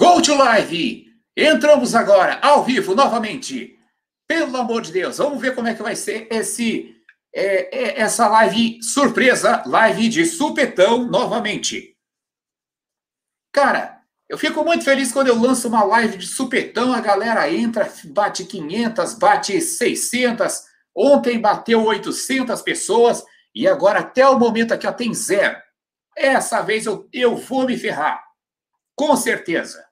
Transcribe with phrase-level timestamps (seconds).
[0.00, 1.12] Go to live!
[1.36, 3.76] Entramos agora, ao vivo, novamente.
[4.28, 6.94] Pelo amor de Deus, vamos ver como é que vai ser esse,
[7.34, 11.96] é, é, essa live surpresa, live de supetão, novamente.
[13.52, 17.92] Cara, eu fico muito feliz quando eu lanço uma live de supetão, a galera entra,
[18.04, 20.62] bate 500, bate 600.
[20.94, 25.58] Ontem bateu 800 pessoas e agora, até o momento aqui, ó, tem zero.
[26.16, 28.22] Essa vez eu, eu vou me ferrar.
[28.94, 29.87] Com certeza.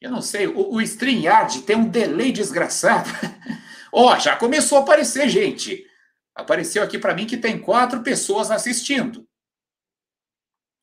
[0.00, 3.08] Eu não sei, o, o StreamYard tem um delay desgraçado.
[3.92, 5.84] Ó, oh, já começou a aparecer gente.
[6.34, 9.26] Apareceu aqui para mim que tem quatro pessoas assistindo.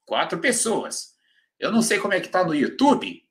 [0.05, 1.12] Quatro pessoas.
[1.60, 3.22] Eu não sei como é que tá no YouTube.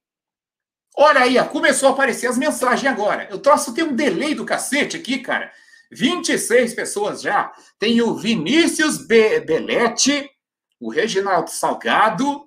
[0.96, 3.26] Olha aí, começou a aparecer as mensagens agora.
[3.30, 5.52] Eu troço tem um delay do cacete aqui, cara.
[5.90, 7.52] 26 pessoas já.
[7.78, 10.30] Tem o Vinícius Be Belete,
[10.78, 12.46] o Reginaldo Salgado,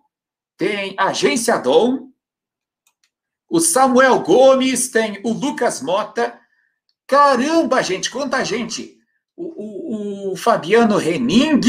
[0.58, 2.13] tem a Agência Dom,
[3.54, 6.42] o Samuel Gomes, tem o Lucas Mota.
[7.06, 8.98] Caramba, gente, quanta gente!
[9.38, 11.62] O, o, o Fabiano Rening.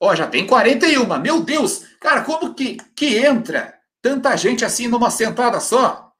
[0.00, 1.06] Ó, já tem 41.
[1.20, 1.84] Meu Deus!
[2.00, 6.12] Cara, como que, que entra tanta gente assim numa sentada só?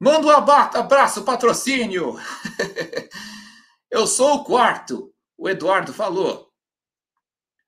[0.00, 2.18] Manda um abraço, patrocínio!
[3.88, 6.48] Eu sou o quarto, o Eduardo falou.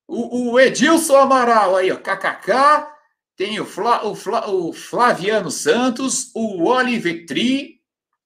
[0.08, 2.95] O, o Edilson Amaral aí, ó, kkk.
[3.36, 7.76] Tem o, Fla, o, Fla, o Flaviano Santos, o Olivetri.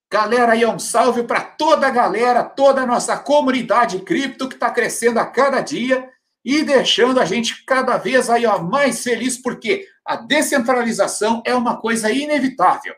[0.09, 4.69] Galera, aí um salve para toda a galera, toda a nossa comunidade cripto que está
[4.69, 6.09] crescendo a cada dia
[6.43, 11.79] e deixando a gente cada vez aí ó, mais feliz, porque a descentralização é uma
[11.79, 12.95] coisa inevitável.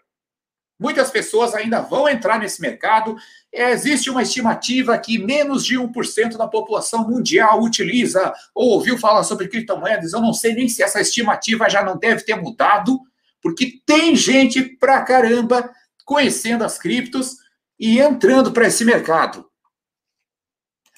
[0.80, 3.16] Muitas pessoas ainda vão entrar nesse mercado.
[3.56, 9.48] Existe uma estimativa que menos de 1% da população mundial utiliza ou ouviu falar sobre
[9.48, 10.12] criptomoedas.
[10.12, 13.00] Eu não sei nem se essa estimativa já não deve ter mudado,
[13.44, 15.70] porque tem gente pra caramba
[16.04, 17.38] conhecendo as criptos
[17.80, 19.48] e entrando para esse mercado.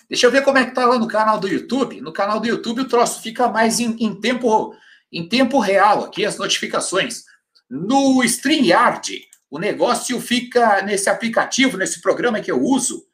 [0.09, 2.00] Deixa eu ver como é que tá lá no canal do YouTube.
[2.00, 4.74] No canal do YouTube o troço fica mais em, em tempo
[5.12, 7.24] em tempo real aqui as notificações.
[7.69, 13.07] No StreamYard, o negócio fica nesse aplicativo, nesse programa que eu uso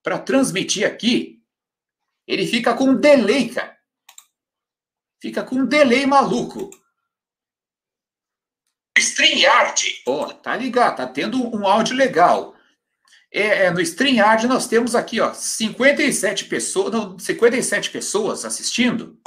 [0.00, 1.42] para transmitir aqui,
[2.24, 3.76] ele fica com um delay, cara.
[5.20, 6.70] Fica com um delay maluco.
[8.96, 10.02] StreamYard.
[10.06, 12.54] Ó, oh, tá ligado, tá tendo um áudio legal.
[13.32, 19.20] É, é, no StreamYard nós temos aqui, ó, 57 pessoas, não, 57 pessoas assistindo.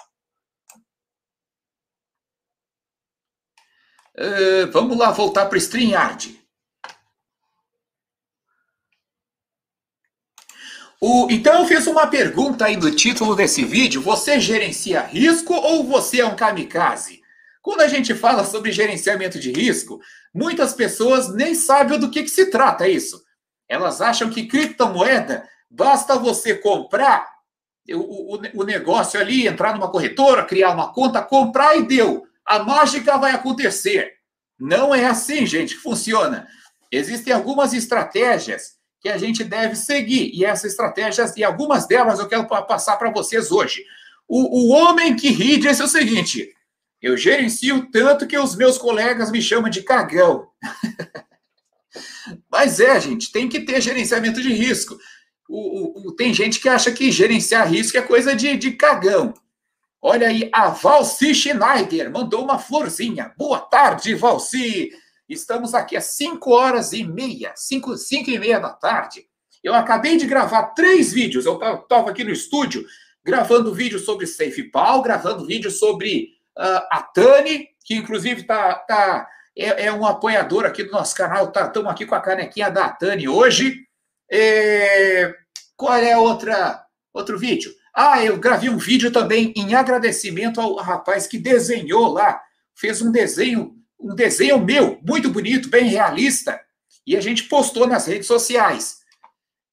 [4.17, 6.44] Uh, vamos lá voltar para o StreamYard.
[11.07, 15.83] O, então eu fiz uma pergunta aí no título desse vídeo: você gerencia risco ou
[15.83, 17.21] você é um kamikaze?
[17.61, 19.99] Quando a gente fala sobre gerenciamento de risco,
[20.33, 23.23] muitas pessoas nem sabem do que, que se trata isso.
[23.69, 27.29] Elas acham que criptomoeda basta você comprar
[27.87, 32.23] o, o, o negócio ali, entrar numa corretora, criar uma conta, comprar e deu.
[32.43, 34.13] A mágica vai acontecer.
[34.59, 36.47] Não é assim, gente, que funciona.
[36.91, 40.31] Existem algumas estratégias que a gente deve seguir.
[40.33, 43.85] E essas estratégias, e algumas delas eu quero passar para vocês hoje.
[44.27, 46.51] O, o homem que ri disse o seguinte:
[46.99, 50.47] eu gerencio tanto que os meus colegas me chamam de cagão.
[52.51, 54.97] Mas é, gente, tem que ter gerenciamento de risco.
[55.47, 59.35] O, o, tem gente que acha que gerenciar risco é coisa de, de cagão.
[60.01, 63.31] Olha aí, a Valci Schneider mandou uma florzinha.
[63.37, 64.89] Boa tarde, Valci.
[65.27, 69.25] Estamos aqui às 5 horas e meia, 5, 5 e meia da tarde.
[69.63, 71.45] Eu acabei de gravar três vídeos.
[71.45, 72.85] Eu estava aqui no estúdio
[73.23, 79.27] gravando vídeo sobre SafePal, gravando vídeo sobre uh, a Tani, que inclusive tá, tá,
[79.57, 81.47] é, é, um apoiador aqui do nosso canal.
[81.47, 83.83] Estamos tá, aqui com a canequinha da Tani hoje.
[84.31, 85.33] É,
[85.75, 87.73] qual é outra, outro vídeo?
[87.95, 92.39] Ah, eu gravei um vídeo também em agradecimento ao rapaz que desenhou lá,
[92.75, 96.59] fez um desenho um desenho meu, muito bonito, bem realista,
[97.05, 98.99] e a gente postou nas redes sociais.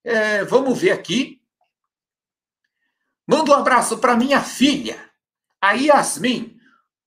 [0.05, 1.41] É, vamos ver aqui.
[3.27, 4.99] Manda um abraço para minha filha,
[5.61, 6.57] a Yasmin,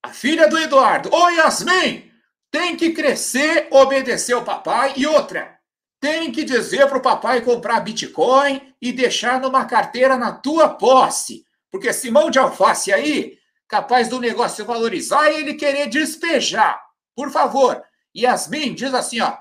[0.01, 1.09] a filha do Eduardo.
[1.13, 2.09] Ô, Yasmin,
[2.49, 4.93] tem que crescer, obedecer o papai.
[4.95, 5.59] E outra,
[5.99, 11.43] tem que dizer para o papai comprar Bitcoin e deixar numa carteira na tua posse.
[11.71, 16.84] Porque esse mão de alface aí, capaz do negócio valorizar e ele querer despejar.
[17.15, 17.81] Por favor,
[18.15, 19.37] Yasmin diz assim, ó,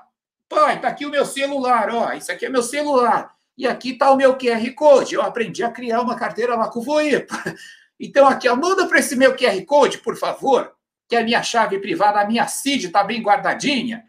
[0.47, 3.35] pai, tá aqui o meu celular, ó, isso aqui é meu celular.
[3.57, 5.15] E aqui tá o meu QR Code.
[5.15, 7.27] Eu aprendi a criar uma carteira lá com o Voip.
[7.97, 10.75] Então aqui, ó, manda para esse meu QR Code, por favor.
[11.07, 14.05] que a minha chave privada, a minha CID está bem guardadinha.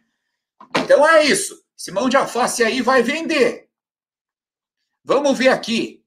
[0.77, 1.65] Então é isso.
[1.79, 3.69] Esse mão de alface aí vai vender.
[5.05, 6.05] Vamos ver aqui.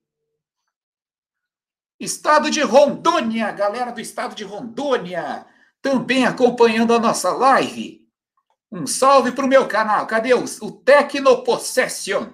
[1.97, 5.45] Estado de Rondônia, galera do estado de Rondônia,
[5.81, 7.99] também acompanhando a nossa live.
[8.71, 10.05] Um salve para o meu canal.
[10.05, 12.33] Cadê o, o Tecno Possession?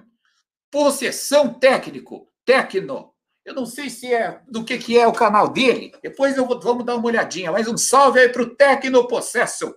[0.70, 2.30] Possessão técnico.
[2.44, 3.14] Tecno.
[3.46, 5.94] Eu não sei se é do que, que é o canal dele.
[6.02, 7.52] Depois eu vou, vamos dar uma olhadinha.
[7.52, 9.72] Mas um salve aí para o Tecno Possession.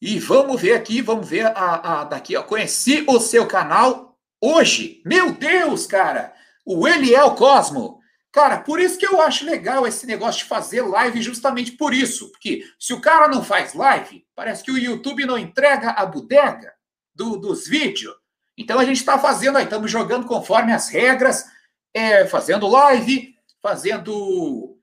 [0.00, 2.36] E vamos ver aqui, vamos ver a, a daqui.
[2.36, 2.42] Ó.
[2.42, 5.02] Conheci o seu canal hoje.
[5.04, 6.32] Meu Deus, cara!
[6.64, 7.97] O Eliel Cosmo.
[8.38, 12.30] Cara, por isso que eu acho legal esse negócio de fazer live, justamente por isso.
[12.30, 16.72] Porque se o cara não faz live, parece que o YouTube não entrega a bodega
[17.12, 18.14] do, dos vídeos.
[18.56, 21.46] Então a gente está fazendo aí, estamos jogando conforme as regras,
[21.92, 24.78] é, fazendo live, fazendo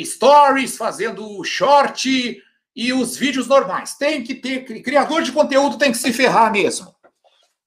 [0.00, 2.40] stories, fazendo short
[2.76, 3.96] e os vídeos normais.
[3.96, 6.94] Tem que ter, criador de conteúdo tem que se ferrar mesmo.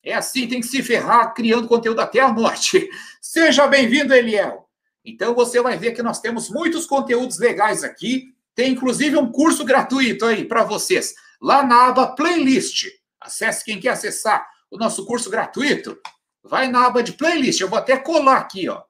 [0.02, 2.90] É assim, tem que se ferrar criando conteúdo até a morte.
[3.22, 4.64] Seja bem-vindo, Eliel.
[5.04, 8.34] Então você vai ver que nós temos muitos conteúdos legais aqui.
[8.56, 12.86] Tem inclusive um curso gratuito aí para vocês, lá na aba Playlist.
[13.20, 16.00] Acesse quem quer acessar o nosso curso gratuito.
[16.44, 17.62] Vai na aba de playlist.
[17.62, 18.84] Eu vou até colar aqui, ó,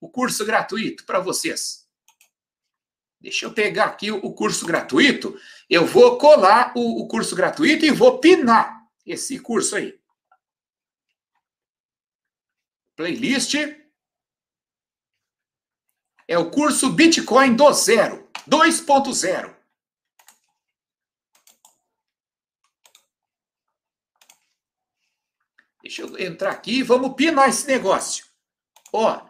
[0.00, 1.84] o curso gratuito para vocês.
[3.20, 5.36] Deixa eu pegar aqui o curso gratuito.
[5.68, 9.98] Eu vou colar o, o curso gratuito e vou pinar esse curso aí.
[12.94, 13.54] Playlist.
[16.26, 19.54] É o curso Bitcoin do zero, 2.0.
[25.82, 28.24] Deixa eu entrar aqui e vamos pinar esse negócio.
[28.90, 29.20] Ó,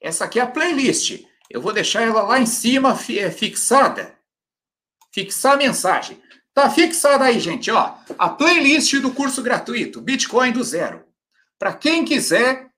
[0.00, 1.24] essa aqui é a playlist.
[1.50, 4.16] Eu vou deixar ela lá em cima é, fixada.
[5.12, 6.22] Fixar a mensagem.
[6.52, 7.96] Tá fixada aí, gente, ó.
[8.16, 11.04] A playlist do curso gratuito, Bitcoin do Zero.
[11.58, 12.70] Para quem quiser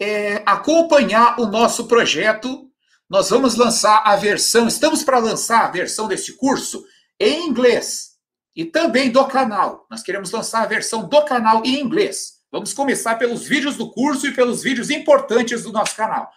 [0.00, 2.68] é, acompanhar o nosso projeto,
[3.08, 6.84] nós vamos lançar a versão, estamos para lançar a versão desse curso
[7.20, 8.12] em inglês
[8.54, 9.86] e também do canal.
[9.90, 12.40] Nós queremos lançar a versão do canal em inglês.
[12.50, 16.30] Vamos começar pelos vídeos do curso e pelos vídeos importantes do nosso canal.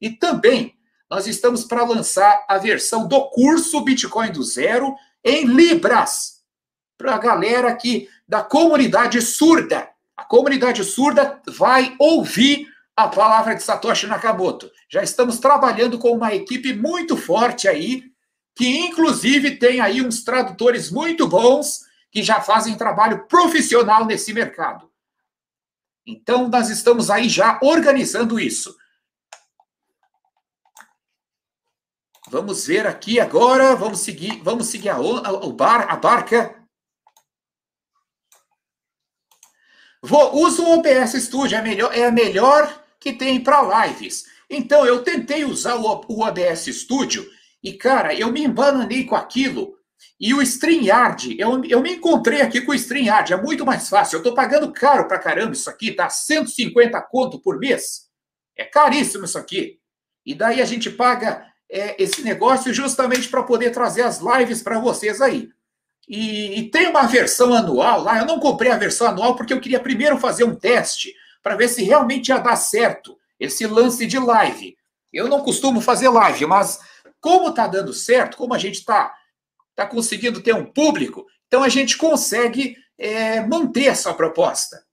[0.00, 0.74] E também
[1.10, 4.94] nós estamos para lançar a versão do curso Bitcoin do Zero
[5.24, 6.38] em Libras,
[6.96, 9.88] para a galera aqui da comunidade surda.
[10.16, 12.66] A comunidade surda vai ouvir
[12.98, 14.72] a palavra de Satoshi Nakamoto.
[14.90, 18.10] Já estamos trabalhando com uma equipe muito forte aí
[18.56, 24.90] que inclusive tem aí uns tradutores muito bons que já fazem trabalho profissional nesse mercado.
[26.04, 28.76] Então, nós estamos aí já organizando isso.
[32.28, 36.66] Vamos ver aqui agora, vamos seguir, vamos seguir a, a, bar, a barca.
[40.02, 44.24] Vou, uso o OBS Studio, é, melhor, é a melhor que tem para lives.
[44.50, 47.26] Então, eu tentei usar o, OBS Studio
[47.62, 49.76] e, cara, eu me embananei com aquilo.
[50.20, 54.16] E o StreamYard, eu, eu me encontrei aqui com o StreamYard, é muito mais fácil.
[54.16, 56.08] Eu estou pagando caro pra caramba isso aqui, tá?
[56.08, 58.08] 150 conto por mês.
[58.56, 59.78] É caríssimo isso aqui.
[60.26, 64.78] E daí a gente paga é, esse negócio justamente para poder trazer as lives para
[64.78, 65.48] vocês aí.
[66.08, 68.18] E, e, tem uma versão anual lá.
[68.18, 71.68] Eu não comprei a versão anual porque eu queria primeiro fazer um teste para ver
[71.68, 74.76] se realmente ia dar certo esse lance de live.
[75.12, 76.78] Eu não costumo fazer live, mas
[77.20, 79.14] como está dando certo, como a gente está
[79.74, 84.84] tá conseguindo ter um público, então a gente consegue é, manter essa proposta.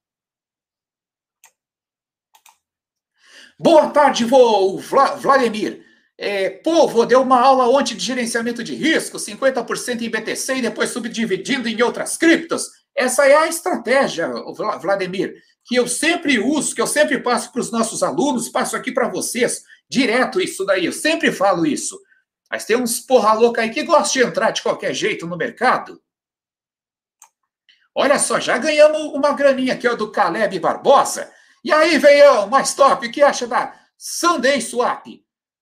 [3.57, 5.83] Boa tarde, vô, Vladimir.
[6.17, 10.89] É, povo, deu uma aula ontem de gerenciamento de risco, 50% em BTC e depois
[10.89, 12.69] subdividindo em outras criptos.
[12.95, 14.29] Essa é a estratégia,
[14.79, 18.91] Vladimir, que eu sempre uso, que eu sempre passo para os nossos alunos, passo aqui
[18.91, 21.99] para vocês, direto isso daí, eu sempre falo isso.
[22.49, 25.99] Mas tem uns porra louca aí que gostam de entrar de qualquer jeito no mercado.
[27.95, 31.31] Olha só, já ganhamos uma graninha aqui ó, do Caleb Barbosa.
[31.63, 35.07] E aí, veio mais top, o que acha da Sunday Swap?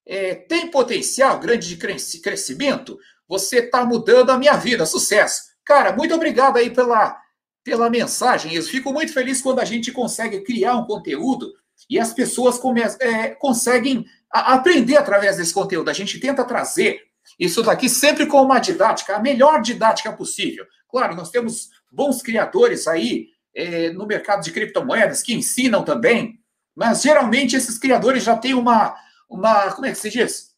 [0.06, 1.78] É, tem potencial grande de
[2.20, 3.00] crescimento?
[3.26, 4.86] Você está mudando a minha vida.
[4.86, 5.44] Sucesso.
[5.64, 7.23] Cara, muito obrigado aí pela,
[7.64, 8.54] pela mensagem.
[8.54, 11.54] Eu fico muito feliz quando a gente consegue criar um conteúdo
[11.90, 12.60] e as pessoas
[13.00, 15.90] é, conseguem a aprender através desse conteúdo.
[15.90, 17.02] A gente tenta trazer
[17.40, 20.66] isso daqui sempre com uma didática, a melhor didática possível.
[20.90, 26.40] Claro, nós temos bons criadores aí é, no mercado de criptomoedas que ensinam também,
[26.76, 28.96] mas geralmente esses criadores já têm uma,
[29.30, 30.54] uma como é que se diz?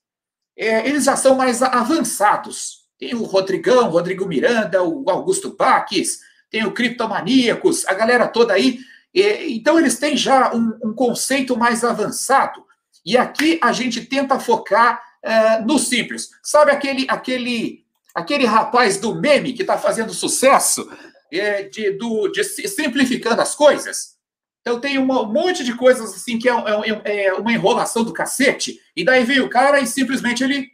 [0.57, 2.85] é, eles já são mais avançados.
[2.97, 6.19] Tem o Rodrigão, Rodrigo Miranda, o Augusto Baques,
[6.55, 8.79] tem o Criptomaníacos, a galera toda aí.
[9.13, 12.63] Então, eles têm já um, um, conceito mais avançado.
[13.05, 16.29] E aqui a gente tenta focar é, no simples.
[16.41, 17.83] Sabe aquele, aquele,
[18.13, 20.89] aquele rapaz do meme que está fazendo sucesso
[21.29, 24.15] é, de, do, de simplificando as coisas?
[24.61, 28.79] Então tem um monte de coisas assim que é, é, é, uma enrolação do cacete,
[28.95, 30.69] e daí vem o cara e simplesmente ele,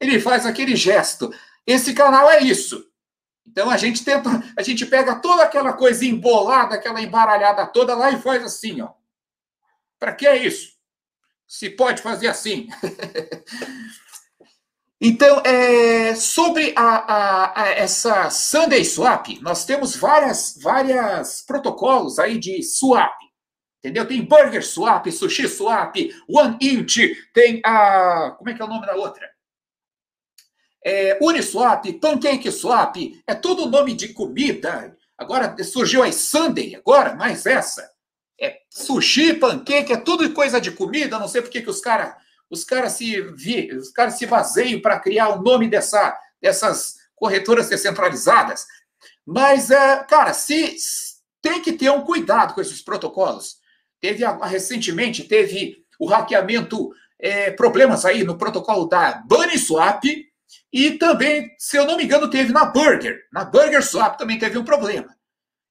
[0.00, 1.32] ele faz aquele gesto.
[1.64, 2.87] Esse canal é isso.
[3.50, 8.10] Então a gente tenta, a gente pega toda aquela coisa embolada, aquela embaralhada toda lá
[8.10, 8.90] e faz assim, ó.
[9.98, 10.72] Para que é isso?
[11.46, 12.68] Se pode fazer assim.
[15.00, 22.36] Então, é, sobre a, a, a, essa Sunday Swap, nós temos várias, várias protocolos aí
[22.36, 23.14] de swap.
[23.78, 24.08] Entendeu?
[24.08, 25.94] Tem Burger Swap, Sushi Swap,
[26.28, 26.98] One Inch,
[27.32, 28.34] tem a.
[28.36, 29.24] Como é que é o nome da outra?
[30.84, 34.96] É, Uniswap, Pancake Swap, é tudo nome de comida.
[35.16, 37.90] Agora surgiu a Sunday, agora, mais essa.
[38.40, 41.18] É sushi, pancake, é tudo coisa de comida.
[41.18, 42.14] Não sei por que os caras
[42.50, 48.66] os caras se, os caras se baseiam para criar o nome dessa, dessas corretoras descentralizadas.
[49.26, 50.76] Mas, é, cara, se
[51.42, 53.58] tem que ter um cuidado com esses protocolos.
[54.00, 60.04] Teve recentemente teve o hackeamento, é, problemas aí no protocolo da Buniswap
[60.72, 63.26] e também, se eu não me engano, teve na Burger.
[63.32, 65.16] Na Burger Swap também teve um problema.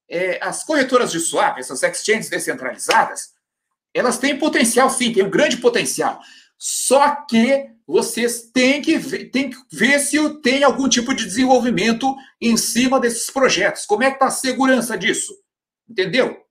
[0.10, 3.34] É, as corretoras de swap, essas exchanges descentralizadas,
[3.94, 6.20] elas têm potencial, sim, tem um grande potencial.
[6.58, 12.16] Só que vocês têm que ver, têm que ver se tem algum tipo de desenvolvimento
[12.42, 13.86] em cima desses projetos.
[13.86, 15.34] Como é que está a segurança disso?
[15.88, 16.44] Entendeu?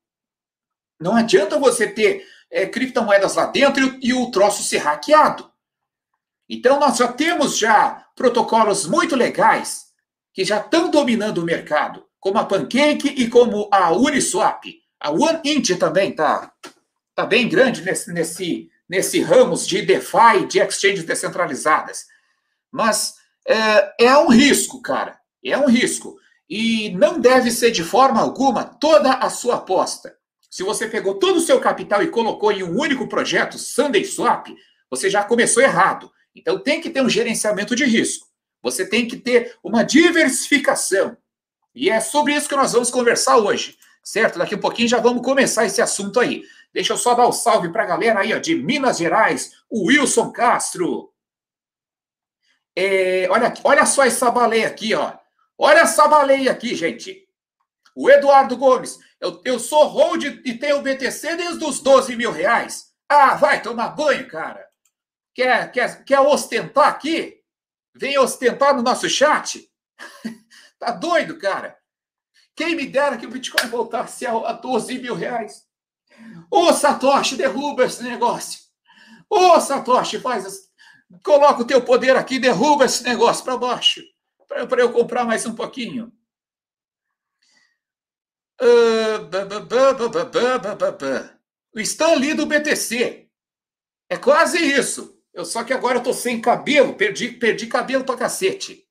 [1.00, 5.50] Não adianta você ter é, criptomoedas lá dentro e, e o troço ser hackeado.
[6.48, 9.86] Então, nós já temos já protocolos muito legais
[10.32, 14.64] que já estão dominando o mercado, como a Pancake e como a Uniswap.
[14.98, 16.50] A OneInt também está
[17.14, 22.06] tá bem grande nesse, nesse, nesse ramos de DeFi, de exchanges descentralizadas.
[22.72, 23.14] Mas
[23.46, 25.18] é, é um risco, cara.
[25.44, 26.16] É um risco.
[26.48, 30.16] E não deve ser de forma alguma toda a sua aposta.
[30.50, 34.48] Se você pegou todo o seu capital e colocou em um único projeto, Sunday Swap,
[34.90, 36.10] você já começou errado.
[36.36, 38.28] Então tem que ter um gerenciamento de risco.
[38.62, 41.16] Você tem que ter uma diversificação.
[41.74, 44.38] E é sobre isso que nós vamos conversar hoje, certo?
[44.38, 46.44] Daqui a um pouquinho já vamos começar esse assunto aí.
[46.72, 49.52] Deixa eu só dar o um salve para a galera aí ó, de Minas Gerais,
[49.70, 51.12] o Wilson Castro.
[52.74, 55.14] É, olha, olha só essa baleia aqui, ó.
[55.56, 57.26] Olha essa baleia aqui, gente.
[57.94, 58.98] O Eduardo Gomes.
[59.18, 62.92] Eu, eu sou hold e tenho BTC desde os 12 mil reais.
[63.08, 64.65] Ah, vai tomar banho, cara.
[65.36, 67.42] Quer, quer, quer ostentar aqui?
[67.94, 69.70] Vem ostentar no nosso chat?
[70.80, 71.78] tá doido, cara?
[72.54, 75.66] Quem me dera que o Bitcoin voltasse a 12 mil reais.
[76.50, 78.60] Ô, Satoshi, derruba esse negócio.
[79.28, 80.70] Ô, Satoshi, faz.
[81.22, 84.00] Coloca o teu poder aqui, derruba esse negócio para baixo,
[84.48, 86.10] para eu comprar mais um pouquinho.
[91.74, 93.28] o Stanley do BTC.
[94.08, 95.15] É quase isso.
[95.36, 98.88] Eu, só que agora eu tô sem cabelo, perdi, perdi cabelo pra cacete.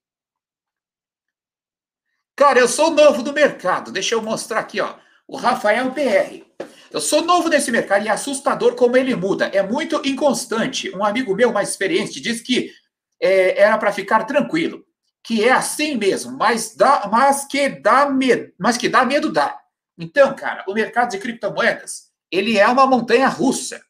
[2.35, 3.91] Cara, eu sou novo do mercado.
[3.91, 4.93] Deixa eu mostrar aqui, ó.
[5.27, 6.45] O Rafael PR.
[6.91, 9.47] Eu sou novo nesse mercado e é assustador como ele muda.
[9.47, 10.95] É muito inconstante.
[10.95, 12.71] Um amigo meu mais experiente disse que
[13.19, 14.85] é, era para ficar tranquilo,
[15.23, 19.59] que é assim mesmo, mas, dá, mas, que dá medo, mas que dá medo dá.
[19.97, 23.81] Então, cara, o mercado de criptomoedas, ele é uma montanha russa.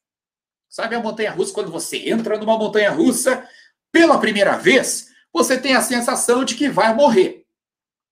[0.76, 1.54] Sabe a montanha russa?
[1.54, 3.48] Quando você entra numa montanha russa
[3.94, 7.46] pela primeira vez, você tem a sensação de que vai morrer.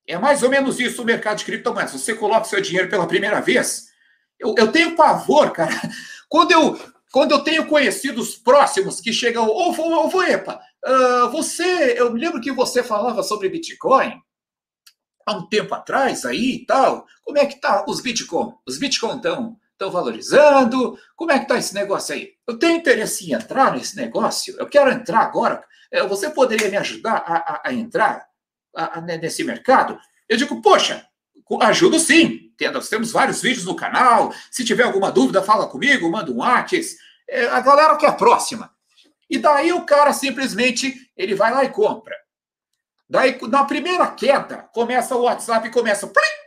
[0.07, 1.91] É mais ou menos isso o mercado de criptomoedas.
[1.91, 3.87] Você coloca seu dinheiro pela primeira vez,
[4.39, 5.73] eu, eu tenho pavor, cara.
[6.29, 6.79] Quando eu,
[7.11, 12.19] quando eu tenho conhecidos próximos que chegam, ô, ô, ô Voepa, uh, você, eu me
[12.19, 14.19] lembro que você falava sobre Bitcoin
[15.25, 17.05] há um tempo atrás aí e tal.
[17.23, 18.53] Como é que tá os Bitcoin?
[18.65, 20.97] Os Bitcoin estão estão valorizando?
[21.15, 22.31] Como é que tá esse negócio aí?
[22.47, 24.55] Eu tenho interesse em entrar nesse negócio.
[24.57, 25.63] Eu quero entrar agora.
[25.91, 28.25] É, você poderia me ajudar a, a, a entrar
[28.75, 29.99] a, nesse mercado?
[30.27, 31.05] Eu digo, poxa,
[31.61, 32.51] ajudo sim.
[32.71, 34.33] Nós temos vários vídeos no canal.
[34.49, 36.97] Se tiver alguma dúvida, fala comigo, manda um WhatsApp.
[37.29, 38.71] É, a galera que é próxima.
[39.29, 42.15] E daí o cara simplesmente ele vai lá e compra.
[43.09, 46.07] Daí, na primeira queda, começa o WhatsApp e começa.
[46.07, 46.42] Plim,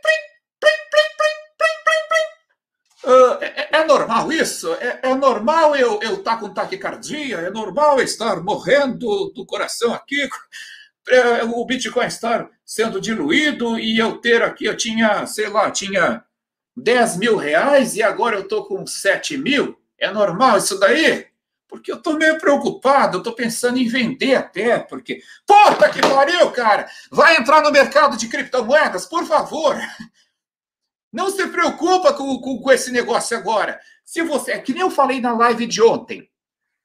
[3.07, 3.39] Uh,
[3.71, 4.73] é normal isso?
[4.73, 7.37] É, é normal eu estar tá com taquicardia?
[7.37, 10.27] É normal eu estar morrendo do coração aqui?
[11.07, 16.21] É, o Bitcoin estar sendo diluído e eu ter aqui, eu tinha, sei lá, tinha
[16.75, 19.79] 10 mil reais e agora eu estou com 7 mil?
[19.97, 21.27] É normal isso daí?
[21.65, 25.21] Porque eu estou meio preocupado, eu estou pensando em vender até, porque.
[25.45, 26.87] Puta que pariu, cara!
[27.09, 29.77] Vai entrar no mercado de criptomoedas, por favor!
[31.11, 33.79] Não se preocupa com, com, com esse negócio agora.
[34.03, 34.51] Se você.
[34.51, 36.29] É que nem eu falei na live de ontem.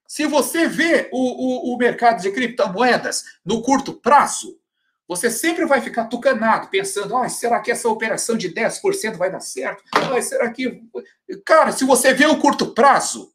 [0.07, 4.59] Se você vê o, o, o mercado de criptomoedas no curto prazo,
[5.09, 9.41] você sempre vai ficar tucanado, pensando: ah, será que essa operação de 10% vai dar
[9.41, 9.83] certo?
[9.93, 10.83] Ah, será que.
[11.45, 13.33] Cara, se você vê o curto prazo,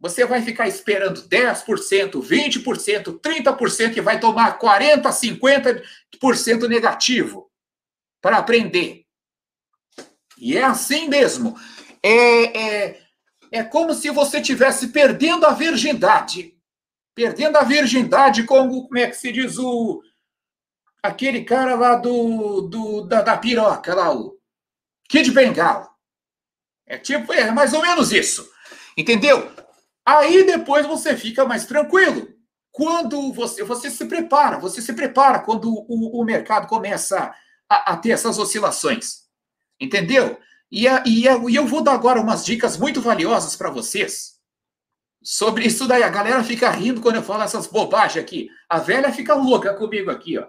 [0.00, 5.02] você vai ficar esperando 10%, 20%, 30% que vai tomar 40%,
[6.20, 7.50] 50% negativo
[8.20, 9.03] para aprender.
[10.38, 11.58] E é assim mesmo.
[12.02, 13.00] É, é,
[13.50, 16.54] é como se você tivesse perdendo a virgindade.
[17.14, 20.02] Perdendo a virgindade, como, como é que se diz o.
[21.02, 24.38] Aquele cara lá do, do da, da piroca, lá, o
[25.08, 25.88] Kid Bengala.
[26.86, 28.48] É tipo, é mais ou menos isso.
[28.96, 29.50] Entendeu?
[30.04, 32.28] Aí depois você fica mais tranquilo.
[32.70, 37.32] Quando você, você se prepara, você se prepara quando o, o mercado começa
[37.68, 39.23] a, a ter essas oscilações.
[39.84, 40.38] Entendeu?
[40.72, 44.34] E, e, e eu vou dar agora umas dicas muito valiosas para vocês
[45.22, 46.02] sobre isso daí.
[46.02, 48.48] A galera fica rindo quando eu falo essas bobagens aqui.
[48.66, 50.46] A velha fica louca comigo aqui, ó.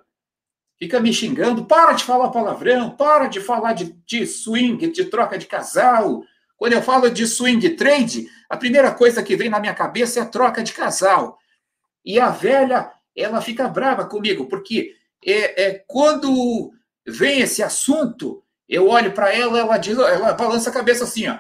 [0.79, 1.65] Fica me xingando.
[1.65, 6.23] Para de falar palavrão, para de falar de, de swing, de troca de casal.
[6.55, 10.25] Quando eu falo de swing trade, a primeira coisa que vem na minha cabeça é
[10.25, 11.37] troca de casal.
[12.05, 16.71] E a velha, ela fica brava comigo, porque é, é quando
[17.05, 21.39] vem esse assunto, eu olho para ela, ela diz, ela balança a cabeça assim, ó.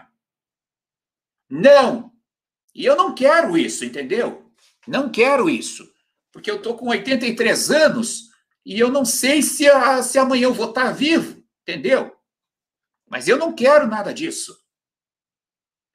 [1.49, 2.11] Não.
[2.73, 4.51] E eu não quero isso, entendeu?
[4.87, 5.89] Não quero isso.
[6.31, 8.29] Porque eu tô com 83 anos
[8.65, 12.15] e eu não sei se, a, se amanhã eu vou estar vivo, entendeu?
[13.07, 14.57] Mas eu não quero nada disso.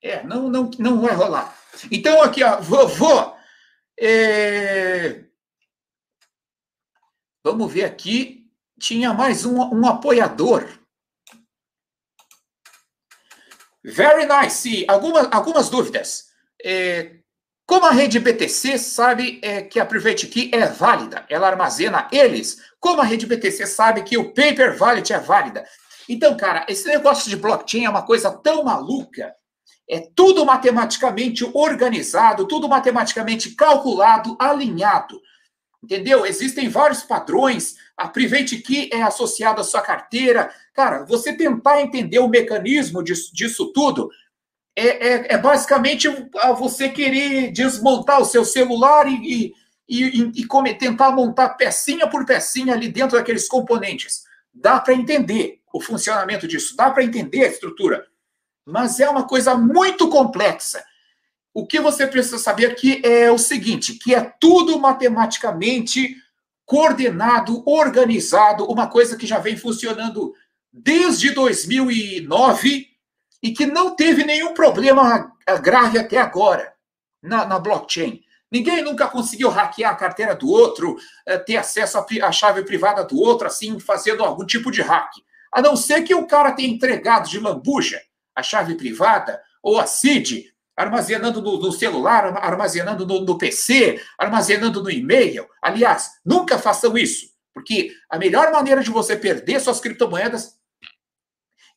[0.03, 1.57] É, não, não, não vai rolar.
[1.91, 3.37] Então, aqui, ó, vovô.
[3.99, 5.25] É...
[7.45, 8.51] Vamos ver aqui.
[8.79, 10.80] Tinha mais um, um apoiador.
[13.85, 14.85] Very nice.
[14.89, 16.27] Algumas, algumas dúvidas.
[16.65, 17.17] É,
[17.67, 22.59] como a rede BTC sabe é, que a Private Key é válida, ela armazena eles.
[22.79, 25.65] Como a rede BTC sabe que o Paper Wallet é válida.
[26.09, 29.33] Então, cara, esse negócio de blockchain é uma coisa tão maluca
[29.91, 35.21] é tudo matematicamente organizado, tudo matematicamente calculado, alinhado.
[35.83, 36.25] Entendeu?
[36.25, 37.75] Existem vários padrões.
[37.97, 40.49] A Private Key é associada à sua carteira.
[40.81, 44.09] Cara, você tentar entender o mecanismo disso, disso tudo
[44.75, 46.09] é, é, é, basicamente
[46.57, 49.53] você querer desmontar o seu celular e,
[49.87, 54.23] e, e, e tentar montar pecinha por pecinha ali dentro daqueles componentes.
[54.55, 58.07] Dá para entender o funcionamento disso, dá para entender a estrutura
[58.65, 60.83] mas é uma coisa muito complexa.
[61.53, 66.17] O que você precisa saber aqui é o seguinte, que é tudo matematicamente
[66.65, 70.33] coordenado, organizado, uma coisa que já vem funcionando
[70.73, 72.89] desde 2009
[73.43, 76.73] e que não teve nenhum problema grave até agora
[77.23, 78.23] na, na blockchain.
[78.51, 83.17] Ninguém nunca conseguiu hackear a carteira do outro, eh, ter acesso à chave privada do
[83.19, 85.11] outro, assim, fazendo algum tipo de hack.
[85.53, 88.01] A não ser que o cara tenha entregado de lambuja
[88.35, 94.83] a chave privada ou a CID, armazenando no, no celular, armazenando no, no PC, armazenando
[94.83, 95.47] no e-mail.
[95.63, 100.60] Aliás, nunca façam isso, porque a melhor maneira de você perder suas criptomoedas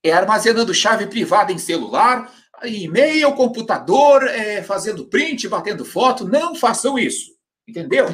[0.03, 2.31] é armazenando chave privada em celular,
[2.63, 6.27] e-mail, computador, é, fazendo print, batendo foto.
[6.27, 7.31] Não façam isso,
[7.67, 8.13] entendeu?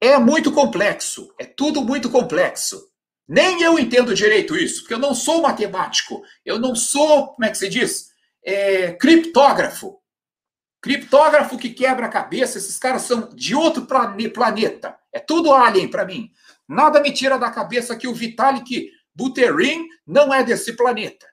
[0.00, 2.88] É muito complexo, é tudo muito complexo.
[3.26, 7.50] Nem eu entendo direito isso, porque eu não sou matemático, eu não sou, como é
[7.50, 8.08] que se diz?
[8.44, 9.98] É, criptógrafo.
[10.82, 14.94] Criptógrafo que quebra a cabeça, esses caras são de outro planeta.
[15.10, 16.30] É tudo alien para mim.
[16.68, 21.26] Nada me tira da cabeça que o Vitalik Buterin não é desse planeta.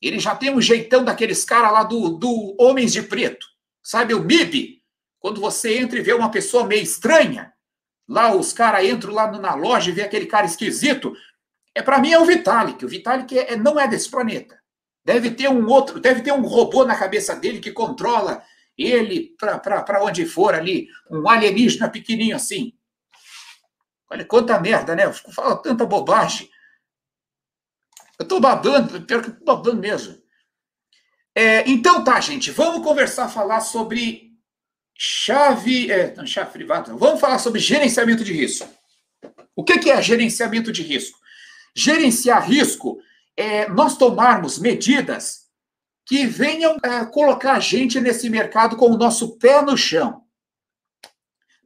[0.00, 3.46] Ele já tem um jeitão daqueles caras lá do, do Homens de Preto.
[3.82, 4.82] Sabe o MIB?
[5.18, 7.52] Quando você entra e vê uma pessoa meio estranha,
[8.10, 11.14] Lá os caras entram lá na loja e vê aquele cara esquisito.
[11.72, 12.84] É para mim é o Vitalik.
[12.84, 14.60] O Vitalik é, não é desse planeta.
[15.04, 18.42] Deve ter um outro, deve ter um robô na cabeça dele que controla
[18.76, 22.72] ele para onde for ali, um alienígena pequenininho assim.
[24.10, 25.04] Olha quanta merda, né?
[25.04, 26.49] Eu tanta bobagem.
[28.20, 30.14] Eu tô babando, pior que tô babando mesmo.
[31.34, 34.32] É, então tá, gente, vamos conversar, falar sobre
[34.94, 38.68] chave, é, não, chave privada, vamos falar sobre gerenciamento de risco.
[39.56, 41.18] O que, que é gerenciamento de risco?
[41.74, 43.00] Gerenciar risco
[43.34, 45.46] é nós tomarmos medidas
[46.04, 50.24] que venham é, colocar a gente nesse mercado com o nosso pé no chão.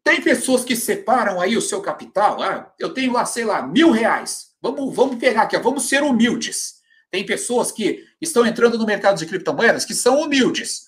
[0.04, 2.40] Tem pessoas que separam aí o seu capital.
[2.40, 4.53] Ah, eu tenho lá, sei lá, mil reais.
[4.64, 6.76] Vamos, vamos pegar aqui, ó, vamos ser humildes.
[7.10, 10.86] Tem pessoas que estão entrando no mercado de criptomoedas que são humildes.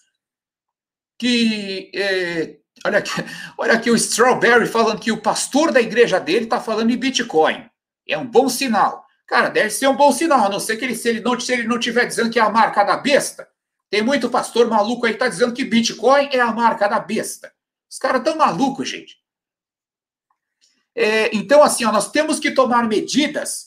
[1.18, 1.90] Que.
[1.94, 3.10] É, olha, aqui,
[3.58, 7.68] olha aqui o Strawberry falando que o pastor da igreja dele está falando em Bitcoin.
[8.08, 9.04] É um bom sinal.
[9.26, 11.52] Cara, deve ser um bom sinal, a não ser que ele, se ele não se
[11.52, 13.46] ele não estiver dizendo que é a marca da besta.
[13.90, 17.52] Tem muito pastor maluco aí que está dizendo que Bitcoin é a marca da besta.
[17.90, 19.18] Os caras estão malucos, gente.
[20.96, 23.66] É, então, assim, ó, nós temos que tomar medidas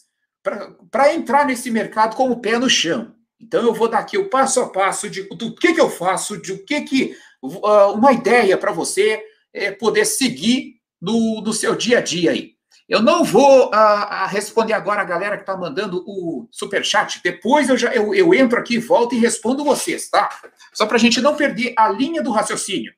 [0.90, 3.14] para entrar nesse mercado com o pé no chão.
[3.40, 6.42] Então, eu vou dar aqui o passo a passo de, do que, que eu faço,
[6.42, 7.16] de o que que.
[7.42, 12.56] Uh, uma ideia para você é, poder seguir no, no seu dia a dia aí.
[12.90, 17.22] Eu não vou uh, responder agora a galera que está mandando o superchat.
[17.24, 20.28] Depois eu, já, eu, eu entro aqui, volto e respondo vocês, tá?
[20.74, 22.92] Só para a gente não perder a linha do raciocínio.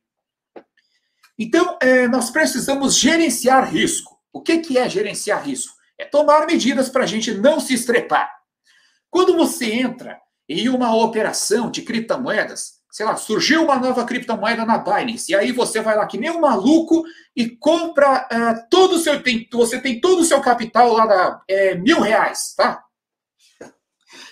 [1.37, 4.10] Então, é, nós precisamos gerenciar risco.
[4.33, 5.75] O que, que é gerenciar risco?
[5.97, 8.31] É tomar medidas para a gente não se estrepar.
[9.09, 14.77] Quando você entra em uma operação de criptomoedas, sei lá, surgiu uma nova criptomoeda na
[14.77, 17.03] Binance, e aí você vai lá que nem um maluco
[17.35, 19.21] e compra uh, todo o seu.
[19.23, 22.83] Tem, você tem todo o seu capital lá da é, mil reais, tá?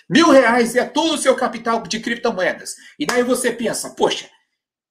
[0.10, 2.76] Mil reais é todo o seu capital de criptomoedas.
[2.98, 4.30] E daí você pensa, poxa,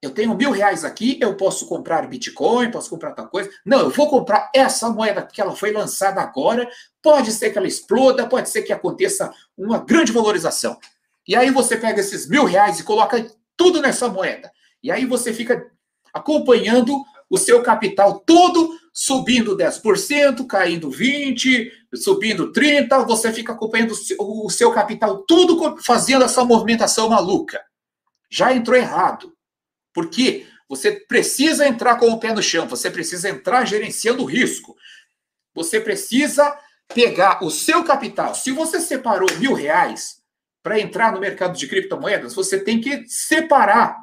[0.01, 3.51] eu tenho mil reais aqui, eu posso comprar Bitcoin, posso comprar tal coisa.
[3.67, 6.69] Não, eu vou comprar essa moeda porque ela foi lançada agora.
[7.03, 10.79] Pode ser que ela exploda, pode ser que aconteça uma grande valorização.
[11.27, 14.51] E aí você pega esses mil reais e coloca tudo nessa moeda.
[14.83, 15.69] E aí você fica
[16.15, 16.97] acompanhando
[17.29, 23.05] o seu capital todo subindo 10%, caindo 20%, subindo 30%.
[23.07, 27.61] Você fica acompanhando o seu capital tudo fazendo essa movimentação maluca.
[28.31, 29.37] Já entrou errado.
[29.99, 34.77] Porque você precisa entrar com o pé no chão, você precisa entrar gerenciando o risco.
[35.53, 36.57] Você precisa
[36.95, 38.33] pegar o seu capital.
[38.33, 40.23] Se você separou mil reais
[40.63, 43.99] para entrar no mercado de criptomoedas, você tem que separar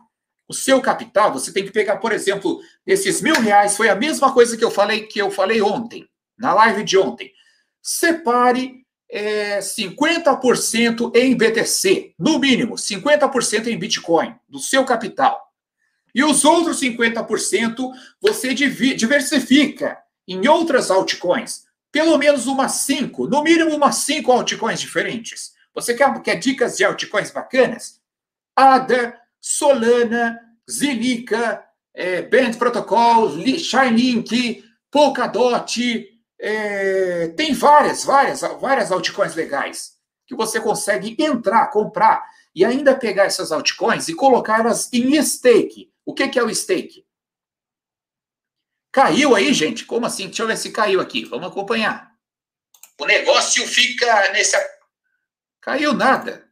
[0.50, 1.32] o seu capital.
[1.32, 3.78] Você tem que pegar, por exemplo, esses mil reais.
[3.78, 6.06] Foi a mesma coisa que eu falei que eu falei ontem,
[6.38, 7.32] na live de ontem.
[7.82, 15.45] Separe é, 50% em BTC, no mínimo, 50% em Bitcoin, do seu capital.
[16.16, 21.66] E os outros 50% você diversifica em outras altcoins.
[21.92, 25.52] Pelo menos umas cinco, no mínimo umas cinco altcoins diferentes.
[25.74, 28.00] Você quer, quer dicas de altcoins bacanas?
[28.56, 30.40] ADA, Solana,
[30.72, 31.62] Zilliqa,
[31.94, 36.08] é, Band Protocol, Chainlink, Polkadot,
[36.40, 42.24] é, tem várias, várias, várias altcoins legais que você consegue entrar, comprar
[42.56, 45.94] e ainda pegar essas altcoins e colocá-las em stake.
[46.06, 47.06] O que, que é o stake?
[48.92, 49.86] Caiu aí, gente?
[49.86, 50.28] Como assim?
[50.28, 51.26] Deixa eu ver se caiu aqui.
[51.26, 52.16] Vamos acompanhar.
[52.98, 54.56] O negócio fica nesse.
[55.60, 56.50] Caiu nada.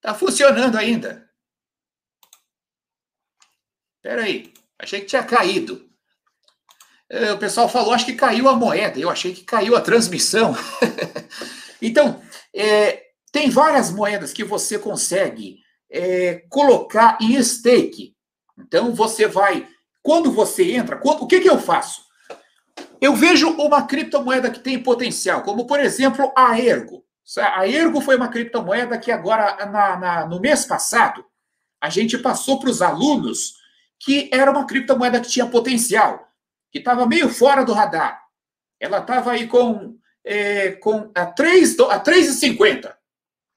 [0.00, 1.30] Tá funcionando ainda.
[3.96, 4.52] Espera aí.
[4.78, 5.90] Achei que tinha caído.
[7.10, 8.98] É, o pessoal falou, acho que caiu a moeda.
[8.98, 10.54] Eu achei que caiu a transmissão.
[11.80, 12.22] então,
[12.54, 13.03] é,
[13.34, 15.58] tem várias moedas que você consegue
[15.90, 18.14] é, colocar em stake.
[18.56, 19.66] Então você vai,
[20.04, 22.02] quando você entra, quando, o que, que eu faço?
[23.00, 27.04] Eu vejo uma criptomoeda que tem potencial, como por exemplo a Ergo.
[27.36, 31.24] A Ergo foi uma criptomoeda que agora, na, na, no mês passado,
[31.80, 33.54] a gente passou para os alunos
[33.98, 36.24] que era uma criptomoeda que tinha potencial,
[36.70, 38.22] que estava meio fora do radar.
[38.78, 42.94] Ela estava aí com, é, com a 3,50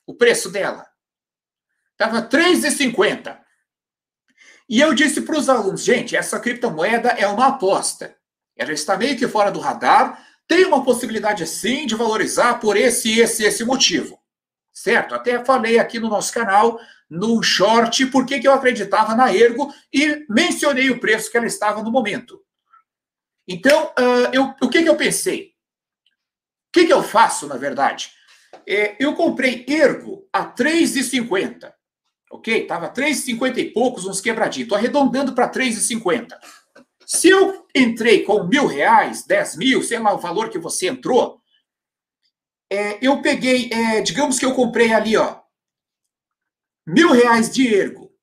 [0.08, 0.88] o preço dela.
[1.92, 3.38] Estava R$ 3,50.
[4.70, 8.16] E eu disse para os alunos, gente, essa criptomoeda é uma aposta.
[8.56, 13.20] Ela está meio que fora do radar, tem uma possibilidade sim de valorizar por esse,
[13.20, 14.20] esse, esse motivo.
[14.74, 15.14] Certo?
[15.14, 20.26] Até falei aqui no nosso canal, no short, por que eu acreditava na Ergo e
[20.30, 22.42] mencionei o preço que ela estava no momento.
[23.48, 25.54] Então, uh, eu, o que, que eu pensei?
[26.68, 28.12] O que, que eu faço, na verdade?
[28.66, 31.74] É, eu comprei Ergo a 3,50.
[32.32, 32.64] Ok?
[32.64, 34.66] Estava 3,50 e poucos, uns quebradinhos.
[34.66, 36.38] Estou arredondando para 3,50.
[37.06, 41.42] Se eu entrei com mil reais, 10 mil, sei lá o valor que você entrou,
[42.70, 45.40] é, eu peguei, é, digamos que eu comprei ali, ó,
[46.86, 48.14] mil reais de ergo.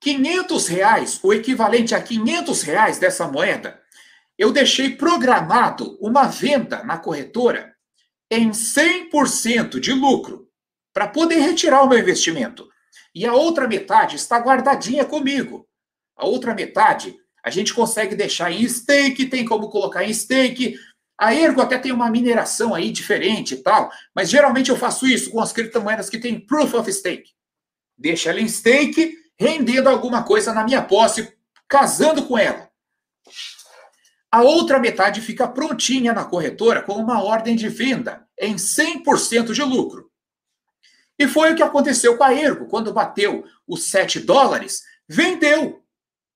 [0.00, 3.80] 500 reais, o equivalente a 500 reais dessa moeda,
[4.36, 7.71] eu deixei programado uma venda na corretora
[8.32, 10.48] em 100% de lucro
[10.92, 12.66] para poder retirar o meu investimento.
[13.14, 15.68] E a outra metade está guardadinha comigo.
[16.16, 17.14] A outra metade
[17.44, 20.78] a gente consegue deixar em stake, tem como colocar em stake.
[21.18, 25.30] A Ergo até tem uma mineração aí diferente e tal, mas geralmente eu faço isso
[25.30, 27.32] com as criptomoedas que tem proof of stake.
[27.98, 31.36] Deixa ela em stake, rendendo alguma coisa na minha posse,
[31.68, 32.70] casando com ela.
[34.32, 39.62] A outra metade fica prontinha na corretora com uma ordem de venda em 100% de
[39.62, 40.10] lucro.
[41.18, 42.66] E foi o que aconteceu com a Ergo.
[42.66, 45.84] Quando bateu os 7 dólares, vendeu.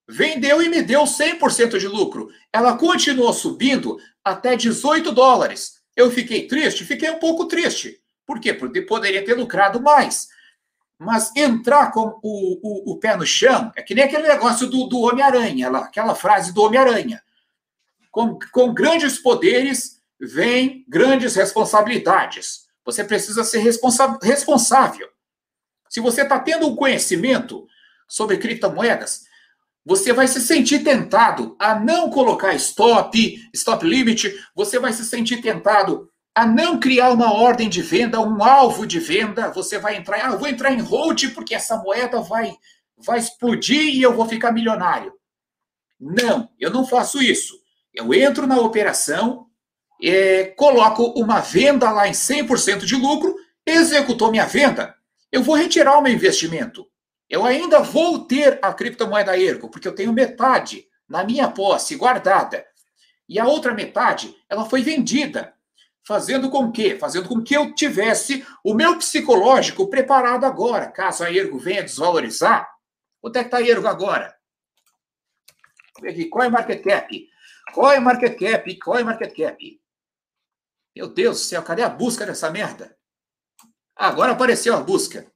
[0.07, 2.29] Vendeu e me deu 100% de lucro.
[2.53, 5.81] Ela continuou subindo até 18 dólares.
[5.95, 6.85] Eu fiquei triste?
[6.85, 7.99] Fiquei um pouco triste.
[8.27, 8.53] Por quê?
[8.53, 10.27] Porque poderia ter lucrado mais.
[10.99, 14.85] Mas entrar com o, o, o pé no chão é que nem aquele negócio do,
[14.85, 17.21] do Homem-Aranha, aquela frase do Homem-Aranha.
[18.17, 22.61] Com, com grandes poderes vem grandes responsabilidades.
[22.83, 25.07] Você precisa ser responsa responsável.
[25.87, 27.67] Se você está tendo um conhecimento
[28.07, 29.25] sobre criptomoedas,
[29.85, 35.39] você vai se sentir tentado a não colocar stop, stop limit, você vai se sentir
[35.39, 40.25] tentado a não criar uma ordem de venda, um alvo de venda, você vai entrar,
[40.25, 42.51] ah, eu vou entrar em hold porque essa moeda vai
[42.97, 45.13] vai explodir e eu vou ficar milionário.
[45.99, 47.66] Não, eu não faço isso.
[47.97, 49.47] Eu entro na operação,
[50.03, 54.95] é, coloco uma venda lá em 100% de lucro, executou minha venda,
[55.31, 56.87] eu vou retirar o meu investimento.
[57.27, 62.63] Eu ainda vou ter a criptomoeda Ergo, porque eu tenho metade na minha posse guardada.
[63.27, 65.51] E a outra metade, ela foi vendida,
[66.05, 71.33] fazendo com que, fazendo com que eu tivesse o meu psicológico preparado agora, caso a
[71.33, 72.69] Ergo venha desvalorizar.
[73.19, 74.37] Quanto é que está a Ergo agora?
[76.29, 77.27] Qual é market cap?
[77.93, 78.79] É market cap?
[78.97, 79.81] É market cap?
[80.95, 82.97] Meu Deus do céu, cadê a busca dessa merda?
[83.95, 85.31] Agora apareceu a busca.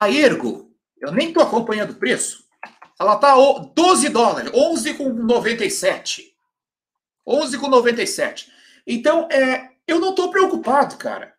[0.00, 2.44] A Ergo, eu nem estou acompanhando o preço.
[2.98, 6.32] Ela está 12 dólares, 11,97.
[7.26, 8.48] 11,97.
[8.86, 11.34] Então, é, eu não estou preocupado, cara.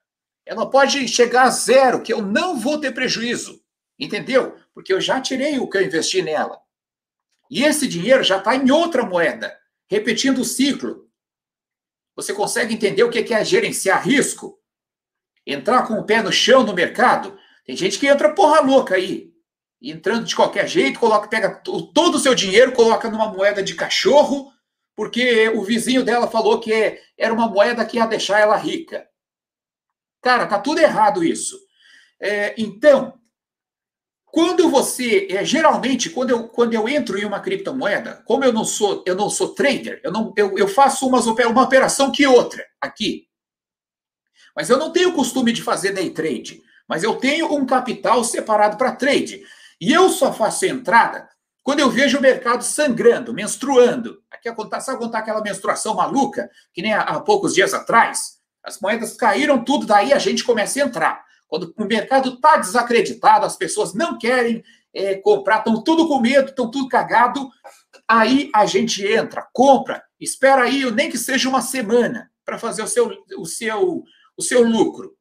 [0.46, 3.62] Ela pode chegar a zero, que eu não vou ter prejuízo.
[3.98, 4.58] Entendeu?
[4.74, 6.62] Porque eu já tirei o que eu investi nela.
[7.50, 9.58] E esse dinheiro já está em outra moeda,
[9.90, 11.10] repetindo o ciclo.
[12.16, 14.60] Você consegue entender o que é gerenciar risco?
[15.46, 17.38] Entrar com o pé no chão no mercado?
[17.66, 19.32] Tem gente que entra porra louca aí.
[19.82, 21.62] Entrando de qualquer jeito, coloca, pega
[21.94, 24.52] todo o seu dinheiro, coloca numa moeda de cachorro,
[24.96, 29.08] porque o vizinho dela falou que era uma moeda que ia deixar ela rica.
[30.22, 31.58] Cara, tá tudo errado isso.
[32.20, 33.19] É, então,
[34.32, 38.64] quando você, é, geralmente, quando eu, quando eu entro em uma criptomoeda, como eu não
[38.64, 42.64] sou, eu não sou trader, eu, não, eu, eu faço umas, uma operação que outra
[42.80, 43.28] aqui.
[44.56, 46.62] Mas eu não tenho costume de fazer day trade.
[46.88, 49.44] Mas eu tenho um capital separado para trade.
[49.80, 51.30] E eu só faço entrada
[51.64, 54.24] quando eu vejo o mercado sangrando, menstruando.
[54.32, 58.40] Aqui acontece, sabe contar aquela menstruação maluca, que nem há, há poucos dias atrás?
[58.64, 61.29] As moedas caíram tudo, daí a gente começa a entrar.
[61.50, 66.50] Quando o mercado está desacreditado, as pessoas não querem é, comprar, estão tudo com medo,
[66.50, 67.50] estão tudo cagado,
[68.08, 72.88] aí a gente entra, compra, espera aí, nem que seja uma semana, para fazer o
[72.88, 74.04] seu, o, seu,
[74.38, 75.16] o seu lucro.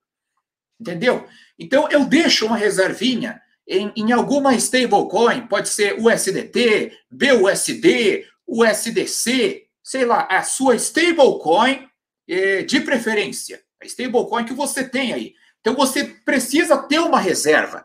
[0.79, 1.27] Entendeu?
[1.59, 10.05] Então, eu deixo uma reservinha em, em alguma stablecoin, pode ser USDT, BUSD, USDC, sei
[10.05, 11.89] lá, a sua stablecoin
[12.29, 13.63] eh, de preferência.
[13.83, 15.35] A stablecoin que você tem aí.
[15.69, 17.85] Então você precisa ter uma reserva.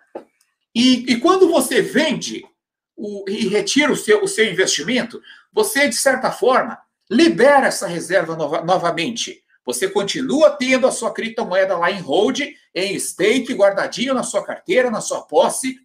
[0.74, 2.42] E, e quando você vende
[2.96, 6.80] o, e retira o seu, o seu investimento, você, de certa forma,
[7.12, 9.44] libera essa reserva nova, novamente.
[9.66, 12.40] Você continua tendo a sua criptomoeda lá em hold,
[12.74, 15.76] em stake, guardadinho na sua carteira, na sua posse,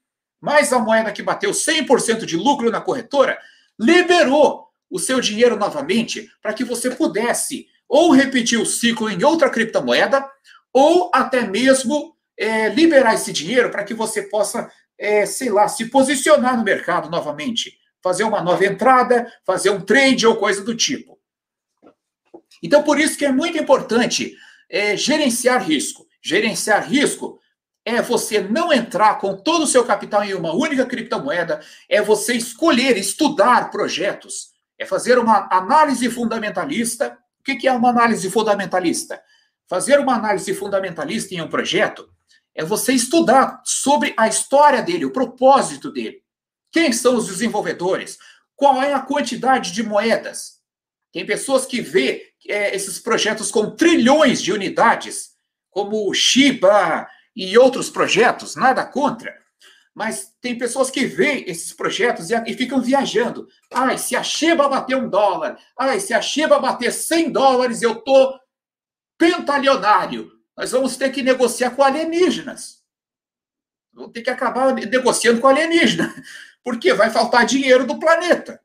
[0.41, 3.37] mas a moeda que bateu 100% de lucro na corretora
[3.77, 9.51] liberou o seu dinheiro novamente para que você pudesse ou repetir o ciclo em outra
[9.51, 10.25] criptomoeda
[10.79, 15.87] ou até mesmo é, liberar esse dinheiro para que você possa, é, sei lá, se
[15.87, 21.19] posicionar no mercado novamente, fazer uma nova entrada, fazer um trade ou coisa do tipo.
[22.63, 24.37] Então, por isso que é muito importante
[24.71, 26.07] é, gerenciar risco.
[26.23, 27.41] Gerenciar risco
[27.85, 32.35] é você não entrar com todo o seu capital em uma única criptomoeda, é você
[32.35, 39.21] escolher, estudar projetos, é fazer uma análise fundamentalista O que é uma análise fundamentalista?
[39.69, 42.09] Fazer uma análise fundamentalista em um projeto
[42.55, 46.23] é você estudar sobre a história dele, o propósito dele.
[46.73, 48.19] Quem são os desenvolvedores?
[48.57, 50.59] Qual é a quantidade de moedas?
[51.13, 55.33] Tem pessoas que vê é, esses projetos com trilhões de unidades,
[55.71, 59.37] como o Shiba e outros projetos, nada contra.
[59.95, 63.47] Mas tem pessoas que veem esses projetos e, e ficam viajando.
[63.73, 67.97] Ai, se a Shiba bater um dólar, ai, se a Shiba bater 100 dólares, eu
[67.97, 68.39] tô
[69.19, 70.33] pentalionário.
[70.57, 72.83] Nós vamos ter que negociar com alienígenas.
[73.93, 76.15] Vamos ter que acabar negociando com alienígena,
[76.63, 78.61] porque vai faltar dinheiro do planeta.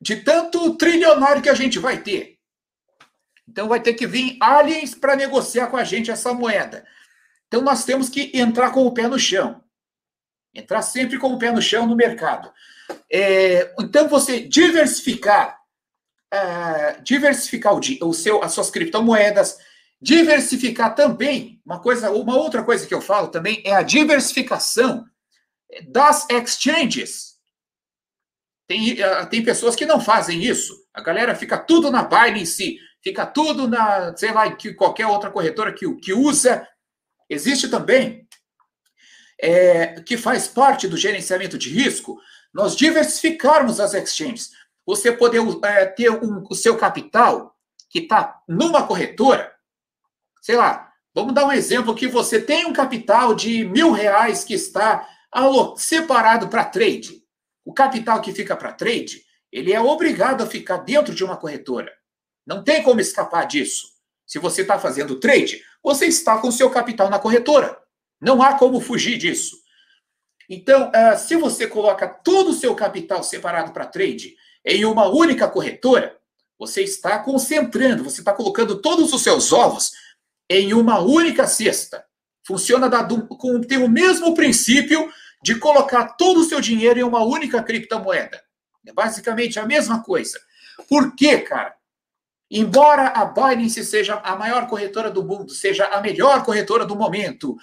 [0.00, 2.38] De tanto trilionário que a gente vai ter.
[3.48, 6.86] Então vai ter que vir aliens para negociar com a gente essa moeda.
[7.46, 9.64] Então nós temos que entrar com o pé no chão.
[10.54, 12.52] Entrar sempre com o pé no chão no mercado.
[13.10, 15.57] É, então você diversificar,
[16.34, 19.58] uh, diversificar o, o seu, as suas criptomoedas,
[20.00, 25.04] diversificar também, uma coisa, uma outra coisa que eu falo também é a diversificação
[25.88, 27.36] das exchanges.
[28.66, 30.74] Tem, uh, tem pessoas que não fazem isso.
[30.94, 35.72] A galera fica tudo na Binance, fica tudo na, sei lá, que qualquer outra corretora
[35.72, 36.66] que, que usa.
[37.30, 38.26] Existe também
[39.40, 42.18] é, que faz parte do gerenciamento de risco,
[42.52, 44.50] nós diversificarmos as exchanges.
[44.88, 47.54] Você poder é, ter um, o seu capital
[47.90, 49.54] que está numa corretora,
[50.40, 54.54] sei lá, vamos dar um exemplo que você tem um capital de mil reais que
[54.54, 55.06] está
[55.76, 57.22] separado para trade.
[57.66, 59.22] O capital que fica para trade,
[59.52, 61.92] ele é obrigado a ficar dentro de uma corretora.
[62.46, 63.88] Não tem como escapar disso.
[64.26, 67.78] Se você está fazendo trade, você está com o seu capital na corretora.
[68.18, 69.54] Não há como fugir disso.
[70.48, 74.34] Então, uh, se você coloca todo o seu capital separado para trade
[74.68, 76.14] em uma única corretora,
[76.58, 79.92] você está concentrando, você está colocando todos os seus ovos
[80.48, 82.04] em uma única cesta.
[82.46, 85.10] Funciona da, com, tem o mesmo princípio
[85.42, 88.42] de colocar todo o seu dinheiro em uma única criptomoeda.
[88.86, 90.38] É basicamente a mesma coisa.
[90.86, 91.74] Por quê, cara?
[92.50, 97.56] Embora a Binance seja a maior corretora do mundo, seja a melhor corretora do momento,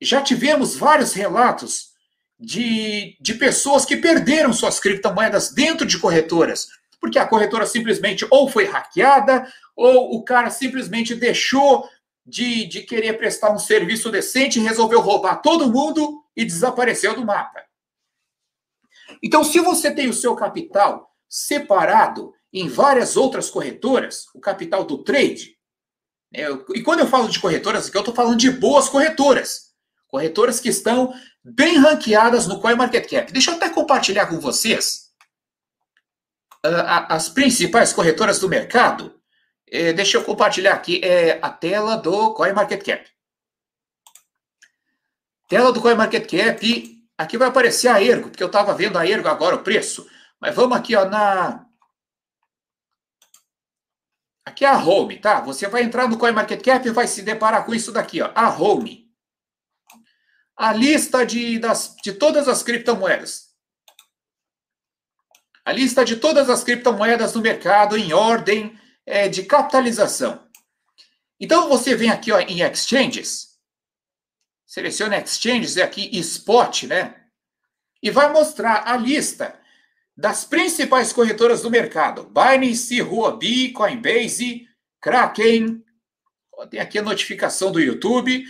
[0.00, 1.92] já tivemos vários relatos
[2.38, 6.68] de, de pessoas que perderam suas criptomoedas dentro de corretoras,
[7.00, 11.88] porque a corretora simplesmente ou foi hackeada, ou o cara simplesmente deixou
[12.24, 17.62] de, de querer prestar um serviço decente, resolveu roubar todo mundo e desapareceu do mapa.
[19.22, 25.02] Então, se você tem o seu capital separado em várias outras corretoras, o capital do
[25.02, 25.56] trade,
[26.32, 26.42] né,
[26.74, 29.68] e quando eu falo de corretoras, aqui eu estou falando de boas corretoras
[30.08, 31.12] Corretoras que estão
[31.54, 33.32] bem ranqueadas no CoinMarketCap.
[33.32, 35.10] Deixa eu até compartilhar com vocês
[36.64, 39.14] uh, as principais corretoras do mercado.
[39.68, 43.08] Uh, deixa eu compartilhar aqui é, a tela do CoinMarketCap.
[45.48, 46.98] Tela do CoinMarketCap.
[47.16, 50.08] Aqui vai aparecer a Ergo, porque eu estava vendo a Ergo agora o preço.
[50.40, 51.66] Mas vamos aqui ó, na,
[54.46, 55.40] Aqui é a home, tá?
[55.40, 59.07] Você vai entrar no CoinMarketCap e vai se deparar com isso daqui, ó, a home
[60.58, 63.50] a lista de, das, de todas as criptomoedas.
[65.64, 70.44] A lista de todas as criptomoedas no mercado em ordem é, de capitalização.
[71.38, 73.50] Então você vem aqui ó, em exchanges,
[74.66, 77.14] seleciona exchanges e aqui spot, né?
[78.02, 79.58] E vai mostrar a lista
[80.16, 84.66] das principais corretoras do mercado: Binance, Huobi, Coinbase,
[85.00, 85.84] Kraken.
[86.70, 88.44] Tem aqui a notificação do YouTube.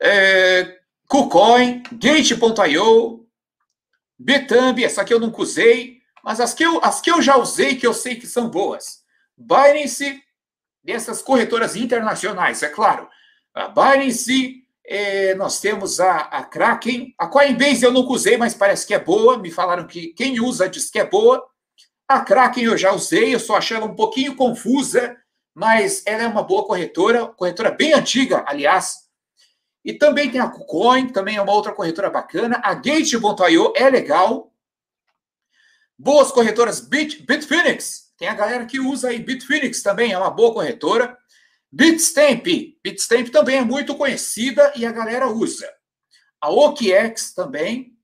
[0.00, 0.79] É,
[1.10, 3.26] KuCoin, Gate.io,
[4.16, 7.74] Betambi, essa aqui eu nunca usei, mas as que, eu, as que eu já usei,
[7.74, 9.00] que eu sei que são boas.
[9.36, 10.22] Binance,
[10.84, 13.08] dessas corretoras internacionais, é claro.
[13.52, 18.86] A Binance, é, nós temos a, a Kraken, a Coinbase eu nunca usei, mas parece
[18.86, 21.44] que é boa, me falaram que quem usa diz que é boa.
[22.06, 25.16] A Kraken eu já usei, eu só achei ela um pouquinho confusa,
[25.52, 28.99] mas ela é uma boa corretora, corretora bem antiga, aliás,
[29.84, 32.60] e também tem a KuCoin, também é uma outra corretora bacana.
[32.62, 34.52] A Gate.io é legal.
[35.98, 38.12] Boas corretoras Bit, Bitfinex.
[38.18, 41.16] Tem a galera que usa aí Bitfinex também, é uma boa corretora.
[41.72, 42.46] Bitstamp.
[42.82, 45.70] Bitstamp também é muito conhecida e a galera usa.
[46.40, 47.96] A OKX também.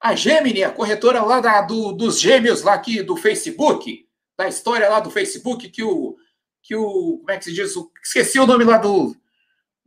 [0.00, 4.88] A Gemini, a corretora lá da, do, dos gêmeos lá aqui do Facebook, da história
[4.88, 6.16] lá do Facebook que o
[6.62, 7.74] que o como é que se diz?
[8.02, 9.14] Esqueci o nome lá do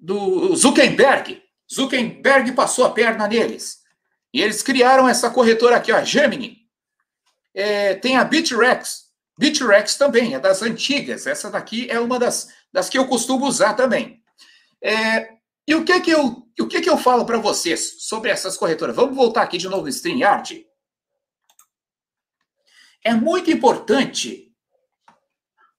[0.03, 1.41] do Zuckerberg.
[1.73, 3.81] Zuckerberg passou a perna neles.
[4.33, 6.57] E eles criaram essa corretora aqui, ó, Gemini.
[7.53, 9.03] É, tem a Bitrex.
[9.39, 11.25] BitREX também, é das antigas.
[11.25, 14.21] Essa daqui é uma das, das que eu costumo usar também.
[14.81, 15.29] É,
[15.65, 18.95] e o que que eu, o que que eu falo para vocês sobre essas corretoras?
[18.95, 20.65] Vamos voltar aqui de novo no StreamYard.
[23.03, 24.52] É muito importante.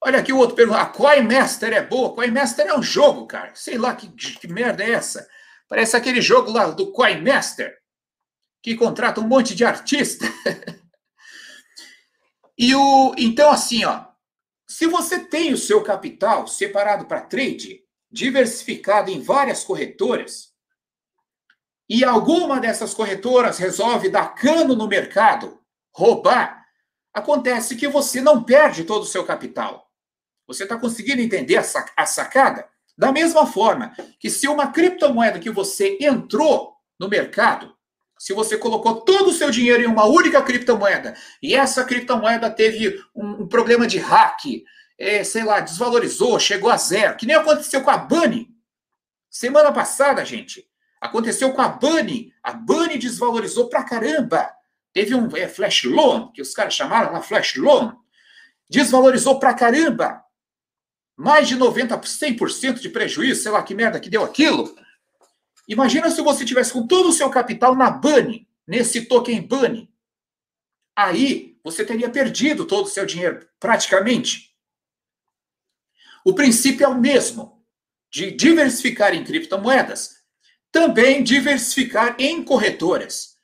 [0.06, 0.82] Olha aqui o outro pergunta.
[0.82, 2.14] A CoinMaster é boa?
[2.14, 3.54] CoinMaster é um jogo, cara.
[3.54, 5.26] Sei lá que, que merda é essa.
[5.66, 7.74] Parece aquele jogo lá do CoinMaster,
[8.62, 10.26] que contrata um monte de artista.
[12.58, 14.04] e o então assim, ó,
[14.68, 20.52] se você tem o seu capital separado para trade, diversificado em várias corretoras,
[21.88, 25.58] e alguma dessas corretoras resolve dar cano no mercado,
[25.94, 26.62] roubar,
[27.12, 29.83] acontece que você não perde todo o seu capital.
[30.46, 32.68] Você está conseguindo entender a sacada?
[32.96, 37.74] Da mesma forma que se uma criptomoeda que você entrou no mercado,
[38.18, 43.02] se você colocou todo o seu dinheiro em uma única criptomoeda e essa criptomoeda teve
[43.14, 44.44] um, um problema de hack,
[44.96, 48.48] é, sei lá, desvalorizou, chegou a zero, que nem aconteceu com a Bunny.
[49.28, 50.64] Semana passada, gente,
[51.00, 52.32] aconteceu com a Bunny.
[52.42, 54.48] A Bunny desvalorizou pra caramba.
[54.92, 57.96] Teve um é, flash loan, que os caras chamaram lá flash loan.
[58.70, 60.23] Desvalorizou pra caramba
[61.16, 64.74] mais de 90%, 100% de prejuízo, sei lá que merda que deu aquilo.
[65.68, 69.90] Imagina se você tivesse com todo o seu capital na Bunny, nesse token Bunny.
[70.96, 74.54] Aí você teria perdido todo o seu dinheiro, praticamente.
[76.24, 77.64] O princípio é o mesmo,
[78.10, 80.22] de diversificar em criptomoedas,
[80.70, 83.34] também diversificar em corretoras.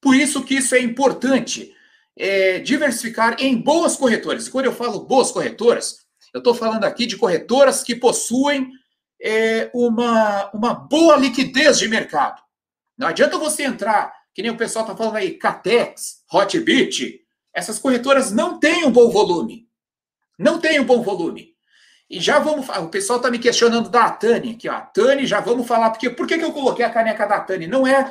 [0.00, 1.74] Por isso que isso é importante,
[2.16, 4.46] é, diversificar em boas corretoras.
[4.46, 6.03] E quando eu falo boas corretoras,
[6.34, 8.72] eu estou falando aqui de corretoras que possuem
[9.22, 12.42] é, uma, uma boa liquidez de mercado.
[12.98, 17.20] Não adianta você entrar, que nem o pessoal está falando aí, Catex, Hotbit,
[17.54, 19.68] essas corretoras não têm um bom volume.
[20.36, 21.54] Não têm um bom volume.
[22.10, 22.68] E já vamos.
[22.68, 24.80] O pessoal está me questionando da Tani aqui, ó.
[24.80, 27.68] Tani, já vamos falar, porque por que, que eu coloquei a caneca da Tani?
[27.68, 28.10] Não é.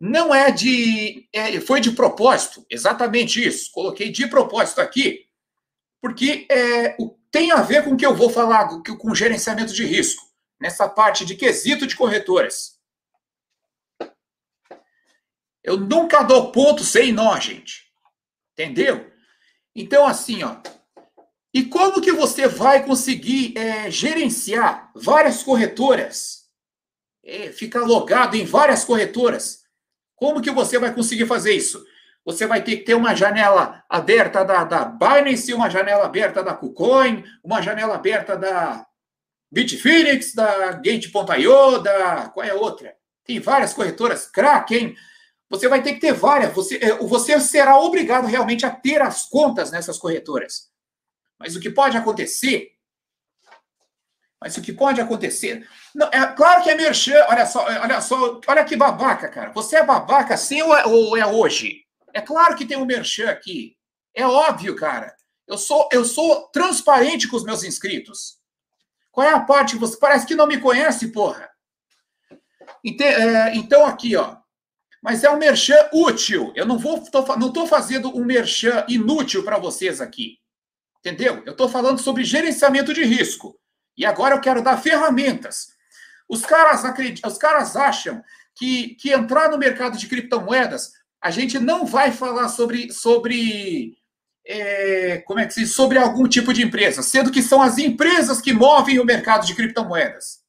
[0.00, 1.28] Não é de.
[1.32, 3.70] É, foi de propósito, exatamente isso.
[3.72, 5.24] Coloquei de propósito aqui,
[6.00, 8.66] porque é, o tem a ver com o que eu vou falar,
[8.98, 10.26] com gerenciamento de risco,
[10.58, 12.80] nessa parte de quesito de corretoras.
[15.62, 17.92] Eu nunca dou ponto sem nó, gente.
[18.54, 19.12] Entendeu?
[19.74, 20.56] Então, assim, ó.
[21.52, 26.46] E como que você vai conseguir é, gerenciar várias corretoras?
[27.22, 29.62] É, ficar logado em várias corretoras?
[30.14, 31.84] Como que você vai conseguir fazer isso?
[32.26, 36.52] Você vai ter que ter uma janela aberta da, da Binance, uma janela aberta da
[36.52, 38.84] KuCoin, uma janela aberta da
[39.48, 42.28] Bitfinex, da Gate.io, da...
[42.30, 42.96] qual é a outra?
[43.24, 44.96] Tem várias corretoras, Kraken.
[45.48, 46.52] Você vai ter que ter várias.
[46.52, 50.68] Você, é, você será obrigado realmente a ter as contas nessas corretoras.
[51.38, 52.72] Mas o que pode acontecer...
[54.40, 55.64] Mas o que pode acontecer...
[55.94, 57.24] Não, é claro que é merchan.
[57.28, 59.52] Olha só, olha só, olha que babaca, cara.
[59.52, 61.85] Você é babaca assim ou é, ou é hoje?
[62.16, 63.76] É claro que tem um merchan aqui.
[64.14, 65.14] É óbvio, cara.
[65.46, 68.38] Eu sou, eu sou transparente com os meus inscritos.
[69.12, 71.50] Qual é a parte que você parece que não me conhece, porra?
[73.02, 74.38] É, então, aqui, ó.
[75.02, 76.54] Mas é um merchan útil.
[76.56, 80.38] Eu não vou, tô, não estou fazendo um merchan inútil para vocês aqui.
[81.00, 81.42] Entendeu?
[81.44, 83.60] Eu estou falando sobre gerenciamento de risco.
[83.94, 85.66] E agora eu quero dar ferramentas.
[86.26, 90.92] Os caras, acreditam, os caras acham que, que entrar no mercado de criptomoedas
[91.26, 93.98] a gente não vai falar sobre, sobre
[94.46, 98.40] é, como é que se sobre algum tipo de empresa, sendo que são as empresas
[98.40, 100.44] que movem o mercado de criptomoedas.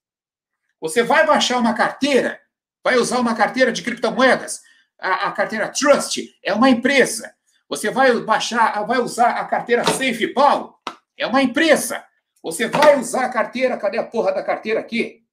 [0.80, 2.40] Você vai baixar uma carteira,
[2.84, 4.62] vai usar uma carteira de criptomoedas,
[5.00, 7.34] a, a carteira Trust é uma empresa.
[7.68, 10.80] Você vai baixar, vai usar a carteira SafePal,
[11.18, 12.06] é uma empresa.
[12.44, 15.24] Você vai usar a carteira, cadê a porra da carteira aqui?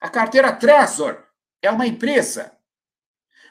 [0.00, 1.22] A carteira Trezor
[1.60, 2.57] é uma empresa.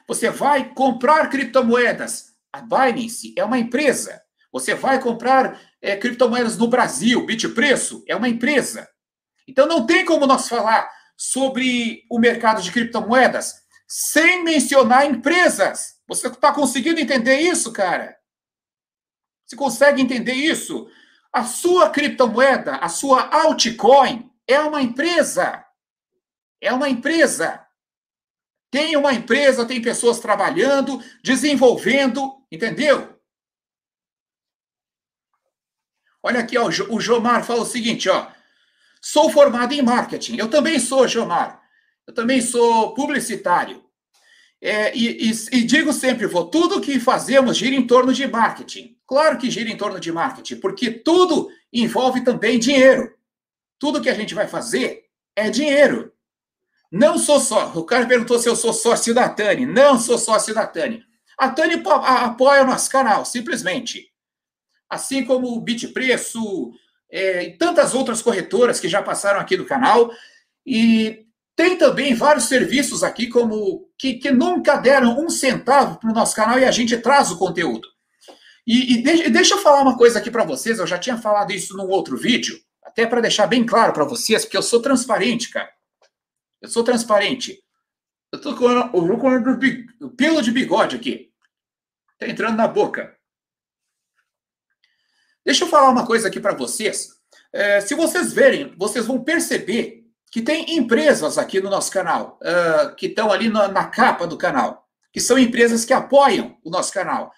[0.08, 2.32] Você vai comprar criptomoedas.
[2.50, 4.20] A Binance é uma empresa.
[4.50, 7.26] Você vai comprar é, criptomoedas no Brasil.
[7.26, 8.88] Bitpreço é uma empresa.
[9.46, 13.54] Então não tem como nós falar sobre o mercado de criptomoedas
[13.86, 15.98] sem mencionar empresas.
[16.06, 18.16] Você está conseguindo entender isso, cara?
[19.44, 20.88] Você consegue entender isso?
[21.32, 25.64] A sua criptomoeda, a sua altcoin, é uma empresa.
[26.60, 27.67] É uma empresa.
[28.70, 33.18] Tem uma empresa, tem pessoas trabalhando, desenvolvendo, entendeu?
[36.22, 38.30] Olha aqui, ó, o Jomar fala o seguinte, ó.
[39.00, 40.36] Sou formado em marketing.
[40.36, 41.62] Eu também sou, Jomar.
[42.06, 43.84] Eu também sou publicitário.
[44.60, 48.98] É, e, e, e, digo sempre, vou, tudo que fazemos gira em torno de marketing.
[49.06, 53.14] Claro que gira em torno de marketing, porque tudo envolve também dinheiro.
[53.78, 55.04] Tudo que a gente vai fazer
[55.36, 56.12] é dinheiro.
[56.90, 57.72] Não sou só.
[57.74, 59.66] O cara perguntou se eu sou sócio da Tani.
[59.66, 61.02] Não sou sócio da Tani.
[61.38, 64.10] A Tani apoia o nosso canal, simplesmente.
[64.88, 66.72] Assim como o Bitpreço
[67.10, 70.10] é, e tantas outras corretoras que já passaram aqui do canal.
[70.66, 76.14] E tem também vários serviços aqui como que, que nunca deram um centavo para o
[76.14, 77.88] nosso canal e a gente traz o conteúdo.
[78.66, 81.50] E, e deixa, deixa eu falar uma coisa aqui para vocês, eu já tinha falado
[81.52, 85.50] isso num outro vídeo, até para deixar bem claro para vocês, porque eu sou transparente,
[85.50, 85.70] cara.
[86.60, 87.62] Eu sou transparente.
[88.32, 91.32] Eu tô com, o, com o pelo de bigode aqui.
[92.18, 93.16] Tá entrando na boca.
[95.44, 97.08] Deixa eu falar uma coisa aqui para vocês.
[97.52, 102.94] É, se vocês verem, vocês vão perceber que tem empresas aqui no nosso canal, uh,
[102.96, 106.92] que estão ali na, na, capa do canal, que são empresas que apoiam o nosso
[106.92, 107.32] canal.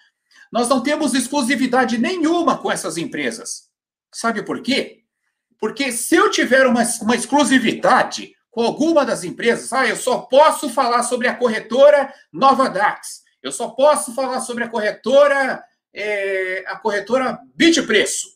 [0.51, 3.69] Nós não temos exclusividade nenhuma com essas empresas.
[4.13, 5.05] Sabe por quê?
[5.57, 10.69] Porque se eu tiver uma, uma exclusividade com alguma das empresas, ah, eu só posso
[10.69, 16.77] falar sobre a corretora Nova Dax, eu só posso falar sobre a corretora, é, a
[16.77, 18.27] corretora Bitpreço.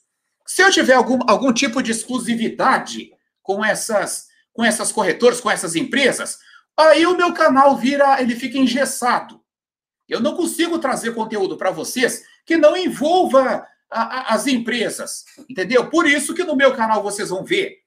[0.48, 3.12] Se eu tiver algum, algum tipo de exclusividade
[3.44, 6.40] com essas com essas corretoras, com essas empresas,
[6.78, 9.42] aí o meu canal vira, ele fica engessado.
[10.08, 15.90] Eu não consigo trazer conteúdo para vocês que não envolva a, a, as empresas, entendeu?
[15.90, 17.80] Por isso que no meu canal vocês vão ver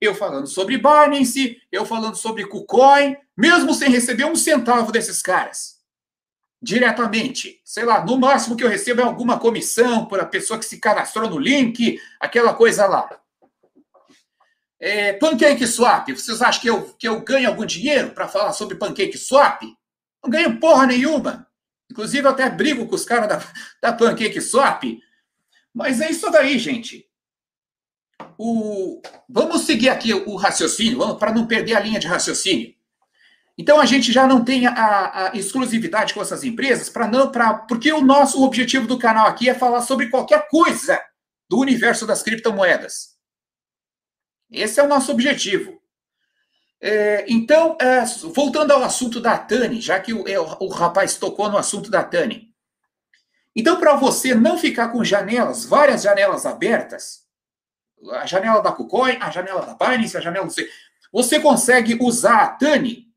[0.00, 5.74] eu falando sobre Binance, eu falando sobre KuCoin, mesmo sem receber um centavo desses caras.
[6.60, 7.60] Diretamente.
[7.64, 10.78] Sei lá, no máximo que eu recebo é alguma comissão por a pessoa que se
[10.78, 13.08] cadastrou no link, aquela coisa lá.
[14.80, 18.76] É, pancake Swap, vocês acham que eu, que eu ganho algum dinheiro para falar sobre
[18.76, 19.62] Pancake Swap?
[20.22, 21.46] Não ganho porra nenhuma.
[21.90, 24.82] Inclusive, eu até brigo com os caras da, da Pancake Swap.
[25.72, 27.06] Mas é isso daí, gente.
[28.38, 32.74] O, vamos seguir aqui o raciocínio, para não perder a linha de raciocínio.
[33.56, 37.54] Então a gente já não tem a, a exclusividade com essas empresas para não para
[37.54, 41.00] porque o nosso objetivo do canal aqui é falar sobre qualquer coisa
[41.48, 43.14] do universo das criptomoedas.
[44.50, 45.80] Esse é o nosso objetivo.
[46.80, 48.04] É, então, é,
[48.34, 52.02] voltando ao assunto da Tani, já que o, é, o rapaz tocou no assunto da
[52.02, 52.52] Tani.
[53.56, 57.23] Então, para você não ficar com janelas, várias janelas abertas,
[58.12, 60.68] a janela da KuCoin, a janela da Binance, a janela do C,
[61.12, 63.08] você consegue usar a Tani,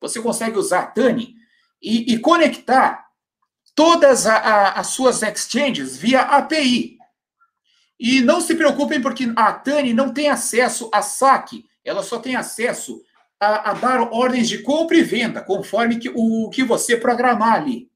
[0.00, 1.34] você consegue usar a Tani
[1.82, 3.06] e, e conectar
[3.74, 6.98] todas a, a, as suas exchanges via API.
[7.98, 12.36] E não se preocupem, porque a Tani não tem acesso a saque, ela só tem
[12.36, 13.02] acesso
[13.38, 17.90] a, a dar ordens de compra e venda, conforme que, o que você programar ali.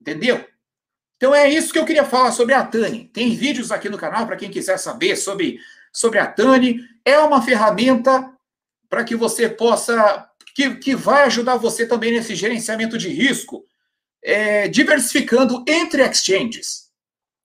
[0.00, 0.46] Entendeu?
[1.22, 3.08] Então é isso que eu queria falar sobre a Tani.
[3.12, 5.60] Tem vídeos aqui no canal para quem quiser saber sobre,
[5.92, 6.80] sobre a Tani.
[7.04, 8.28] É uma ferramenta
[8.90, 10.28] para que você possa.
[10.52, 13.64] Que, que vai ajudar você também nesse gerenciamento de risco,
[14.20, 16.90] é, diversificando entre exchanges.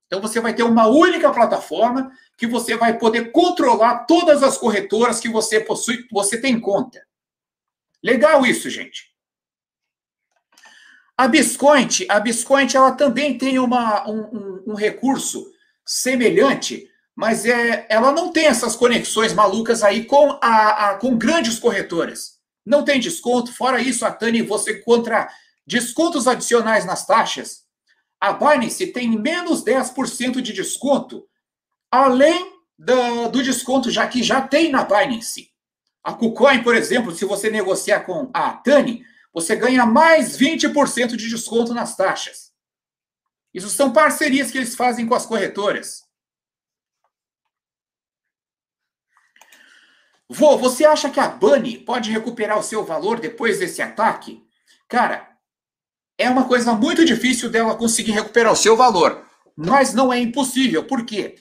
[0.08, 5.20] Então você vai ter uma única plataforma que você vai poder controlar todas as corretoras
[5.20, 7.06] que você possui, você tem conta.
[8.04, 9.16] Legal isso, gente.
[11.18, 15.52] A Biscoint, a Biscoint, ela também tem uma, um, um, um recurso
[15.86, 21.58] semelhante, mas é, ela não tem essas conexões malucas aí com, a, a, com grandes
[21.58, 22.38] corretoras.
[22.66, 23.52] Não tem desconto.
[23.52, 25.28] Fora isso, a Tani, você encontra
[25.66, 27.68] descontos adicionais nas taxas
[28.20, 31.26] a Binance tem menos 10% de desconto,
[31.92, 35.50] além do, do, desconto já que já tem na Binance.
[36.04, 39.04] A KuCoin, por exemplo, se você negociar com a Tani,
[39.34, 42.52] você ganha mais 20% de desconto nas taxas.
[43.54, 46.04] Isso são parcerias que eles fazem com as corretoras.
[50.30, 54.46] Vô, você acha que a Bunny pode recuperar o seu valor depois desse ataque?
[54.88, 55.38] Cara,
[56.18, 59.26] é uma coisa muito difícil dela conseguir recuperar o seu valor.
[59.56, 60.84] Mas não é impossível.
[60.86, 61.36] Por quê?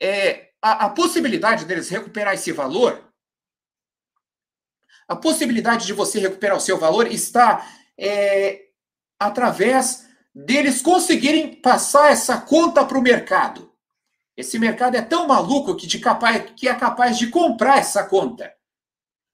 [0.00, 3.07] É, a, a possibilidade deles recuperar esse valor,
[5.08, 8.66] a possibilidade de você recuperar o seu valor está é,
[9.18, 13.72] através deles conseguirem passar essa conta para o mercado.
[14.36, 18.52] Esse mercado é tão maluco que, de capaz, que é capaz de comprar essa conta.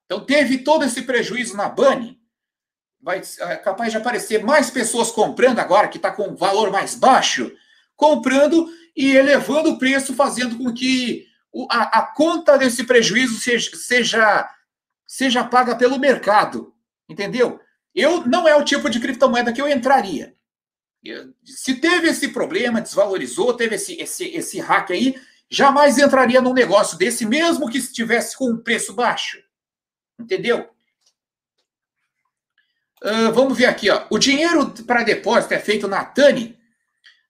[0.07, 2.25] Então, teve todo esse prejuízo na Bunny
[3.05, 7.53] vai é capaz de aparecer mais pessoas comprando agora, que está com valor mais baixo,
[7.95, 8.67] comprando
[8.97, 11.27] e elevando o preço, fazendo com que
[11.71, 14.51] a, a conta desse prejuízo seja, seja,
[15.07, 16.75] seja paga pelo mercado.
[17.09, 17.61] Entendeu?
[17.95, 20.35] Eu não é o tipo de criptomoeda que eu entraria.
[21.45, 25.15] Se teve esse problema, desvalorizou, teve esse, esse, esse hack aí,
[25.51, 29.39] jamais entraria num negócio desse, mesmo que estivesse com um preço baixo.
[30.19, 30.69] Entendeu?
[33.03, 34.07] Uh, vamos ver aqui, ó.
[34.09, 36.59] O dinheiro para depósito é feito na Tani?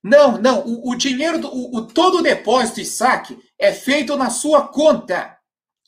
[0.00, 0.60] Não, não.
[0.60, 5.33] O, o dinheiro, do, o, todo o depósito e saque é feito na sua conta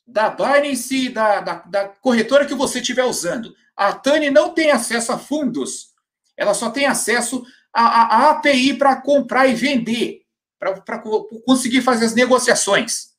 [0.07, 3.55] da Binance, da, da, da corretora que você estiver usando.
[3.75, 5.95] A Tani não tem acesso a fundos.
[6.37, 10.23] Ela só tem acesso à, API para comprar e vender,
[10.59, 11.03] para
[11.45, 13.15] conseguir fazer as negociações.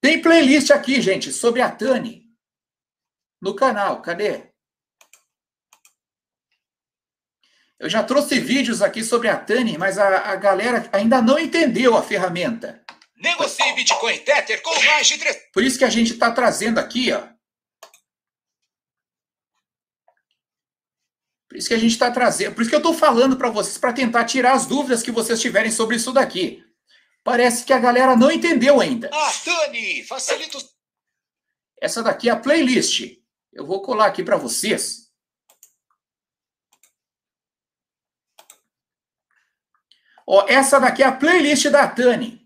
[0.00, 2.24] Tem playlist aqui, gente, sobre a Tani
[3.40, 4.00] no canal.
[4.00, 4.54] Cadê?
[7.78, 11.96] Eu já trouxe vídeos aqui sobre a Tani, mas a, a galera ainda não entendeu
[11.96, 12.82] a ferramenta.
[13.16, 15.50] Negocie Bitcoin Tether com mais de 3.
[15.52, 17.34] Por isso que a gente está trazendo aqui, ó.
[21.48, 22.54] Por isso que a gente está trazendo.
[22.54, 25.40] Por isso que eu estou falando para vocês, para tentar tirar as dúvidas que vocês
[25.40, 26.64] tiverem sobre isso daqui.
[27.22, 29.08] Parece que a galera não entendeu ainda.
[29.12, 30.58] Ah, Tani, facilita.
[31.80, 33.18] Essa daqui é a playlist.
[33.52, 35.04] Eu vou colar aqui para vocês.
[40.26, 42.43] Ó, essa daqui é a playlist da Tani.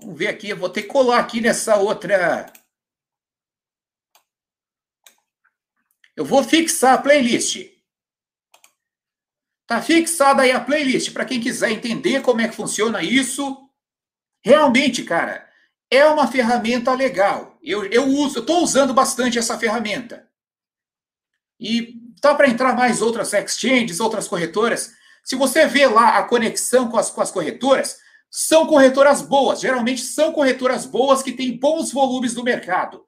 [0.00, 2.52] Vamos ver aqui, eu vou ter que colar aqui nessa outra.
[6.16, 7.70] Eu vou fixar a playlist.
[9.66, 13.70] Tá fixada aí a playlist para quem quiser entender como é que funciona isso.
[14.42, 15.48] Realmente, cara,
[15.90, 17.58] é uma ferramenta legal.
[17.62, 20.28] Eu, eu uso, estou usando bastante essa ferramenta.
[21.58, 24.92] E tá para entrar mais outras exchanges, outras corretoras.
[25.22, 27.98] Se você vê lá a conexão com as, com as corretoras,
[28.30, 29.60] são corretoras boas.
[29.60, 33.04] Geralmente são corretoras boas que têm bons volumes no mercado,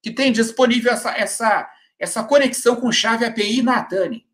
[0.00, 4.24] que tem disponível essa, essa, essa conexão com chave API na Tani.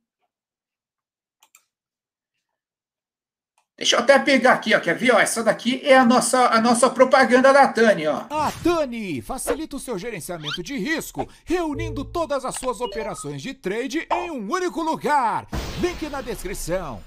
[3.78, 4.80] Deixa eu até pegar aqui, ó.
[4.80, 5.12] Quer ver?
[5.12, 8.24] Ó, essa daqui é a nossa, a nossa propaganda da Tani, ó.
[8.30, 14.06] A Tani facilita o seu gerenciamento de risco, reunindo todas as suas operações de trade
[14.10, 15.46] em um único lugar.
[15.78, 17.02] Link na descrição.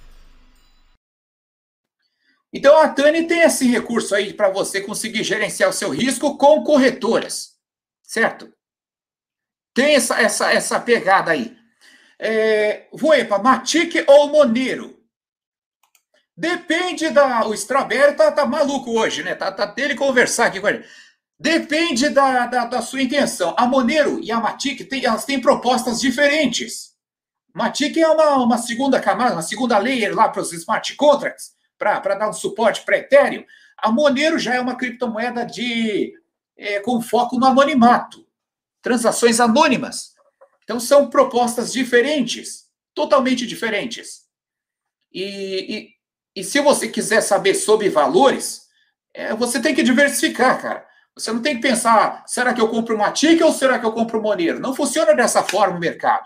[2.51, 6.63] Então a Tani tem esse recurso aí para você conseguir gerenciar o seu risco com
[6.63, 7.57] corretoras,
[8.03, 8.51] certo?
[9.73, 11.55] Tem essa, essa, essa pegada aí.
[12.17, 14.99] É, Voepa, Matic ou Monero?
[16.35, 17.45] Depende da.
[17.45, 19.35] O Strawberry tá, tá maluco hoje, né?
[19.35, 20.85] Tá, tá dele conversar aqui com ele.
[21.37, 23.53] Depende da, da, da, sua intenção.
[23.57, 26.93] A Monero e a Matic tem, elas têm propostas diferentes.
[27.53, 32.15] Matic é uma, uma segunda camada, uma segunda layer lá para os smart contracts, para
[32.15, 33.43] dar um suporte para Ethereum.
[33.77, 36.13] A Monero já é uma criptomoeda de
[36.55, 38.27] é, com foco no anonimato,
[38.81, 40.13] transações anônimas.
[40.63, 44.27] Então são propostas diferentes, totalmente diferentes.
[45.11, 45.95] E,
[46.35, 48.67] e se você quiser saber sobre valores,
[49.13, 50.87] é, você tem que diversificar, cara.
[51.15, 53.91] Você não tem que pensar, será que eu compro uma TIC ou será que eu
[53.91, 54.59] compro um Monero?
[54.59, 56.25] Não funciona dessa forma o mercado.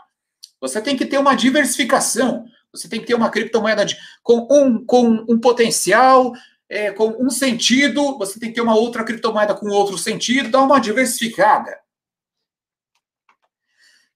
[0.61, 2.45] Você tem que ter uma diversificação.
[2.73, 6.33] Você tem que ter uma criptomoeda de, com, um, com um potencial,
[6.67, 8.17] é, com um sentido.
[8.17, 10.49] Você tem que ter uma outra criptomoeda com outro sentido.
[10.49, 11.79] Dá uma diversificada.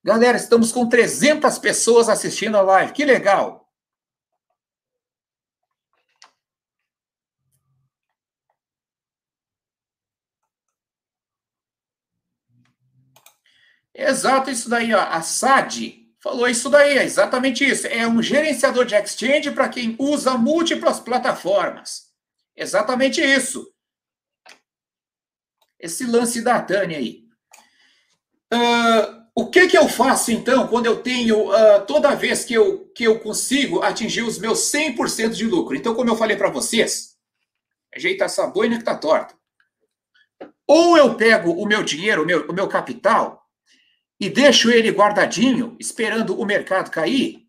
[0.04, 2.94] Galera, estamos com 300 pessoas assistindo a live.
[2.94, 3.70] Que legal.
[13.94, 15.02] Exato, isso daí, ó.
[15.02, 17.88] A SAD falou isso daí, é exatamente isso.
[17.88, 22.08] É um gerenciador de exchange para quem usa múltiplas plataformas.
[22.56, 23.72] Exatamente isso.
[25.80, 27.24] Esse lance da Tânia aí.
[28.54, 32.88] Uh, o que, que eu faço, então, quando eu tenho, uh, toda vez que eu,
[32.96, 35.76] que eu consigo atingir os meus 100% de lucro?
[35.76, 37.16] Então, como eu falei para vocês,
[37.96, 39.36] ajeita essa boina que tá torta.
[40.66, 43.47] Ou eu pego o meu dinheiro, o meu, o meu capital,
[44.20, 47.48] e deixo ele guardadinho, esperando o mercado cair,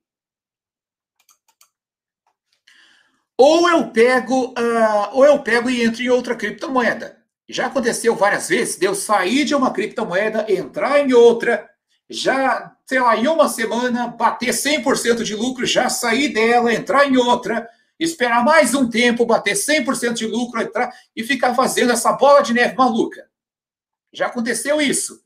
[3.38, 7.16] ou eu pego, uh, ou eu pego e entro em outra criptomoeda.
[7.48, 11.70] Já aconteceu várias vezes de eu sair de uma criptomoeda, entrar em outra,
[12.10, 17.16] já, sei lá, em uma semana, bater 100% de lucro, já sair dela, entrar em
[17.16, 22.42] outra, esperar mais um tempo, bater 100% de lucro, entrar e ficar fazendo essa bola
[22.42, 23.28] de neve maluca.
[24.12, 25.22] Já aconteceu isso.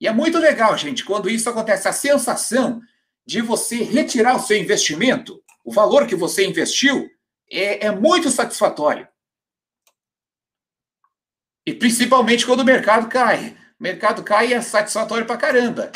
[0.00, 2.80] E é muito legal, gente, quando isso acontece, a sensação
[3.26, 7.10] de você retirar o seu investimento, o valor que você investiu,
[7.50, 9.06] é, é muito satisfatório.
[11.66, 13.50] E principalmente quando o mercado cai.
[13.78, 15.92] O mercado cai é satisfatório pra caramba.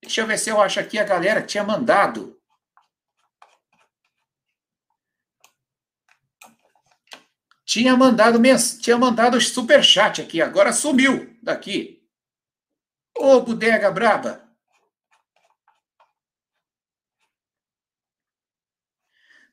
[0.00, 2.40] Deixa eu ver se eu acho aqui a galera que tinha mandado.
[7.64, 8.40] Tinha mandado
[8.80, 12.06] tinha mandado super chat aqui, agora sumiu daqui.
[13.16, 14.48] Ô, bodega braba.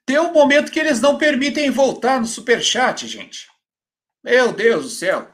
[0.06, 3.52] Tem um momento que eles não permitem voltar no super chat, gente.
[4.24, 5.30] Meu Deus do céu.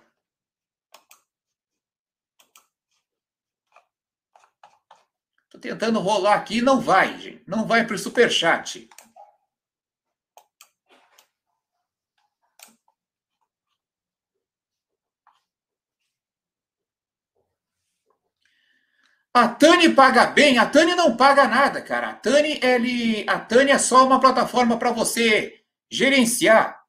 [5.51, 7.43] Tô tentando rolar aqui, não vai, gente.
[7.47, 8.32] Não vai para o super
[19.36, 22.09] A Tani paga bem, a Tani não paga nada, cara.
[22.09, 26.84] A Tani, ele, a Tani é só uma plataforma para você gerenciar.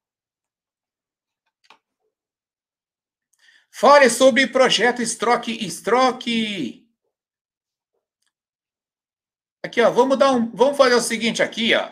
[3.71, 6.87] Fale sobre projeto Stroke Stroke.
[9.65, 11.91] Aqui, ó, vamos dar um, vamos fazer o seguinte aqui, ó.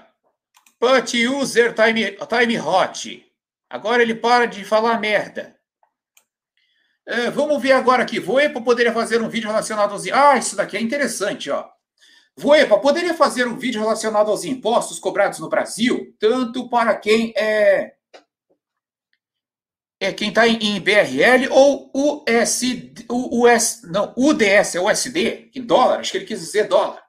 [0.79, 3.35] Put user time time hot.
[3.71, 5.59] Agora ele para de falar merda.
[7.07, 8.21] É, vamos ver agora aqui.
[8.21, 10.07] Voepa poderia fazer um vídeo relacionado aos.
[10.09, 11.69] Ah, isso daqui é interessante, ó.
[12.37, 17.95] Voepa poderia fazer um vídeo relacionado aos impostos cobrados no Brasil, tanto para quem é.
[20.01, 22.61] É quem está em, BRL ou US,
[23.09, 27.01] US, não, UDS, é USD, em dólar, acho que ele quis dizer dólar.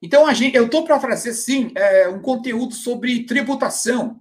[0.00, 4.18] Então, a gente, eu estou para fazer, sim, é, um conteúdo sobre tributação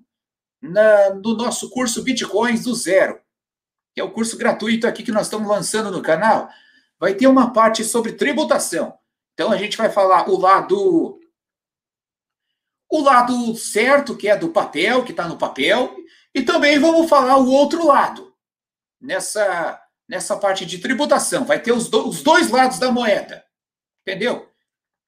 [0.62, 3.18] na, no nosso curso Bitcoins do Zero
[4.00, 6.50] que é o curso gratuito aqui que nós estamos lançando no canal,
[6.98, 8.98] vai ter uma parte sobre tributação.
[9.34, 11.20] Então a gente vai falar o lado
[12.90, 15.94] o lado certo, que é do papel, que está no papel,
[16.34, 18.34] e também vamos falar o outro lado
[19.02, 21.44] nessa nessa parte de tributação.
[21.44, 23.44] Vai ter os, do, os dois lados da moeda,
[24.02, 24.50] entendeu?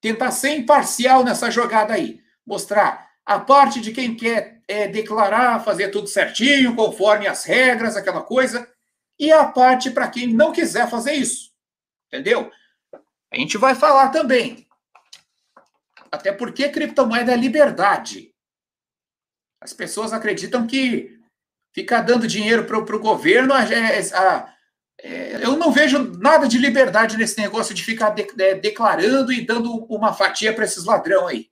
[0.01, 5.87] Tentar ser imparcial nessa jogada aí, mostrar a parte de quem quer é, declarar, fazer
[5.89, 8.67] tudo certinho, conforme as regras, aquela coisa,
[9.21, 11.51] e a parte para quem não quiser fazer isso.
[12.07, 12.51] Entendeu?
[13.31, 14.67] A gente vai falar também.
[16.11, 18.33] Até porque criptomoeda é liberdade.
[19.61, 21.19] As pessoas acreditam que
[21.71, 23.53] ficar dando dinheiro para o governo.
[23.53, 24.45] É, é,
[25.03, 29.45] é, eu não vejo nada de liberdade nesse negócio de ficar de, de, declarando e
[29.45, 31.51] dando uma fatia para esses ladrão aí.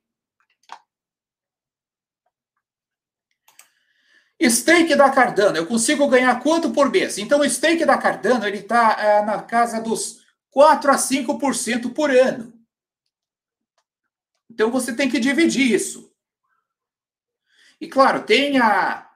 [4.48, 7.18] Stake da Cardano, eu consigo ganhar quanto por mês?
[7.18, 10.20] Então, o stake da Cardano ele está é, na casa dos
[10.50, 12.52] 4 a 5% por ano.
[14.50, 16.10] Então, você tem que dividir isso.
[17.80, 19.06] E, claro, tem a,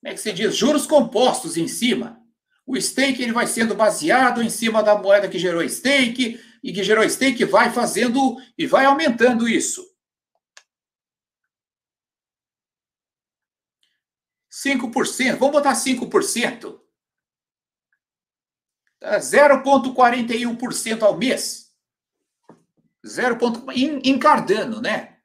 [0.00, 2.20] como é que se diz, juros compostos em cima.
[2.66, 6.82] O stake ele vai sendo baseado em cima da moeda que gerou stake, e que
[6.82, 9.84] gerou stake vai fazendo e vai aumentando isso.
[14.64, 16.80] 5%, vamos botar 5%.
[19.02, 21.72] 0,41% ao mês.
[23.04, 23.38] 0.
[23.72, 25.16] Em, em Cardano, né?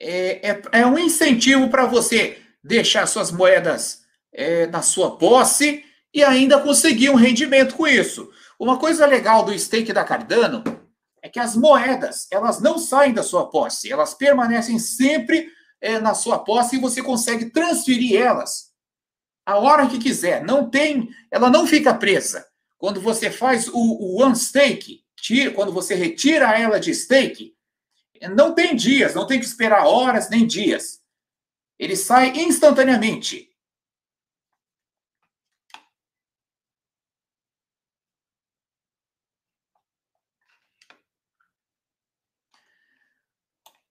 [0.00, 4.02] É, é, é um incentivo para você deixar suas moedas
[4.32, 8.30] é, na sua posse e ainda conseguir um rendimento com isso.
[8.58, 10.64] Uma coisa legal do stake da Cardano
[11.22, 15.50] é que as moedas, elas não saem da sua posse, elas permanecem sempre
[15.84, 18.72] é, na sua posse e você consegue transferir elas
[19.44, 20.42] a hora que quiser.
[20.42, 22.46] Não tem, ela não fica presa.
[22.78, 27.54] Quando você faz o, o one stake, tira, quando você retira ela de stake,
[28.34, 31.00] não tem dias, não tem que esperar horas nem dias.
[31.78, 33.50] Ele sai instantaneamente.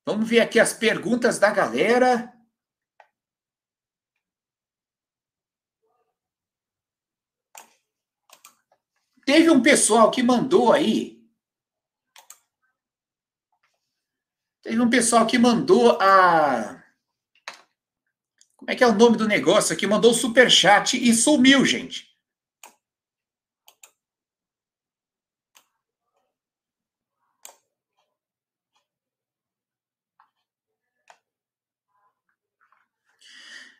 [0.05, 2.33] Vamos ver aqui as perguntas da galera.
[9.25, 11.23] Teve um pessoal que mandou aí.
[14.61, 16.83] Teve um pessoal que mandou a.
[18.57, 19.87] Como é que é o nome do negócio aqui?
[19.87, 22.12] Mandou o superchat e sumiu, gente.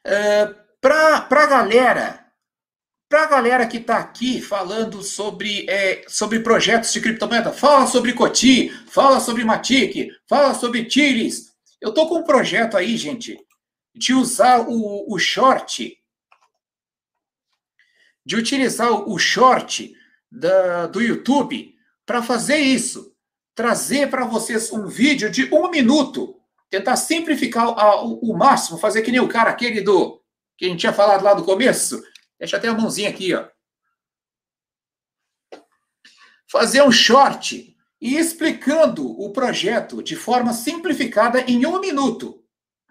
[0.03, 2.25] Para a galera,
[3.07, 8.13] para a galera que está aqui falando sobre, é, sobre projetos de criptomoeda, fala sobre
[8.13, 11.53] Coti, fala sobre Matic, fala sobre Tires.
[11.79, 13.37] Eu estou com um projeto aí, gente,
[13.95, 15.95] de usar o, o short,
[18.25, 19.93] de utilizar o short
[20.31, 21.75] da, do YouTube
[22.05, 23.13] para fazer isso.
[23.55, 26.35] Trazer para vocês um vídeo de um minuto.
[26.73, 27.69] Tentar simplificar
[28.03, 30.19] o, o, máximo, fazer que nem o cara aquele do.
[30.57, 32.01] que a gente tinha falado lá do começo.
[32.39, 33.47] Deixa até a mãozinha aqui, ó.
[36.51, 42.43] Fazer um short e explicando o projeto de forma simplificada em um minuto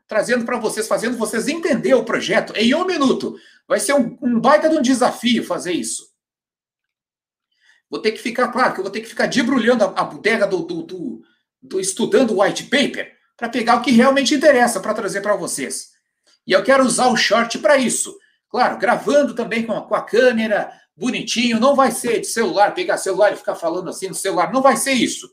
[0.07, 3.37] trazendo para vocês, fazendo vocês entender o projeto em um minuto.
[3.67, 6.07] Vai ser um, um baita de um desafio fazer isso.
[7.91, 10.47] Vou ter que ficar, claro, que eu vou ter que ficar debrulhando a, a bodega
[10.47, 11.23] do, do, do,
[11.61, 15.91] do estudando o white paper para pegar o que realmente interessa para trazer para vocês.
[16.47, 18.17] E eu quero usar o short para isso.
[18.49, 21.59] Claro, gravando também com a, com a câmera, bonitinho.
[21.59, 24.53] Não vai ser de celular, pegar celular e ficar falando assim no celular.
[24.53, 25.29] Não vai ser isso.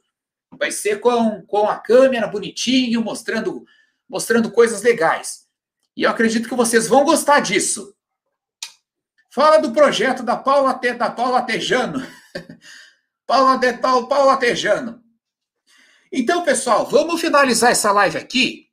[0.58, 3.64] Vai ser com, com a câmera bonitinho, mostrando
[4.10, 5.42] mostrando coisas legais.
[5.96, 7.94] E eu acredito que vocês vão gostar disso.
[9.30, 12.04] Fala do projeto da Paula, Te, da Paula Tejano.
[13.28, 15.00] Paula, de, Paula Tejano.
[16.12, 18.70] Então, pessoal, vamos finalizar essa live aqui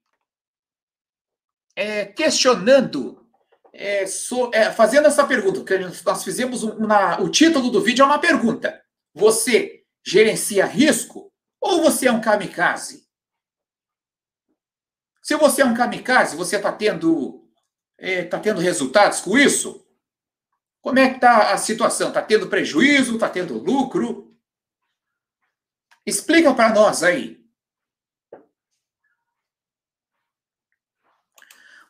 [1.74, 3.26] é, questionando,
[3.72, 8.06] é, so, é, fazendo essa pergunta, que nós fizemos uma, o título do vídeo é
[8.06, 8.82] uma pergunta.
[9.14, 11.30] Você gerencia risco
[11.60, 13.06] ou você é um kamikaze?
[15.22, 17.46] Se você é um kamikaze, você está tendo,
[17.98, 19.84] é, tá tendo resultados com isso?
[20.80, 22.08] Como é que está a situação?
[22.08, 23.14] Está tendo prejuízo?
[23.14, 24.25] Está tendo lucro?
[26.06, 27.44] Explica para nós aí.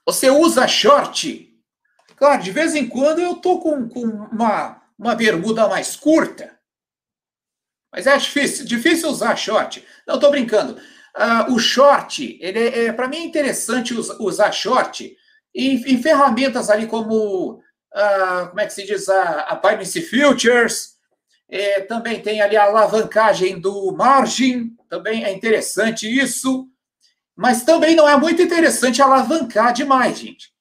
[0.06, 1.52] Você usa short?
[2.16, 6.58] Claro, de vez em quando eu tô com, com uma, uma bermuda mais curta.
[7.92, 9.86] Mas é difícil, difícil usar short.
[10.06, 10.80] Não, estou brincando.
[11.16, 15.16] Uh, o short, ele é, é para mim é interessante usar short
[15.54, 20.95] em, em ferramentas ali como, uh, como é que se diz, a, a Binance Futures,
[21.48, 26.68] é, também tem ali a alavancagem do margin, também é interessante isso,
[27.34, 30.52] mas também não é muito interessante alavancar demais, gente.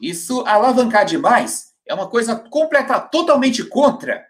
[0.00, 4.26] Isso, alavancar demais, é uma coisa completa, totalmente contra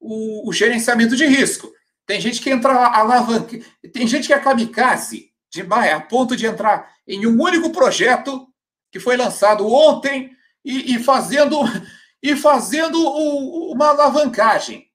[0.00, 1.70] o, o gerenciamento de risco.
[2.06, 3.58] Tem gente que entra alavanca,
[3.92, 8.48] tem gente que é kamikaze demais, a ponto de entrar em um único projeto
[8.90, 10.30] que foi lançado ontem
[10.64, 11.58] e, e fazendo
[12.22, 14.91] e fazendo o, uma alavancagem.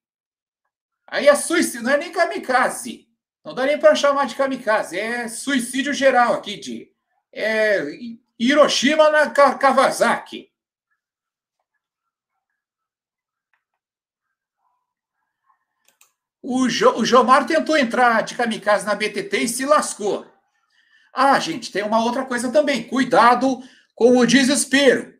[1.08, 3.08] Aí é suicídio, não é nem kamikaze.
[3.44, 6.92] Não dá nem para chamar de kamikaze, é suicídio geral aqui de
[7.32, 7.82] é
[8.38, 10.52] Hiroshima na Kawasaki.
[16.42, 20.26] O, jo, o Jomar tentou entrar de kamikaze na BTT e se lascou.
[21.14, 22.88] Ah, gente, tem uma outra coisa também.
[22.88, 23.62] Cuidado
[23.96, 25.14] com o desespero.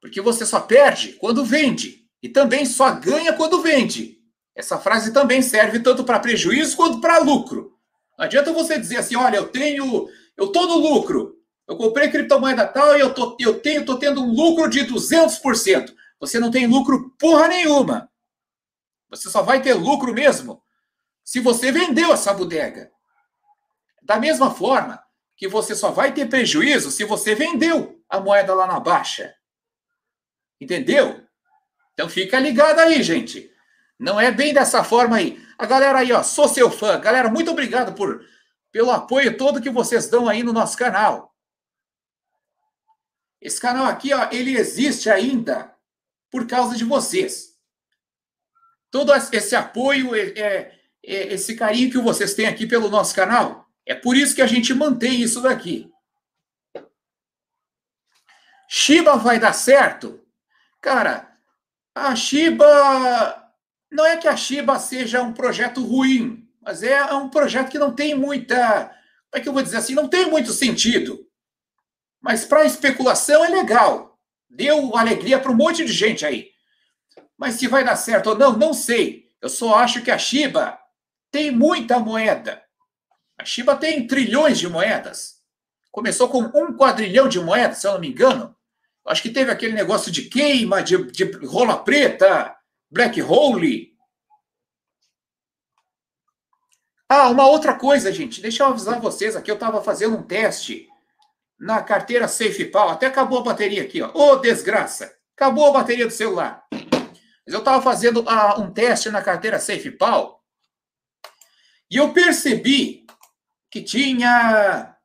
[0.00, 2.08] Porque você só perde quando vende.
[2.22, 4.13] E também só ganha quando vende.
[4.54, 7.76] Essa frase também serve tanto para prejuízo quanto para lucro.
[8.16, 10.08] Não adianta você dizer assim: olha, eu tenho.
[10.36, 11.34] Eu tô no lucro.
[11.66, 15.94] Eu comprei criptomoeda tal e eu, tô, eu tenho, tô tendo um lucro de 200%.
[16.20, 18.10] Você não tem lucro porra nenhuma.
[19.08, 20.62] Você só vai ter lucro mesmo
[21.24, 22.90] se você vendeu essa bodega.
[24.02, 25.02] Da mesma forma
[25.36, 29.34] que você só vai ter prejuízo se você vendeu a moeda lá na baixa.
[30.60, 31.24] Entendeu?
[31.94, 33.50] Então fica ligado aí, gente.
[33.98, 35.42] Não é bem dessa forma aí.
[35.56, 36.98] A galera aí, ó, sou seu fã.
[37.00, 38.24] Galera, muito obrigado por
[38.70, 41.32] pelo apoio todo que vocês dão aí no nosso canal.
[43.40, 45.72] Esse canal aqui, ó, ele existe ainda
[46.28, 47.54] por causa de vocês
[48.94, 50.72] todo esse apoio, é, é,
[51.02, 53.68] esse carinho que vocês têm aqui pelo nosso canal.
[53.84, 55.92] É por isso que a gente mantém isso daqui.
[58.68, 60.24] Shiba vai dar certo?
[60.80, 61.36] Cara,
[61.92, 63.43] a Shiba.
[63.94, 67.94] Não é que a Shiba seja um projeto ruim, mas é um projeto que não
[67.94, 68.86] tem muita.
[69.30, 69.94] Como é que eu vou dizer assim?
[69.94, 71.24] Não tem muito sentido.
[72.20, 74.18] Mas para especulação é legal.
[74.50, 76.50] Deu alegria para um monte de gente aí.
[77.38, 79.28] Mas se vai dar certo ou não, não sei.
[79.40, 80.76] Eu só acho que a Shiba
[81.30, 82.64] tem muita moeda.
[83.38, 85.36] A Shiba tem trilhões de moedas.
[85.92, 88.56] Começou com um quadrilhão de moedas, se eu não me engano.
[89.06, 92.56] Acho que teve aquele negócio de queima, de, de rola preta,
[92.94, 93.92] black hole.
[97.08, 98.40] Ah, uma outra coisa, gente.
[98.40, 99.50] Deixa eu avisar vocês aqui.
[99.50, 100.88] Eu estava fazendo um teste
[101.58, 102.90] na carteira SafePal.
[102.90, 104.10] Até acabou a bateria aqui, ó.
[104.14, 105.12] Ô, oh, desgraça!
[105.36, 106.64] Acabou a bateria do celular.
[106.72, 110.42] Mas eu estava fazendo uh, um teste na carteira SafePal
[111.90, 113.04] e eu percebi
[113.70, 114.96] que tinha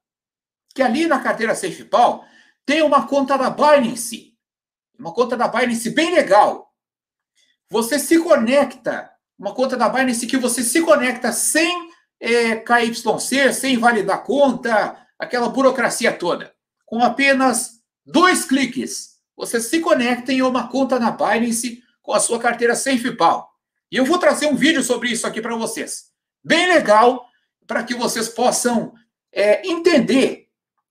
[0.76, 2.24] que ali na carteira SafePal
[2.66, 4.38] tem uma conta da Binance.
[4.98, 6.69] uma conta da Binance bem legal.
[7.72, 11.90] Você se conecta, uma conta da Binance que você se conecta sem
[12.20, 16.52] é, KYC, sem validar conta, aquela burocracia toda.
[16.84, 22.40] Com apenas dois cliques, você se conecta em uma conta na Binance com a sua
[22.40, 23.48] carteira SafePal.
[23.92, 26.06] E eu vou trazer um vídeo sobre isso aqui para vocês.
[26.44, 27.28] Bem legal,
[27.68, 28.94] para que vocês possam
[29.32, 30.48] é, entender,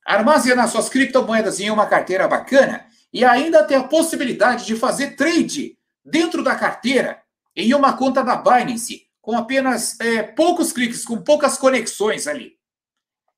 [0.07, 5.78] armazenar suas criptomoedas em uma carteira bacana e ainda ter a possibilidade de fazer trade
[6.09, 7.23] dentro da carteira
[7.55, 12.59] em uma conta da Binance, com apenas é, poucos cliques, com poucas conexões ali.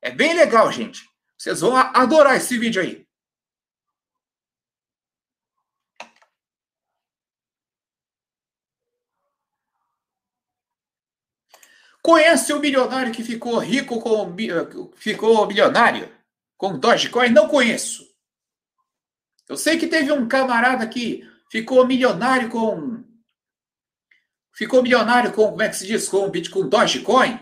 [0.02, 1.02] É bem legal, gente.
[1.36, 3.06] Vocês vão adorar esse vídeo aí.
[12.02, 14.34] Conhece o milionário que ficou rico com
[14.96, 16.10] ficou milionário
[16.56, 17.30] com Dogecoin?
[17.30, 18.08] Não conheço.
[19.46, 23.04] Eu sei que teve um camarada que ficou milionário com
[24.54, 27.40] ficou milionário com como é que se diz com Bitcoin, Dogecoin.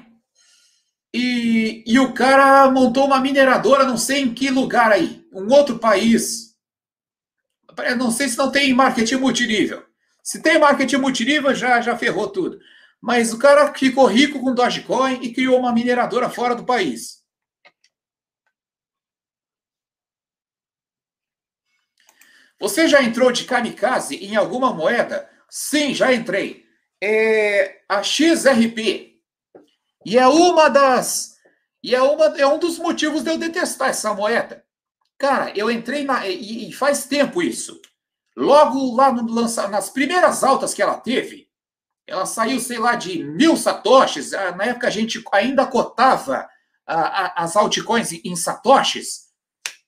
[1.13, 5.79] E, e o cara montou uma mineradora, não sei em que lugar aí, um outro
[5.79, 6.55] país.
[7.97, 9.85] Não sei se não tem marketing multinível.
[10.23, 12.59] Se tem marketing multinível, já, já ferrou tudo.
[13.01, 17.18] Mas o cara ficou rico com Dogecoin e criou uma mineradora fora do país.
[22.61, 25.29] Você já entrou de kamikaze em alguma moeda?
[25.49, 26.65] Sim, já entrei.
[27.03, 29.17] É a XRP.
[30.05, 31.37] E é uma das.
[31.83, 34.65] E é, uma, é um dos motivos de eu detestar essa moeda.
[35.17, 36.27] Cara, eu entrei na.
[36.27, 37.81] E, e faz tempo isso.
[38.37, 41.49] Logo lá no lança, nas primeiras altas que ela teve,
[42.07, 44.33] ela saiu, sei lá, de mil satoshis.
[44.33, 46.49] Ah, na época a gente ainda cotava
[46.87, 49.28] as altcoins em satoshis.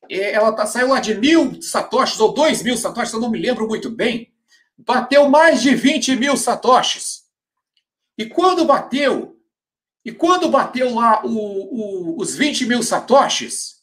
[0.09, 3.69] Ela tá, saiu lá de mil satoshis ou dois mil satoshis, eu não me lembro
[3.69, 4.33] muito bem.
[4.77, 7.25] Bateu mais de 20 mil satoshis.
[8.17, 9.39] E quando bateu,
[10.05, 13.81] e quando bateu lá o, o, os 20 mil satoshis,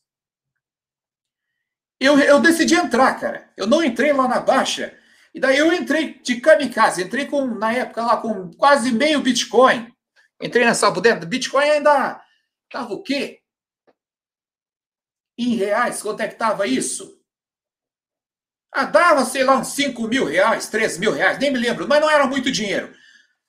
[2.00, 3.50] eu, eu decidi entrar, cara.
[3.56, 4.96] Eu não entrei lá na baixa
[5.34, 9.92] e daí eu entrei de kamikaze, entrei com, na época lá com quase meio Bitcoin.
[10.42, 11.26] Entrei nessa bodega.
[11.26, 12.22] Bitcoin ainda
[12.66, 13.40] estava o quê?
[15.38, 17.22] Em reais, quanto é que estava isso?
[18.72, 22.02] Ah, dava, sei lá, uns 5 mil reais, 3 mil reais, nem me lembro, mas
[22.02, 22.94] não era muito dinheiro.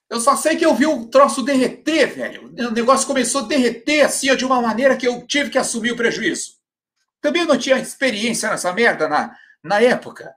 [0.09, 2.47] Eu só sei que eu vi o troço derreter, velho.
[2.68, 5.97] O negócio começou a derreter assim, de uma maneira que eu tive que assumir o
[5.97, 6.57] prejuízo.
[7.20, 10.34] Também não tinha experiência nessa merda na, na época.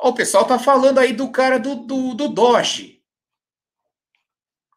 [0.00, 3.02] O pessoal tá falando aí do cara do, do, do Doge.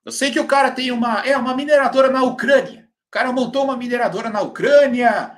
[0.03, 2.82] Eu sei que o cara tem uma, é uma mineradora na Ucrânia.
[3.13, 5.37] Cara montou uma mineradora na Ucrânia,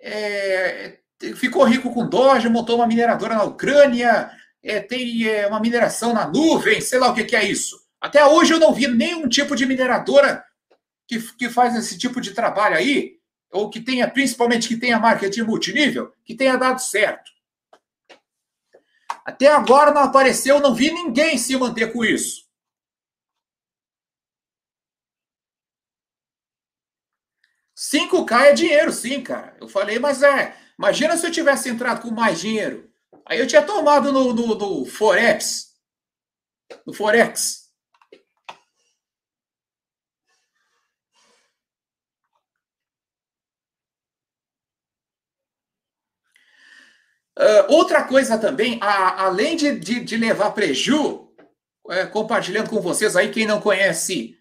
[0.00, 1.00] é,
[1.36, 4.30] ficou rico com Doge, montou uma mineradora na Ucrânia,
[4.62, 7.78] é, tem é, uma mineração na nuvem, sei lá o que, que é isso.
[8.00, 10.42] Até hoje eu não vi nenhum tipo de mineradora
[11.06, 13.18] que, que faz esse tipo de trabalho aí,
[13.52, 17.30] ou que tenha, principalmente que tenha marketing multinível, que tenha dado certo.
[19.26, 22.43] Até agora não apareceu, não vi ninguém se manter com isso.
[27.74, 29.56] Cinco k é dinheiro, sim, cara.
[29.60, 30.56] Eu falei, mas é.
[30.78, 32.90] Imagina se eu tivesse entrado com mais dinheiro.
[33.26, 35.74] Aí eu tinha tomado no, no, no Forex.
[36.86, 37.64] No Forex.
[47.36, 51.34] Uh, outra coisa também, a, além de, de, de, levar preju,
[51.90, 54.38] é, compartilhando com vocês aí, quem não conhece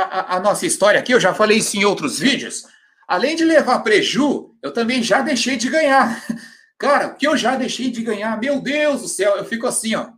[0.00, 2.64] a, a, nossa história aqui, eu já falei isso em outros vídeos.
[3.06, 6.24] Além de levar preju, eu também já deixei de ganhar.
[6.78, 9.94] Cara, o que eu já deixei de ganhar, meu Deus do céu, eu fico assim,
[9.94, 10.10] ó.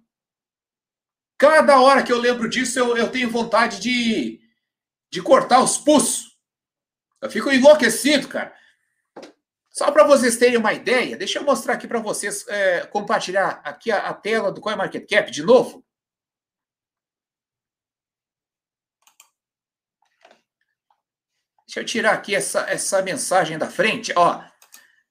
[1.36, 4.40] Cada hora que eu lembro disso, eu, eu tenho vontade de,
[5.10, 6.38] de cortar os pulsos.
[7.20, 8.54] Eu fico enlouquecido, cara.
[9.70, 13.90] Só para vocês terem uma ideia, deixa eu mostrar aqui para vocês, é, compartilhar aqui
[13.90, 15.83] a, a, tela do CoinMarketCap de novo.
[21.74, 24.12] Deixa eu tirar aqui essa, essa mensagem da frente.
[24.14, 24.40] Ó,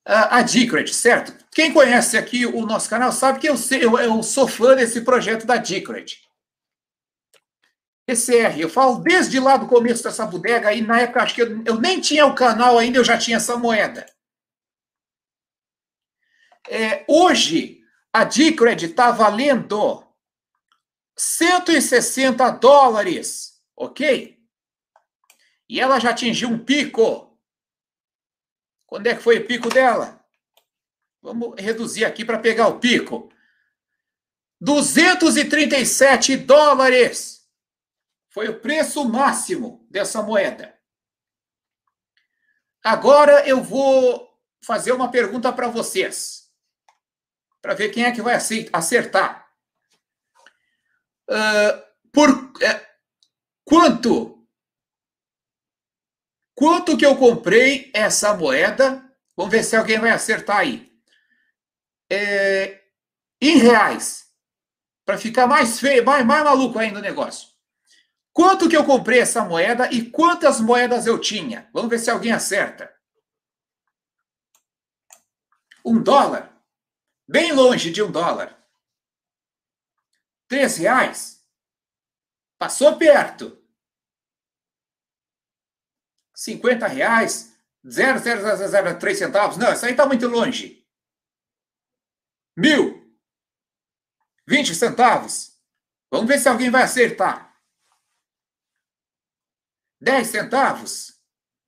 [0.05, 1.45] a, a Decred, certo?
[1.51, 5.45] Quem conhece aqui o nosso canal sabe que eu, eu, eu sou fã desse projeto
[5.45, 6.21] da Decred.
[8.05, 11.63] PCR, eu falo desde lá do começo dessa bodega, aí na época acho que eu,
[11.65, 14.05] eu nem tinha o canal ainda, eu já tinha essa moeda.
[16.69, 17.81] É, hoje,
[18.13, 20.07] a Decred está valendo
[21.17, 24.32] 160 dólares, ok?
[25.73, 27.35] E ela já atingiu um pico.
[28.85, 30.23] Quando é que foi o pico dela?
[31.19, 33.33] Vamos reduzir aqui para pegar o pico.
[34.61, 37.49] 237 dólares
[38.29, 40.79] foi o preço máximo dessa moeda.
[42.83, 44.31] Agora eu vou
[44.63, 46.51] fazer uma pergunta para vocês,
[47.63, 48.35] para ver quem é que vai
[48.71, 49.51] acertar.
[51.27, 52.87] Uh, por uh,
[53.65, 54.42] quanto?
[56.55, 59.03] Quanto que eu comprei essa moeda?
[59.35, 60.91] Vamos ver se alguém vai acertar aí.
[62.09, 62.83] É,
[63.41, 64.27] em reais,
[65.05, 67.49] para ficar mais feio, mais, mais maluco ainda o negócio.
[68.31, 71.69] Quanto que eu comprei essa moeda e quantas moedas eu tinha?
[71.73, 72.93] Vamos ver se alguém acerta.
[75.85, 76.51] Um dólar?
[77.27, 78.57] Bem longe de um dólar.
[80.47, 81.43] Três reais?
[82.57, 83.62] Passou perto.
[86.43, 87.57] Cinquenta reais?
[87.89, 89.55] Zero, zero, zero, zero, três centavos?
[89.55, 90.85] Não, isso aí está muito longe.
[92.57, 93.01] Mil?
[94.45, 95.57] Vinte centavos?
[96.11, 97.57] Vamos ver se alguém vai acertar.
[100.01, 101.17] Dez centavos?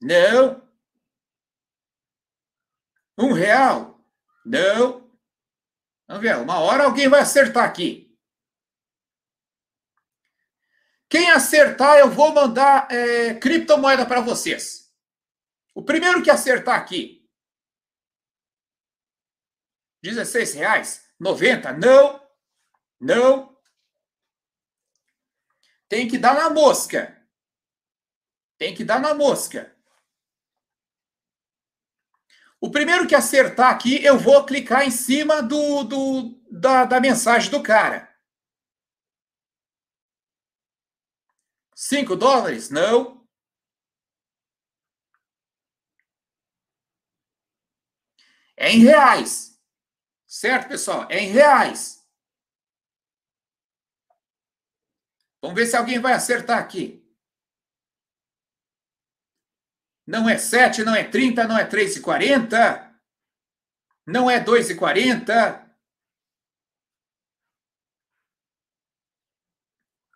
[0.01, 0.61] Não.
[3.17, 4.05] Um real?
[4.45, 5.09] Não.
[6.05, 8.04] Vamos ver, uma hora alguém vai acertar aqui.
[11.15, 14.93] Quem acertar, eu vou mandar é, criptomoeda para vocês.
[15.73, 17.25] O primeiro que acertar aqui.
[20.03, 21.09] 16 reais?
[21.17, 21.71] 90?
[21.71, 22.21] Não.
[22.99, 23.57] Não.
[25.87, 27.25] Tem que dar na mosca.
[28.57, 29.73] Tem que dar na mosca.
[32.59, 37.49] O primeiro que acertar aqui, eu vou clicar em cima do, do da, da mensagem
[37.49, 38.13] do cara.
[41.87, 42.71] 5 dólares?
[42.71, 43.23] Não.
[48.57, 49.59] É em reais.
[50.25, 51.05] Certo, pessoal?
[51.11, 52.03] É em reais.
[55.39, 57.05] Vamos ver se alguém vai acertar aqui.
[60.07, 62.99] Não é 7, não é 30, não é 3,40.
[64.07, 65.64] Não é 2,40.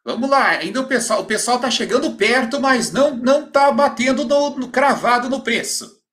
[0.09, 4.25] Vamos lá, ainda o pessoal, o pessoal está chegando perto, mas não não está batendo
[4.25, 6.03] no, no cravado no preço.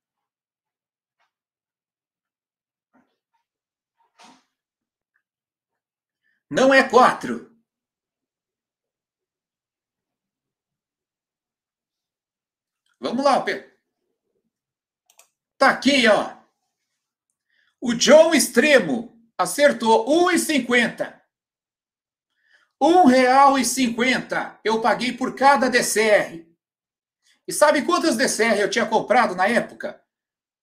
[6.50, 7.50] Não é 4.
[13.00, 13.70] Vamos lá, Pedro.
[15.56, 16.36] Tá aqui, ó.
[17.80, 21.25] O John Extremo acertou 1,50.
[22.82, 26.46] R$ real e cinquenta eu paguei por cada DCR.
[27.48, 30.02] E sabe quantas DCR eu tinha comprado na época?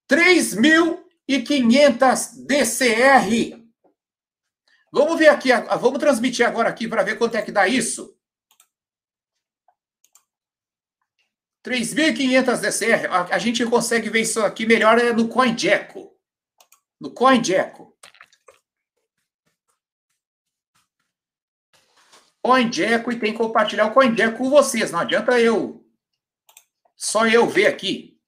[0.10, 3.64] 3.500 DCR.
[4.92, 5.50] Vamos ver aqui,
[5.80, 8.16] vamos transmitir agora aqui para ver quanto é que dá isso.
[11.66, 16.12] 3.500 DCR, a, a, gente consegue ver isso aqui melhor é no CoinGecko.
[17.00, 17.98] No CoinGecko.
[22.44, 24.92] CoinGecko e tem que compartilhar o CoinGecko com vocês.
[24.92, 25.84] Não adianta eu
[26.96, 28.20] só eu ver aqui.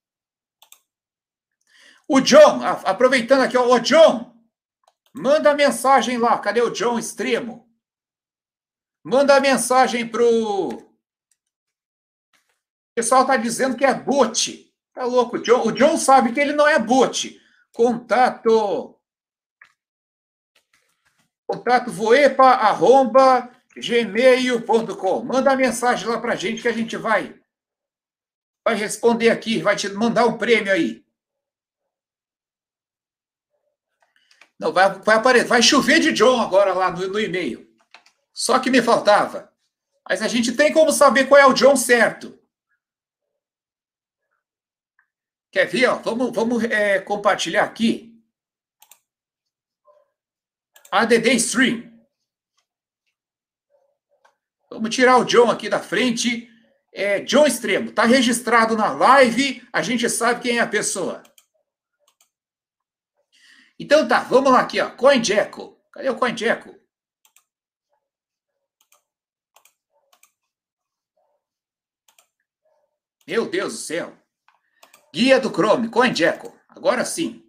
[2.08, 4.34] O John, aproveitando aqui, ó, o John,
[5.14, 6.40] manda mensagem lá.
[6.40, 7.70] Cadê o John Extremo?
[9.04, 10.86] Manda mensagem pro
[12.96, 14.74] o pessoal está dizendo que é bot.
[14.94, 15.36] Tá louco.
[15.36, 17.38] O John, o John sabe que ele não é bot.
[17.74, 18.98] Contato.
[21.46, 25.24] Contato voepa, arromba, gmail.com.
[25.24, 27.40] Manda mensagem lá para gente que a gente vai
[28.66, 31.06] vai responder aqui, vai te mandar um prêmio aí.
[34.58, 37.70] Não, vai, vai aparecer, vai chover de John agora lá no, no e-mail.
[38.34, 39.54] Só que me faltava.
[40.08, 42.40] Mas a gente tem como saber qual é o John certo.
[45.52, 45.88] Quer ver?
[45.88, 45.96] Ó?
[45.98, 48.20] Vamos, vamos é, compartilhar aqui.
[50.92, 51.95] ADD Stream.
[54.70, 56.50] Vamos tirar o John aqui da frente.
[56.94, 57.90] É, John Extremo.
[57.90, 59.68] Está registrado na live.
[59.72, 61.22] A gente sabe quem é a pessoa.
[63.78, 64.90] Então tá, vamos lá aqui, ó.
[64.90, 65.78] CoinGecko.
[65.92, 66.74] Cadê o CoinGecko?
[73.28, 74.18] Meu Deus do céu.
[75.14, 76.58] Guia do Chrome, CoinGecko.
[76.70, 77.44] Agora sim.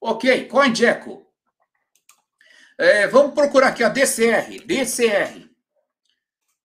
[0.00, 1.26] Ok, CoinGecko.
[2.78, 4.64] É, vamos procurar aqui a DCR.
[4.64, 5.47] DCR.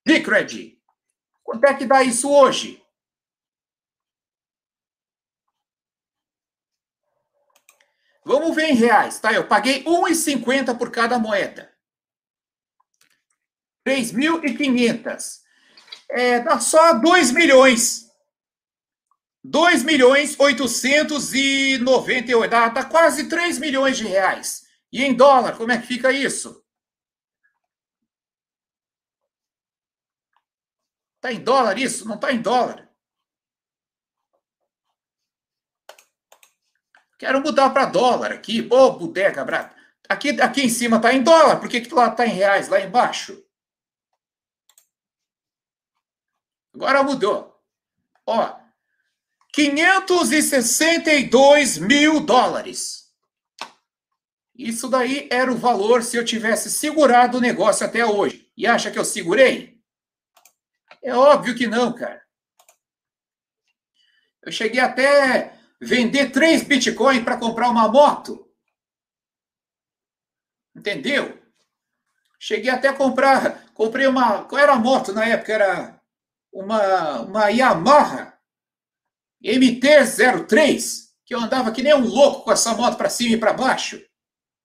[0.06, 0.78] Liquid.
[1.44, 2.84] Quanto é que dá isso hoje?
[8.26, 9.34] Vamos ver em reais, tá?
[9.34, 11.70] Eu paguei 1,50 por cada moeda.
[13.86, 15.42] 3.500.
[16.10, 18.10] É, dá só 2 milhões.
[19.44, 22.50] 2 milhões 898.
[22.50, 24.64] Dá, dá quase 3 milhões de reais.
[24.92, 26.62] E em dólar, como é que fica isso?
[31.24, 32.06] Está em dólar isso?
[32.06, 32.91] Não está em dólar.
[37.18, 38.68] Quero mudar para dólar aqui.
[38.70, 39.74] Ô, oh, bodega, brata.
[40.10, 41.62] Aqui, aqui em cima está em dólar.
[41.62, 43.41] Por que, que lá está em reais lá embaixo?
[46.74, 47.58] Agora mudou.
[48.28, 48.60] Ó,
[49.54, 53.14] 562 mil dólares.
[54.54, 58.52] Isso daí era o valor se eu tivesse segurado o negócio até hoje.
[58.58, 59.82] E acha que eu segurei?
[61.04, 62.24] É óbvio que não, cara.
[64.42, 68.50] Eu cheguei até vender três Bitcoin para comprar uma moto.
[70.76, 71.42] Entendeu?
[72.40, 75.54] Cheguei até a comprar, comprei uma, qual era a moto na época?
[75.54, 76.02] Era
[76.52, 78.38] uma, uma Yamaha
[79.44, 83.54] MT-03, que eu andava que nem um louco com essa moto para cima e para
[83.54, 84.02] baixo.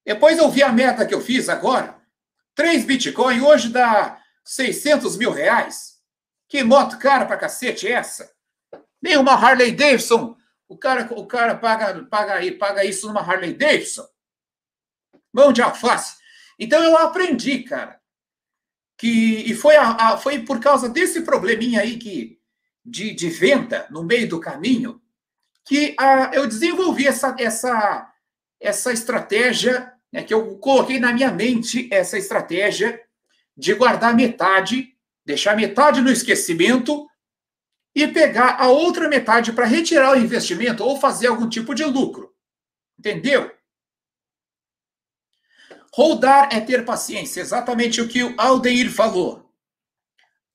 [0.04, 2.00] Depois eu vi a meta que eu fiz agora.
[2.54, 5.97] Três Bitcoin hoje dá 600 mil reais.
[6.48, 8.32] Que moto cara pra cacete é essa?
[9.00, 10.36] Nem uma Harley Davidson
[10.68, 14.06] o cara, o cara paga, paga, paga isso numa Harley Davidson.
[15.32, 16.18] Mão de alface.
[16.58, 17.98] Então eu aprendi, cara,
[18.98, 22.38] que e foi, a, a, foi por causa desse probleminha aí que,
[22.84, 25.00] de, de venda no meio do caminho
[25.64, 28.12] que a, eu desenvolvi essa, essa,
[28.60, 33.00] essa estratégia, né, que eu coloquei na minha mente essa estratégia
[33.56, 34.96] de guardar metade,
[35.28, 37.06] deixar metade no esquecimento
[37.94, 42.34] e pegar a outra metade para retirar o investimento ou fazer algum tipo de lucro.
[42.98, 43.54] Entendeu?
[45.92, 49.54] Rodar é ter paciência, exatamente o que o Aldeir falou.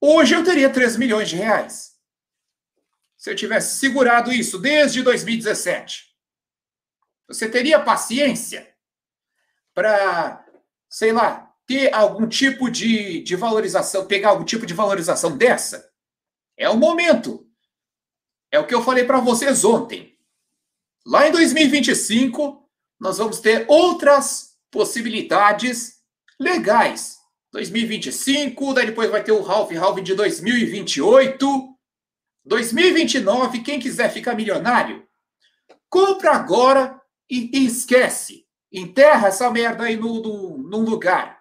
[0.01, 1.93] Hoje eu teria 3 milhões de reais.
[3.15, 6.11] Se eu tivesse segurado isso desde 2017.
[7.27, 8.75] Você teria paciência
[9.71, 10.43] para,
[10.89, 15.89] sei lá, ter algum tipo de, de valorização, pegar algum tipo de valorização dessa?
[16.57, 17.47] É o momento.
[18.51, 20.17] É o que eu falei para vocês ontem.
[21.05, 22.69] Lá em 2025,
[22.99, 25.95] nós vamos ter outras possibilidades
[26.39, 27.17] legais.
[27.51, 31.73] 2025, daí depois vai ter o half half de 2028.
[32.45, 35.07] 2029, quem quiser ficar milionário,
[35.89, 36.99] compra agora
[37.29, 38.45] e, e esquece.
[38.71, 41.32] Enterra essa merda aí no, no, num lugar.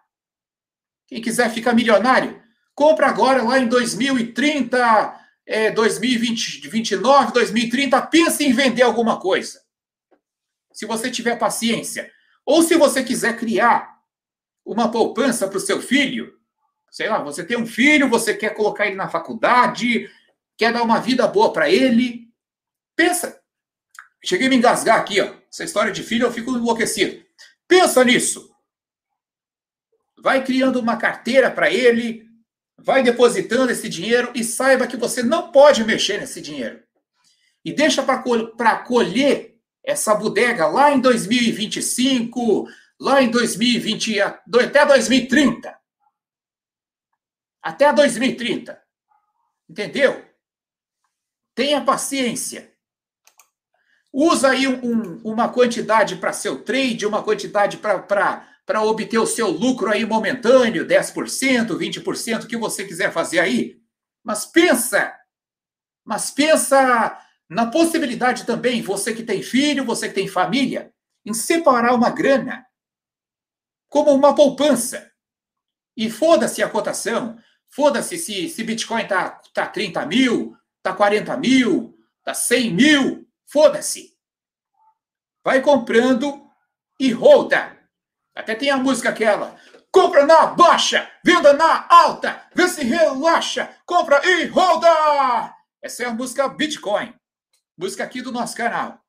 [1.13, 2.43] Quem quiser ficar milionário,
[2.75, 8.01] Compra agora lá em 2030, é, 2029, 2030.
[8.07, 9.61] Pense em vender alguma coisa.
[10.73, 12.11] Se você tiver paciência.
[12.47, 13.99] Ou se você quiser criar
[14.65, 16.33] uma poupança para o seu filho.
[16.91, 20.11] Sei lá, você tem um filho, você quer colocar ele na faculdade,
[20.57, 22.29] quer dar uma vida boa para ele.
[22.97, 23.39] Pensa.
[24.25, 25.35] Cheguei a me engasgar aqui, ó.
[25.53, 27.23] Essa história de filho, eu fico enlouquecido.
[27.69, 28.52] Pensa nisso.
[30.23, 32.25] Vai criando uma carteira para ele,
[32.79, 36.81] vai depositando esse dinheiro e saiba que você não pode mexer nesse dinheiro.
[37.65, 42.69] E deixa para colher essa bodega lá em 2025,
[43.01, 45.77] lá em 2020, até 2030.
[47.61, 48.81] Até 2030.
[49.69, 50.25] Entendeu?
[51.53, 52.73] Tenha paciência.
[54.13, 59.49] Usa aí um, uma quantidade para seu trade, uma quantidade para para obter o seu
[59.49, 63.81] lucro aí momentâneo, 10%, 20%, o que você quiser fazer aí.
[64.23, 65.13] Mas pensa,
[66.05, 67.19] mas pensa
[67.49, 70.93] na possibilidade também, você que tem filho, você que tem família,
[71.25, 72.65] em separar uma grana
[73.89, 75.13] como uma poupança.
[75.95, 81.95] E foda-se a cotação, foda-se se, se Bitcoin tá, tá 30 mil, tá 40 mil,
[82.25, 84.17] tá 100 mil, foda-se.
[85.45, 86.49] Vai comprando
[86.99, 87.82] e roda.
[88.35, 89.57] Até tem a música aquela.
[89.91, 95.55] Compra na baixa, venda na alta, vê se relaxa, compra e roda!
[95.83, 97.13] Essa é a música Bitcoin.
[97.77, 99.03] Música aqui do nosso canal.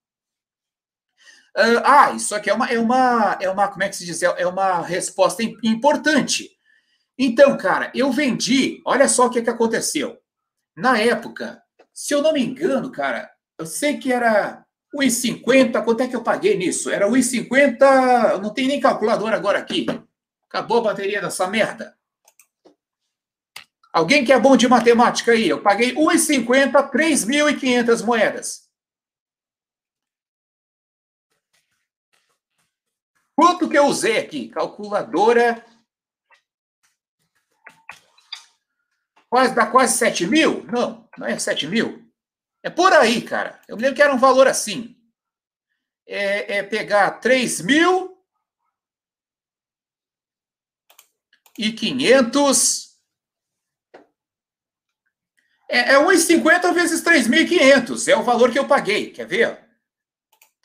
[1.56, 4.24] Uh, ah, isso aqui é uma, é uma, é uma, como é que se diz?
[4.24, 6.50] É, é uma resposta importante.
[7.18, 10.20] Então, cara, eu vendi, olha só o que, que aconteceu.
[10.76, 11.62] Na época,
[11.94, 14.62] se eu não me engano, cara, eu sei que era
[14.94, 16.90] 1,50, quanto é que eu paguei nisso?
[16.90, 19.86] Era 1,50, não tem nem calculador agora aqui.
[20.48, 21.98] Acabou a bateria dessa merda.
[23.91, 25.49] Alguém que é bom de matemática aí?
[25.49, 28.70] Eu paguei 1,50, 3.500 moedas.
[33.36, 34.48] Quanto que eu usei aqui?
[34.49, 35.65] Calculadora.
[39.30, 40.64] Quase, dá quase 7 mil?
[40.65, 42.03] Não, não é 7 mil.
[42.64, 43.61] É por aí, cara.
[43.68, 44.95] Eu me lembro que era um valor assim.
[46.07, 48.18] É, é pegar 3 mil
[51.60, 52.94] e 500.
[55.69, 58.07] É, é 1,50 vezes 3.500.
[58.07, 59.11] É o valor que eu paguei.
[59.11, 59.60] Quer ver?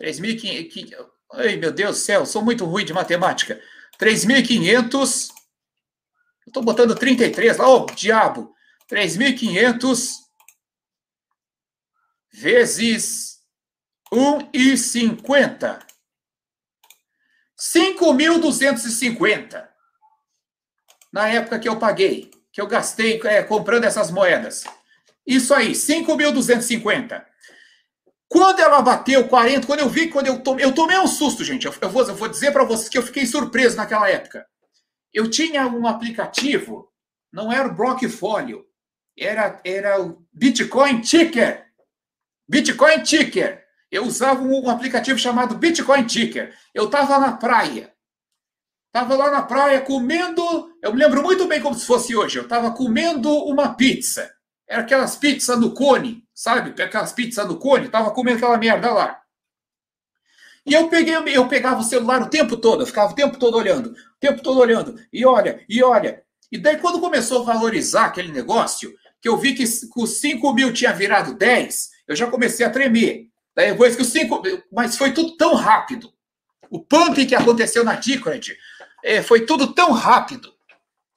[0.00, 1.10] 3.500.
[1.32, 3.60] Ai, meu Deus do céu, sou muito ruim de matemática.
[3.98, 5.30] 3.500.
[6.46, 8.54] Estou botando 33 lá, ô oh, diabo.
[8.88, 10.27] 3.500
[12.32, 13.38] vezes
[14.12, 15.80] 1,50.
[17.58, 19.68] 5.250.
[21.12, 24.64] Na época que eu paguei, que eu gastei é, comprando essas moedas.
[25.26, 27.24] Isso aí, 5.250.
[28.28, 31.66] Quando ela bateu 40, quando eu vi, quando eu tomei, eu tomei um susto, gente.
[31.66, 34.46] Eu, eu vou, eu vou dizer para vocês que eu fiquei surpreso naquela época.
[35.12, 36.92] Eu tinha um aplicativo,
[37.32, 38.66] não era o Blockfolio,
[39.18, 41.67] era, era o Bitcoin Ticker.
[42.48, 43.62] Bitcoin Ticker.
[43.90, 46.54] Eu usava um aplicativo chamado Bitcoin Ticker.
[46.74, 47.92] Eu estava na praia.
[48.86, 50.42] Estava lá na praia comendo.
[50.82, 52.38] Eu me lembro muito bem como se fosse hoje.
[52.38, 54.30] Eu estava comendo uma pizza.
[54.66, 56.82] Era aquelas pizzas no cone, sabe?
[56.82, 57.86] Aquelas pizzas no cone.
[57.86, 59.20] Estava comendo aquela merda lá.
[60.68, 63.56] E eu peguei, eu pegava o celular o tempo todo, eu ficava o tempo todo
[63.56, 66.22] olhando, o tempo todo olhando, e olha, e olha.
[66.52, 70.70] E daí, quando começou a valorizar aquele negócio, que eu vi que os 5 mil
[70.70, 73.28] tinha virado 10, eu já comecei a tremer.
[73.54, 74.42] Daí depois que os 5.
[74.72, 76.12] Mas foi tudo tão rápido.
[76.70, 78.56] O pump que aconteceu na Decred
[79.04, 80.52] é, foi tudo tão rápido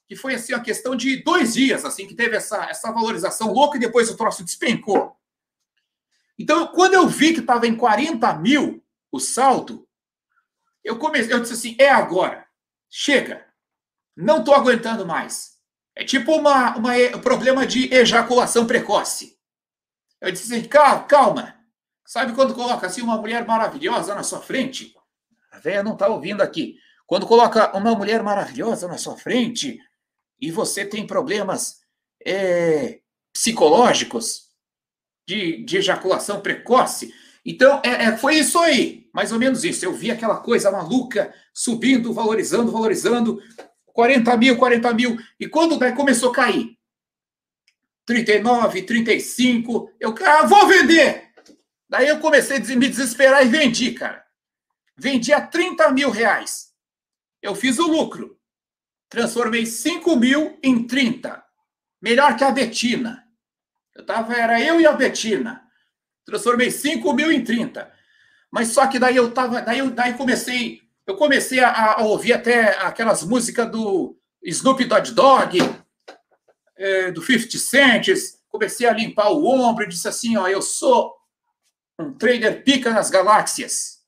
[0.08, 3.78] que foi assim uma questão de dois dias assim que teve essa, essa valorização louca
[3.78, 5.16] e depois o troço despencou.
[6.38, 9.88] Então, quando eu vi que estava em 40 mil o saldo,
[10.84, 12.46] eu comecei, eu disse assim, é agora,
[12.90, 13.46] chega,
[14.16, 15.52] não estou aguentando mais.
[15.96, 19.38] É tipo uma, uma, um problema de ejaculação precoce.
[20.22, 21.56] Eu disse assim, calma, calma.
[22.06, 24.94] Sabe quando coloca assim uma mulher maravilhosa na sua frente?
[25.52, 26.78] A velha não está ouvindo aqui.
[27.08, 29.80] Quando coloca uma mulher maravilhosa na sua frente
[30.40, 31.82] e você tem problemas
[32.26, 33.00] é,
[33.34, 34.50] psicológicos
[35.28, 37.14] de, de, ejaculação precoce.
[37.46, 39.84] Então, é, é, foi isso aí, mais ou menos isso.
[39.84, 43.42] Eu vi aquela coisa maluca subindo, valorizando, valorizando.
[43.88, 45.18] 40 mil, 40 mil.
[45.40, 46.78] E quando começou a cair?
[48.06, 49.92] 39, 35.
[50.00, 51.30] Eu, ah, vou vender!
[51.90, 54.24] Daí eu comecei a me desesperar e vendi, cara.
[54.98, 56.72] Vendi a 30 mil reais.
[57.42, 58.38] Eu fiz o lucro.
[59.10, 61.44] Transformei 5 mil em 30.
[62.02, 63.24] Melhor que a Betina.
[63.94, 65.62] Eu tava, era eu e a Betina.
[66.26, 67.92] Transformei 5 mil em 30.
[68.50, 69.62] Mas só que daí eu tava.
[69.62, 75.12] Daí eu daí comecei eu comecei a, a ouvir até aquelas músicas do Snoop Dogg
[75.12, 75.58] Dogg,
[76.82, 78.08] é, do 50 Cent,
[78.50, 81.16] comecei a limpar o ombro e disse assim, ó, eu sou
[82.00, 84.00] um trader pica nas galáxias.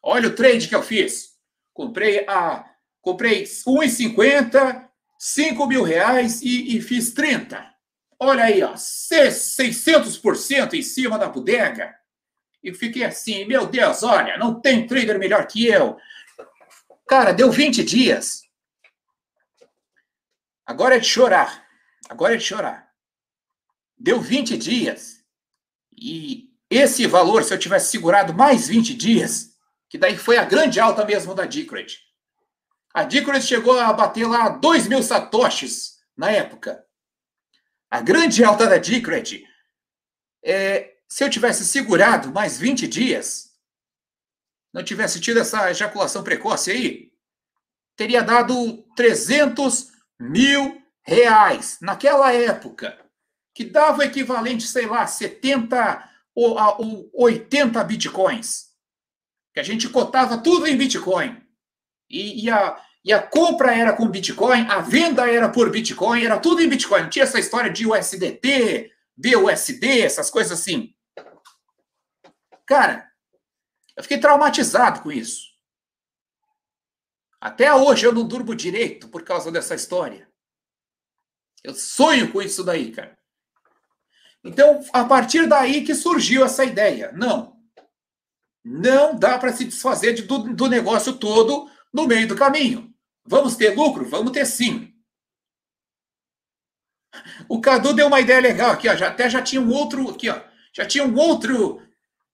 [0.00, 1.36] Olha o trade que eu fiz.
[1.74, 2.64] Comprei a
[3.00, 4.86] comprei 1,50,
[5.18, 7.66] 5 mil reais e, e fiz 30.
[8.20, 11.94] Olha aí, ó, 600% em cima da bodega.
[12.62, 15.96] E fiquei assim, meu Deus, olha, não tem trader melhor que eu.
[17.08, 18.42] Cara, deu 20 dias.
[20.66, 21.67] Agora é de chorar.
[22.08, 22.92] Agora é de chorar.
[23.96, 25.24] Deu 20 dias.
[25.92, 29.54] E esse valor, se eu tivesse segurado mais 20 dias,
[29.88, 31.98] que daí foi a grande alta mesmo da Decred.
[32.94, 36.84] A Decred chegou a bater lá 2 mil satoshis na época.
[37.90, 39.46] A grande alta da Decred.
[40.44, 43.48] É, se eu tivesse segurado mais 20 dias,
[44.72, 47.12] não tivesse tido essa ejaculação precoce aí,
[47.96, 52.98] teria dado 300 mil reais naquela época,
[53.54, 58.68] que dava o equivalente, sei lá, 70 ou 80 bitcoins.
[59.54, 61.42] Que a gente cotava tudo em bitcoin.
[62.10, 66.38] E, e, a, e a compra era com bitcoin, a venda era por bitcoin, era
[66.38, 67.02] tudo em bitcoin.
[67.02, 70.94] Não tinha essa história de USDT, BUSD, essas coisas assim.
[72.66, 73.10] Cara,
[73.96, 75.48] eu fiquei traumatizado com isso.
[77.40, 80.27] Até hoje eu não durmo direito por causa dessa história.
[81.62, 83.16] Eu sonho com isso daí, cara.
[84.44, 87.12] Então, a partir daí que surgiu essa ideia.
[87.12, 87.56] Não.
[88.64, 92.92] Não dá para se desfazer de, do, do negócio todo no meio do caminho.
[93.26, 94.08] Vamos ter lucro?
[94.08, 94.94] Vamos ter sim.
[97.48, 98.94] O Cadu deu uma ideia legal aqui, ó.
[98.94, 100.40] Já, até já tinha um outro aqui, ó.
[100.72, 101.82] Já tinha um outro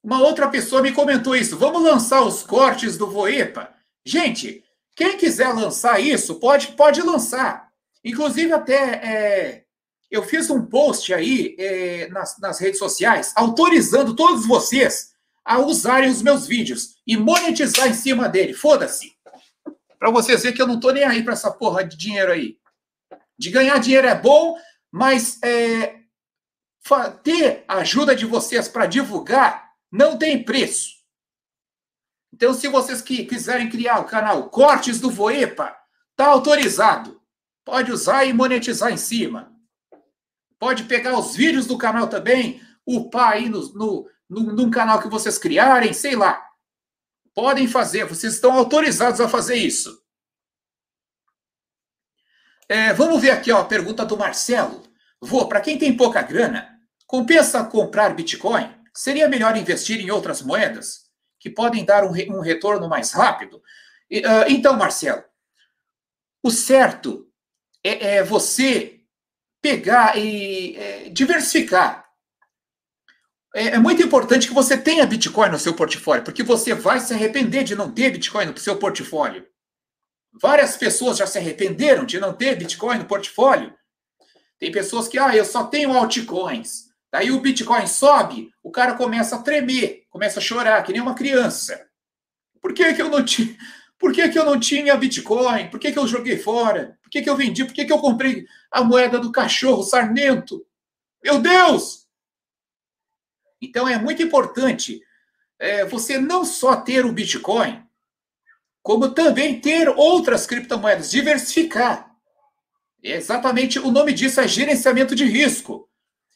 [0.03, 1.57] uma outra pessoa me comentou isso.
[1.57, 3.75] Vamos lançar os cortes do Voepa
[4.05, 4.63] Gente,
[4.95, 7.73] quem quiser lançar isso, pode, pode lançar.
[8.05, 9.65] Inclusive, até é,
[10.11, 15.15] eu fiz um post aí é, nas, nas redes sociais autorizando todos vocês
[15.45, 18.55] a usarem os meus vídeos e monetizar em cima dele.
[18.55, 19.13] Foda-se.
[19.99, 22.59] Para vocês verem que eu não tô nem aí para essa porra de dinheiro aí.
[23.39, 24.57] De ganhar dinheiro é bom,
[24.91, 26.01] mas é,
[27.23, 30.95] ter a ajuda de vocês para divulgar não tem preço.
[32.33, 35.77] Então, se vocês que quiserem criar o canal Cortes do Voepa,
[36.17, 37.21] tá autorizado.
[37.65, 39.53] Pode usar e monetizar em cima.
[40.59, 45.09] Pode pegar os vídeos do canal também, upar aí no, no, no, num canal que
[45.09, 46.43] vocês criarem, sei lá.
[47.35, 50.03] Podem fazer, vocês estão autorizados a fazer isso.
[52.69, 54.83] É, vamos ver aqui ó, a pergunta do Marcelo.
[55.21, 58.73] Vou, para quem tem pouca grana, compensa comprar Bitcoin?
[58.93, 63.63] Seria melhor investir em outras moedas que podem dar um, um retorno mais rápido?
[64.09, 65.25] E, uh, então, Marcelo,
[66.43, 67.31] o certo
[67.85, 69.01] é, é você
[69.61, 72.05] pegar e é, diversificar.
[73.55, 77.15] É, é, muito importante que você tenha Bitcoin no seu portfólio, porque você vai se
[77.15, 79.47] arrepender de não ter Bitcoin no seu portfólio.
[80.41, 83.73] Várias pessoas já se arrependeram de não ter Bitcoin no portfólio.
[84.59, 86.87] Tem pessoas que, ah, eu só tenho altcoins.
[87.13, 91.15] Daí o Bitcoin sobe, o cara começa a tremer, começa a chorar, que nem uma
[91.15, 91.89] criança.
[92.61, 93.57] Por que, que eu não tinha.
[93.97, 95.71] Por que, que eu não tinha Bitcoin?
[95.71, 96.99] Por que, que eu joguei fora?
[97.15, 97.65] Que, que eu vendi?
[97.65, 100.67] Por que, que eu comprei a moeda do cachorro sarnento?
[101.23, 102.09] Meu Deus!
[103.63, 105.01] Então é muito importante
[105.57, 107.87] é, você não só ter o Bitcoin,
[108.83, 112.13] como também ter outras criptomoedas, diversificar.
[113.01, 115.89] É exatamente o nome disso é gerenciamento de risco.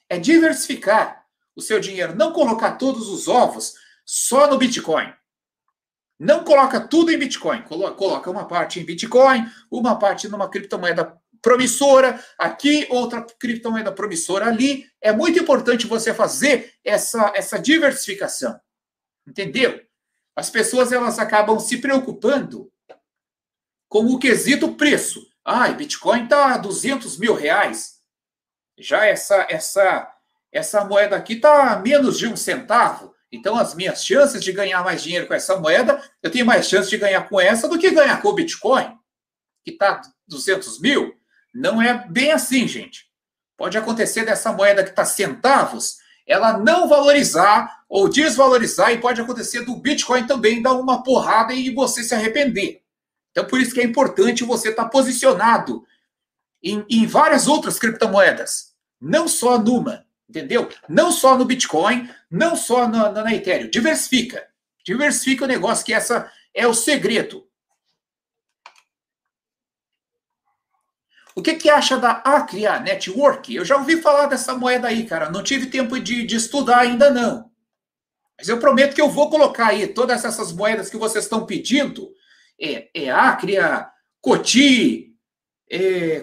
[0.08, 1.26] É diversificar
[1.56, 3.74] o seu dinheiro, não colocar todos os ovos
[4.04, 5.12] só no Bitcoin.
[6.18, 12.22] Não coloca tudo em Bitcoin, coloca uma parte em Bitcoin, uma parte numa criptomoeda promissora
[12.36, 14.84] aqui, outra criptomoeda promissora ali.
[15.00, 18.58] É muito importante você fazer essa, essa diversificação.
[19.26, 19.80] Entendeu?
[20.34, 22.70] As pessoas elas acabam se preocupando
[23.88, 25.26] com o quesito preço.
[25.44, 27.98] Ai, Bitcoin está a 200 mil reais.
[28.78, 30.14] Já essa, essa,
[30.52, 33.14] essa moeda aqui está a menos de um centavo.
[33.30, 36.88] Então, as minhas chances de ganhar mais dinheiro com essa moeda, eu tenho mais chance
[36.88, 38.96] de ganhar com essa do que ganhar com o Bitcoin,
[39.62, 41.14] que está 200 mil.
[41.54, 43.06] Não é bem assim, gente.
[43.56, 49.64] Pode acontecer dessa moeda que está centavos, ela não valorizar ou desvalorizar, e pode acontecer
[49.64, 52.82] do Bitcoin também dar uma porrada e você se arrepender.
[53.30, 55.84] Então, por isso que é importante você estar tá posicionado
[56.62, 60.68] em, em várias outras criptomoedas, não só numa, entendeu?
[60.88, 63.70] Não só no Bitcoin, não só na, na, na Ethereum.
[63.70, 64.46] Diversifica.
[64.84, 67.46] Diversifica o negócio, que essa é o segredo.
[71.34, 73.54] O que, que acha da Acria Network?
[73.54, 75.30] Eu já ouvi falar dessa moeda aí, cara.
[75.30, 77.48] Não tive tempo de, de estudar ainda, não.
[78.36, 82.12] Mas eu prometo que eu vou colocar aí todas essas moedas que vocês estão pedindo.
[82.60, 83.88] É, é Acria,
[84.20, 85.07] Coti,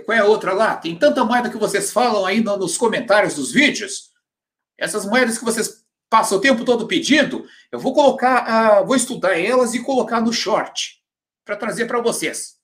[0.06, 0.76] qual é a outra lá?
[0.76, 4.12] Tem tanta moeda que vocês falam aí no, nos comentários dos vídeos.
[4.78, 9.40] Essas moedas que vocês passam o tempo todo pedindo, eu vou colocar, uh, vou estudar
[9.40, 11.02] elas e colocar no short
[11.44, 12.56] para trazer para vocês.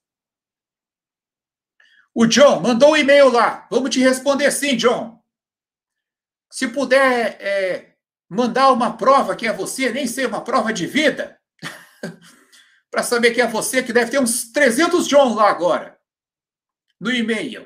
[2.14, 3.68] O John mandou um e-mail lá.
[3.70, 5.22] Vamos te responder sim, John.
[6.52, 7.94] Se puder é,
[8.30, 11.40] mandar uma prova que é você, nem sei, uma prova de vida,
[12.92, 15.91] para saber que é você, que deve ter uns 300 John lá agora,
[17.02, 17.66] no e-mail.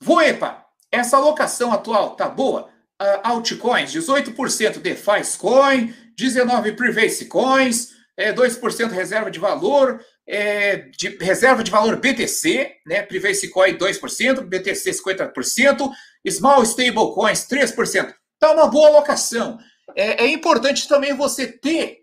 [0.00, 2.70] Voepa, essa alocação atual tá boa?
[3.00, 11.08] Uh, altcoins, 18% DeFi Coin, 19% Privacy Coins, é, 2% reserva de valor, é, de,
[11.20, 15.90] reserva de valor BTC, né, Privacy Coin 2%, BTC 50%,
[16.28, 18.14] Small Stable Coins 3%.
[18.38, 19.58] Tá uma boa alocação.
[19.96, 22.01] É, é importante também você ter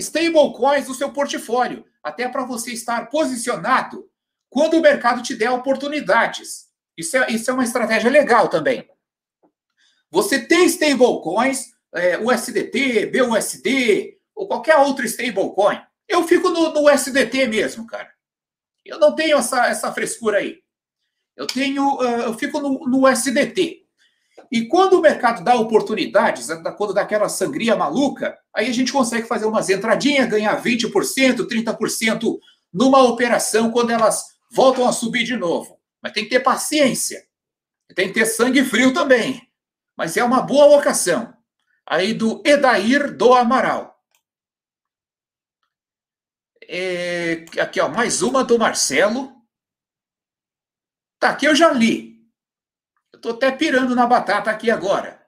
[0.00, 4.08] stablecoins no seu portfólio, até para você estar posicionado
[4.48, 6.68] quando o mercado te der oportunidades.
[6.96, 8.88] Isso é, isso é uma estratégia legal também.
[10.10, 17.46] Você tem stablecoins, é, USDT, BUSD, ou qualquer outro stablecoin, eu fico no, no SDT
[17.46, 18.10] mesmo, cara.
[18.84, 20.58] Eu não tenho essa, essa frescura aí.
[21.36, 23.79] Eu tenho, uh, eu fico no, no SDT.
[24.50, 29.28] E quando o mercado dá oportunidades, quando dá aquela sangria maluca, aí a gente consegue
[29.28, 30.90] fazer umas entradinhas, ganhar 20%,
[31.46, 32.38] 30%
[32.72, 35.78] numa operação quando elas voltam a subir de novo.
[36.02, 37.24] Mas tem que ter paciência.
[37.94, 39.48] Tem que ter sangue frio também.
[39.96, 41.32] Mas é uma boa alocação.
[41.86, 43.96] aí do Edair do Amaral.
[46.62, 49.32] É, aqui, ó, mais uma do Marcelo.
[51.18, 52.09] Tá, aqui eu já li.
[53.20, 55.20] Tô até pirando na batata aqui agora.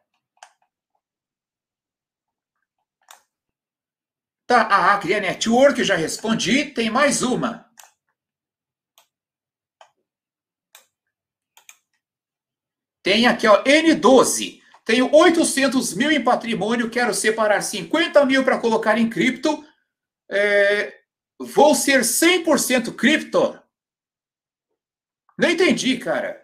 [4.47, 6.66] Tá, a Acre Network, já respondi.
[6.66, 7.70] Tem mais uma.
[13.02, 14.60] Tem aqui, ó, N12.
[14.85, 19.64] Tenho 800 mil em patrimônio, quero separar 50 mil para colocar em cripto.
[20.31, 21.01] É,
[21.39, 23.60] vou ser 100% cripto?
[25.39, 26.41] Não entendi, cara.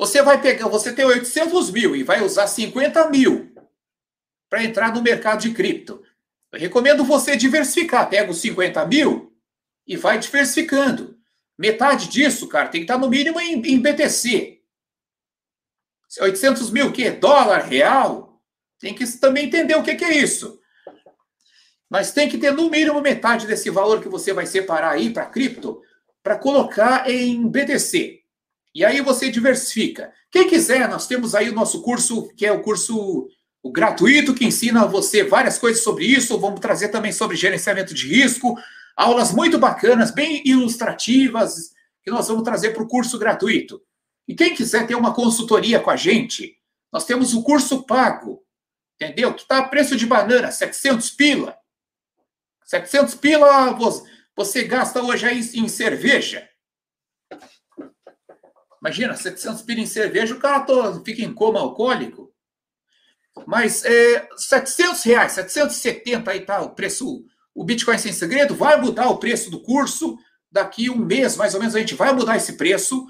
[0.00, 3.54] Você vai pegar, você tem 800 mil e vai usar 50 mil
[4.48, 6.02] para entrar no mercado de cripto.
[6.50, 8.08] Eu recomendo você diversificar.
[8.08, 9.30] Pega os 50 mil
[9.86, 11.18] e vai diversificando.
[11.58, 14.62] Metade disso, cara, tem que estar no mínimo em, em BTC.
[16.18, 17.10] 800 mil, o quê?
[17.10, 18.42] Dólar, real?
[18.78, 20.58] Tem que também entender o que, que é isso.
[21.90, 25.26] Mas tem que ter no mínimo metade desse valor que você vai separar aí para
[25.26, 25.82] cripto
[26.22, 28.19] para colocar em BTC.
[28.74, 30.12] E aí você diversifica.
[30.30, 33.28] Quem quiser, nós temos aí o nosso curso, que é o curso
[33.72, 36.38] gratuito, que ensina você várias coisas sobre isso.
[36.38, 38.56] Vamos trazer também sobre gerenciamento de risco,
[38.96, 41.72] aulas muito bacanas, bem ilustrativas,
[42.02, 43.82] que nós vamos trazer para o curso gratuito.
[44.26, 46.56] E quem quiser ter uma consultoria com a gente,
[46.92, 48.42] nós temos o curso pago,
[48.94, 49.34] entendeu?
[49.34, 51.56] Que está a preço de banana, 700 pila.
[52.64, 53.76] 700 pila
[54.36, 56.48] você gasta hoje aí em cerveja.
[58.80, 60.64] Imagina, 700 pila em cerveja, o cara
[61.04, 62.32] fica em coma alcoólico.
[63.46, 67.24] Mas é, 700 reais, 770 aí tá o preço
[67.54, 70.16] o Bitcoin Sem Segredo vai mudar o preço do curso.
[70.50, 73.06] Daqui um mês, mais ou menos, a gente vai mudar esse preço.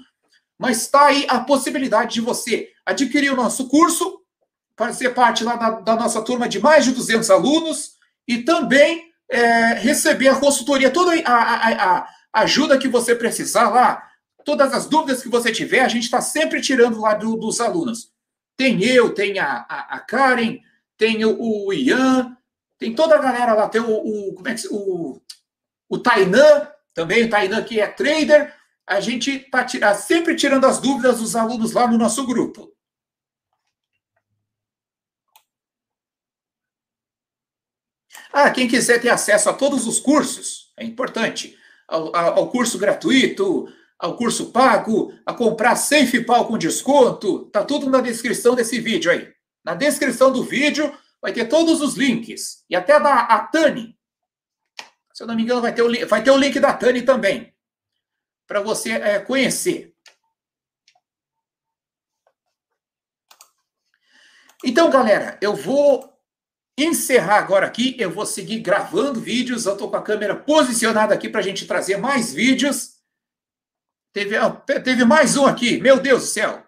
[0.57, 4.21] Mas está aí a possibilidade de você adquirir o nosso curso,
[4.75, 7.93] fazer parte lá da, da nossa turma de mais de 200 alunos
[8.27, 14.03] e também é, receber a consultoria, toda a, a, a, ajuda que você precisar lá,
[14.43, 18.11] todas as dúvidas que você tiver, a gente está sempre tirando lá do, dos alunos.
[18.57, 20.59] Tem eu, tem a, a, a Karen,
[20.97, 22.37] tem o, o Ian,
[22.77, 25.21] tem toda a galera lá, tem o, o como é que o,
[25.89, 28.53] o Tainan, também o Tainan que é trader.
[28.85, 32.71] A gente está sempre tirando as dúvidas dos alunos lá no nosso grupo.
[38.33, 41.57] Ah, quem quiser ter acesso a todos os cursos, é importante.
[41.87, 43.67] Ao, ao curso gratuito,
[44.01, 49.31] ao curso pago, a comprar SafePal com desconto, tá tudo na descrição desse vídeo aí.
[49.63, 50.91] Na descrição do vídeo
[51.21, 52.65] vai ter todos os links.
[52.67, 53.95] E até da a Tani.
[55.13, 57.53] Se eu não me engano, vai ter o, vai ter o link da Tani também.
[58.47, 59.93] Para você é, conhecer.
[64.65, 66.11] Então, galera, eu vou
[66.75, 67.95] encerrar agora aqui.
[67.99, 69.67] Eu vou seguir gravando vídeos.
[69.67, 72.90] Eu estou com a câmera posicionada aqui para a gente trazer mais vídeos.
[74.13, 74.35] Teve,
[74.83, 75.79] teve mais um aqui.
[75.79, 76.63] Meu Deus do céu.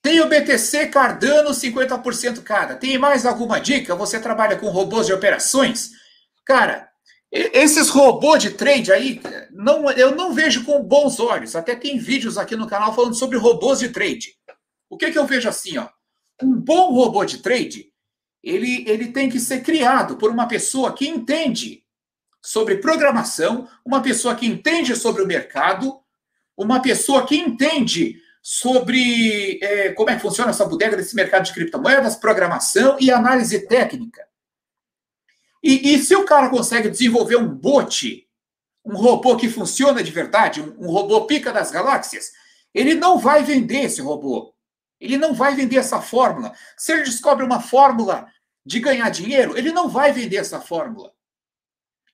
[0.00, 2.76] Tem o BTC Cardano 50% cada.
[2.76, 3.96] Tem mais alguma dica?
[3.96, 5.90] Você trabalha com robôs de operações?
[6.46, 6.88] Cara,
[7.30, 11.56] esses robôs de trade aí, não, eu não vejo com bons olhos.
[11.56, 14.34] Até tem vídeos aqui no canal falando sobre robôs de trade.
[14.88, 15.88] O que, que eu vejo assim, ó?
[16.40, 17.92] Um bom robô de trade,
[18.42, 21.82] ele, ele tem que ser criado por uma pessoa que entende
[22.40, 26.00] sobre programação, uma pessoa que entende sobre o mercado,
[26.56, 31.52] uma pessoa que entende sobre é, como é que funciona essa bodega desse mercado de
[31.52, 34.26] criptomoedas, programação e análise técnica.
[35.62, 38.26] E, e, se o cara consegue desenvolver um bot,
[38.84, 42.30] um robô que funciona de verdade, um, um robô pica das galáxias,
[42.72, 44.54] ele não vai vender esse robô.
[45.00, 46.52] Ele não vai vender essa fórmula.
[46.76, 48.26] Se ele descobre uma fórmula
[48.64, 51.12] de ganhar dinheiro, ele não vai vender essa fórmula.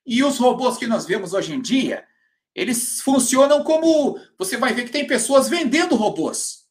[0.07, 2.07] E os robôs que nós vemos hoje em dia,
[2.55, 4.19] eles funcionam como.
[4.39, 6.65] Você vai ver que tem pessoas vendendo robôs.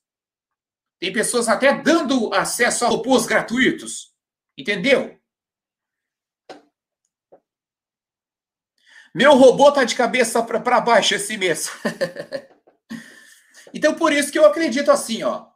[0.99, 4.14] Tem pessoas até dando acesso a robôs gratuitos.
[4.57, 5.19] Entendeu?
[9.14, 11.69] Meu robô tá de cabeça para baixo esse mês.
[13.73, 15.52] então, por isso que eu acredito assim, ó.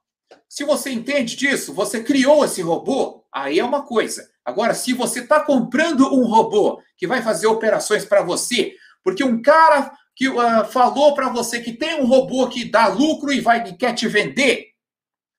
[0.50, 4.30] Se você entende disso, você criou esse robô, aí é uma coisa.
[4.44, 8.74] Agora, se você está comprando um robô que vai fazer operações para você,
[9.04, 13.32] porque um cara que uh, falou para você que tem um robô que dá lucro
[13.32, 14.70] e vai e quer te vender,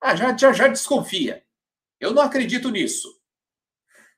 [0.01, 1.43] ah, já, já, já desconfia.
[1.98, 3.09] Eu não acredito nisso.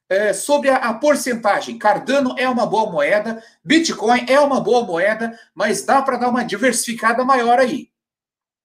[0.09, 5.39] É, sobre a, a, porcentagem, Cardano é uma boa moeda, Bitcoin é uma boa moeda,
[5.55, 7.90] mas dá para dar uma diversificada maior aí.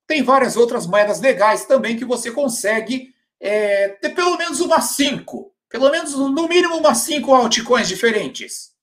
[0.07, 5.53] Tem várias outras moedas legais também que você consegue é, ter pelo menos umas cinco.
[5.69, 8.73] Pelo menos, no mínimo, umas cinco altcoins diferentes.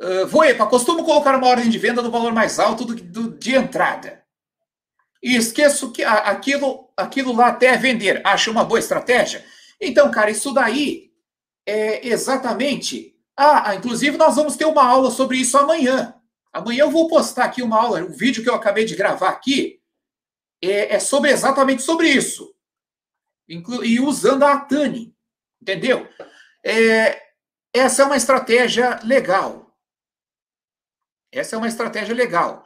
[0.00, 3.56] Uh, Voepa, costumo colocar uma ordem de venda no valor mais alto do, do de
[3.56, 4.22] entrada.
[5.22, 8.20] E esqueço que aquilo, aquilo lá até vender.
[8.24, 9.44] Acho uma boa estratégia?
[9.80, 11.07] Então, cara, isso daí
[11.68, 13.14] é exatamente.
[13.36, 16.14] Ah, inclusive nós vamos ter uma aula sobre isso amanhã.
[16.52, 19.80] Amanhã eu vou postar aqui uma aula, um vídeo que eu acabei de gravar aqui
[20.62, 22.54] é, é sobre exatamente sobre isso.
[23.48, 25.14] Inclu e usando a Atani,
[25.60, 26.08] entendeu?
[26.64, 27.22] É,
[27.72, 29.76] essa é uma estratégia legal.
[31.30, 32.64] Essa é uma estratégia legal.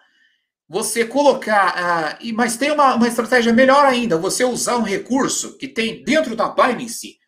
[0.69, 2.17] Você colocar.
[2.21, 6.35] Uh, mas tem uma, uma estratégia melhor ainda: você usar um recurso que tem dentro
[6.35, 7.19] da Binance,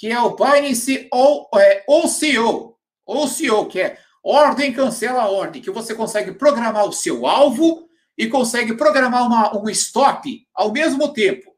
[0.00, 6.32] que é o Binance OCO, é, OCO, que é ordem cancela ordem, que você consegue
[6.32, 7.86] programar o seu alvo
[8.16, 11.54] e consegue programar uma, um stop ao mesmo tempo.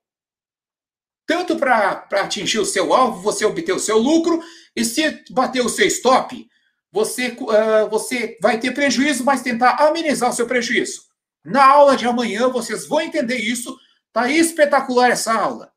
[1.25, 4.43] Tanto para atingir o seu alvo, você obter o seu lucro,
[4.75, 6.45] e se bater o seu stop,
[6.91, 11.03] você, uh, você vai ter prejuízo, mas tentar amenizar o seu prejuízo.
[11.45, 13.79] Na aula de amanhã vocês vão entender isso.
[14.13, 15.72] Tá espetacular essa aula.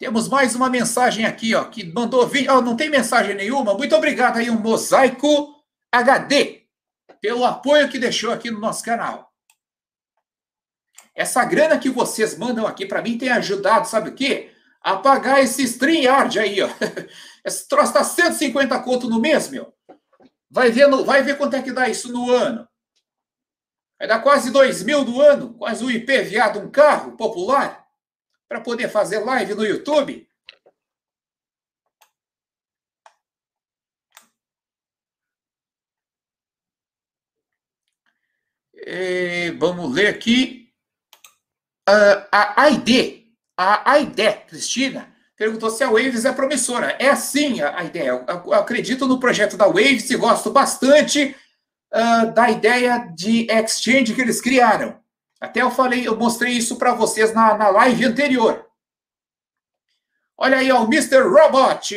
[0.00, 2.50] Temos mais uma mensagem aqui, ó, que mandou vir.
[2.50, 3.74] Oh, não tem mensagem nenhuma.
[3.74, 5.62] Muito obrigado aí, um Mosaico
[5.92, 6.62] HD,
[7.20, 9.30] pelo apoio que deixou aqui no nosso canal.
[11.14, 14.54] Essa grana que vocês mandam aqui para mim tem ajudado, sabe o quê?
[14.80, 16.70] A pagar esse StreamYard aí, ó.
[17.44, 19.72] Esse troço tá 150 conto no mês, meu.
[20.50, 22.66] Vai ver, no, vai ver quanto é que dá isso no ano.
[23.98, 27.79] Vai dar quase 2 mil do ano, quase o IPVA de um carro popular,
[28.50, 30.28] para poder fazer live no YouTube.
[38.74, 40.68] É, vamos ler aqui.
[41.88, 43.24] Uh, a ID,
[43.56, 44.04] a
[44.48, 46.96] Cristina, perguntou se a Waves é promissora.
[46.98, 48.08] É sim a, ideia.
[48.08, 51.36] Eu, acredito no projeto da Waves e gosto bastante
[51.94, 54.99] uh, da ideia de exchange que eles criaram.
[55.40, 58.70] Até eu falei, eu mostrei isso para vocês na, na live anterior.
[60.36, 61.22] Olha aí, ó, o Mr.
[61.22, 61.94] Robot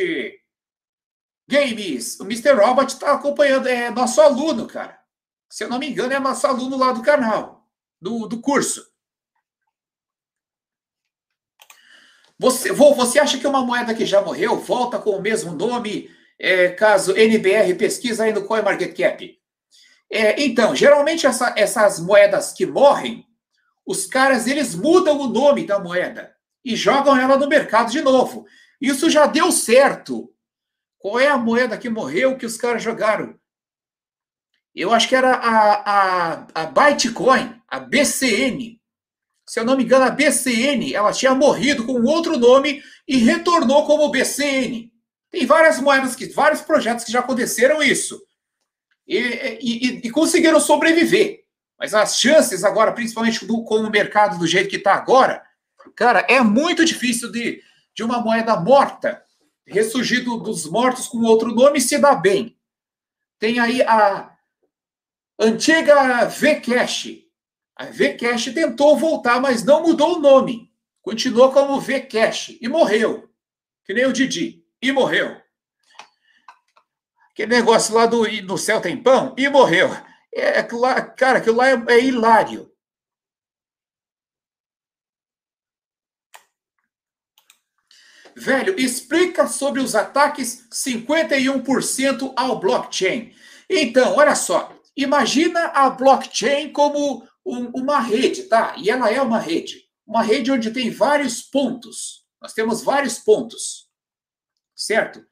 [1.47, 2.19] Games.
[2.19, 2.53] O Mr.
[2.53, 4.97] Robot está acompanhando, é nosso aluno, cara.
[5.49, 7.67] Se eu não me engano, é nosso aluno lá do canal,
[8.01, 8.91] do, do curso.
[12.39, 16.09] Você, você acha que uma moeda que já morreu volta com o mesmo nome,
[16.39, 19.39] é, caso NBR pesquisa aí no CoinMarketCap?
[20.11, 23.25] É, então, geralmente essa, essas moedas que morrem,
[23.85, 28.45] os caras eles mudam o nome da moeda e jogam ela no mercado de novo.
[28.79, 30.33] Isso já deu certo.
[30.97, 33.37] Qual é a moeda que morreu que os caras jogaram?
[34.73, 38.81] Eu acho que era a, a, a Bitcoin, a BCN
[39.45, 43.85] se eu não me engano, a BCN, ela tinha morrido com outro nome e retornou
[43.85, 44.91] como BCN.
[45.29, 48.21] Tem várias moedas, que, vários projetos que já aconteceram isso.
[49.05, 51.42] E, e, e conseguiram sobreviver.
[51.83, 55.43] Mas as chances agora, principalmente do, com o mercado do jeito que está agora,
[55.97, 57.61] cara, é muito difícil de,
[57.93, 59.21] de uma moeda morta
[59.67, 62.57] ressurgir do, dos mortos com outro nome se dar bem.
[63.37, 64.33] Tem aí a
[65.37, 67.21] antiga Vcash,
[67.75, 70.71] a Vcash tentou voltar, mas não mudou o nome.
[71.01, 73.29] Continuou como Vcash e morreu.
[73.83, 74.63] Que nem o Didi.
[74.81, 75.35] E morreu.
[77.31, 79.89] Aquele negócio lá do no céu tem pão e morreu.
[80.35, 82.73] É, lá, cara, aquilo lá é, é hilário.
[88.35, 93.33] Velho, explica sobre os ataques 51% ao blockchain.
[93.69, 94.75] Então, olha só.
[94.95, 98.75] Imagina a blockchain como um, uma rede, tá?
[98.77, 99.87] E ela é uma rede.
[100.05, 102.25] Uma rede onde tem vários pontos.
[102.41, 103.87] Nós temos vários pontos.
[104.75, 105.23] Certo?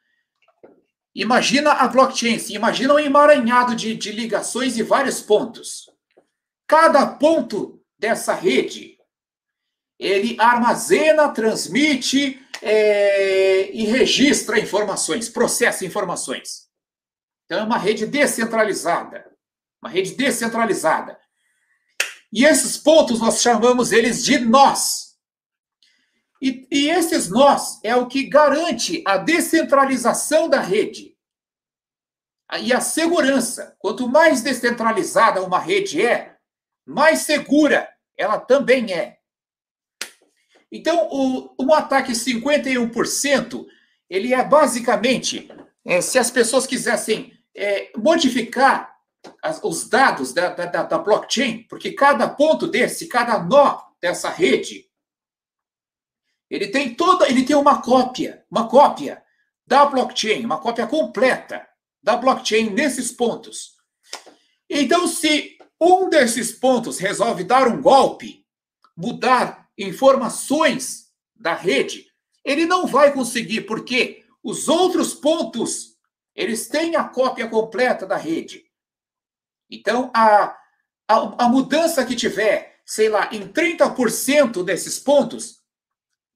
[1.13, 5.89] Imagina a blockchain, imagina um emaranhado de, de ligações e vários pontos.
[6.65, 8.97] Cada ponto dessa rede,
[9.99, 16.69] ele armazena, transmite é, e registra informações, processa informações.
[17.45, 19.29] Então, é uma rede descentralizada.
[19.83, 21.19] Uma rede descentralizada.
[22.31, 25.00] E esses pontos nós chamamos eles de nós.
[26.41, 31.15] E, e esses nós é o que garante a descentralização da rede
[32.59, 33.75] e a segurança.
[33.79, 36.35] Quanto mais descentralizada uma rede é,
[36.85, 37.87] mais segura
[38.17, 39.17] ela também é.
[40.71, 43.65] Então, o, um ataque 51%,
[44.09, 45.49] ele é basicamente,
[45.83, 48.95] é, se as pessoas quisessem é, modificar
[49.41, 54.85] as, os dados da, da, da blockchain, porque cada ponto desse, cada nó dessa rede,
[56.51, 59.23] ele tem toda, ele tem uma cópia, uma cópia
[59.65, 61.65] da blockchain, uma cópia completa
[62.03, 63.77] da blockchain nesses pontos.
[64.69, 68.45] Então, se um desses pontos resolve dar um golpe,
[68.97, 72.05] mudar informações da rede,
[72.43, 75.95] ele não vai conseguir, porque os outros pontos,
[76.35, 78.65] eles têm a cópia completa da rede.
[79.69, 80.57] Então, a,
[81.07, 85.60] a, a mudança que tiver, sei lá, em 30% desses pontos,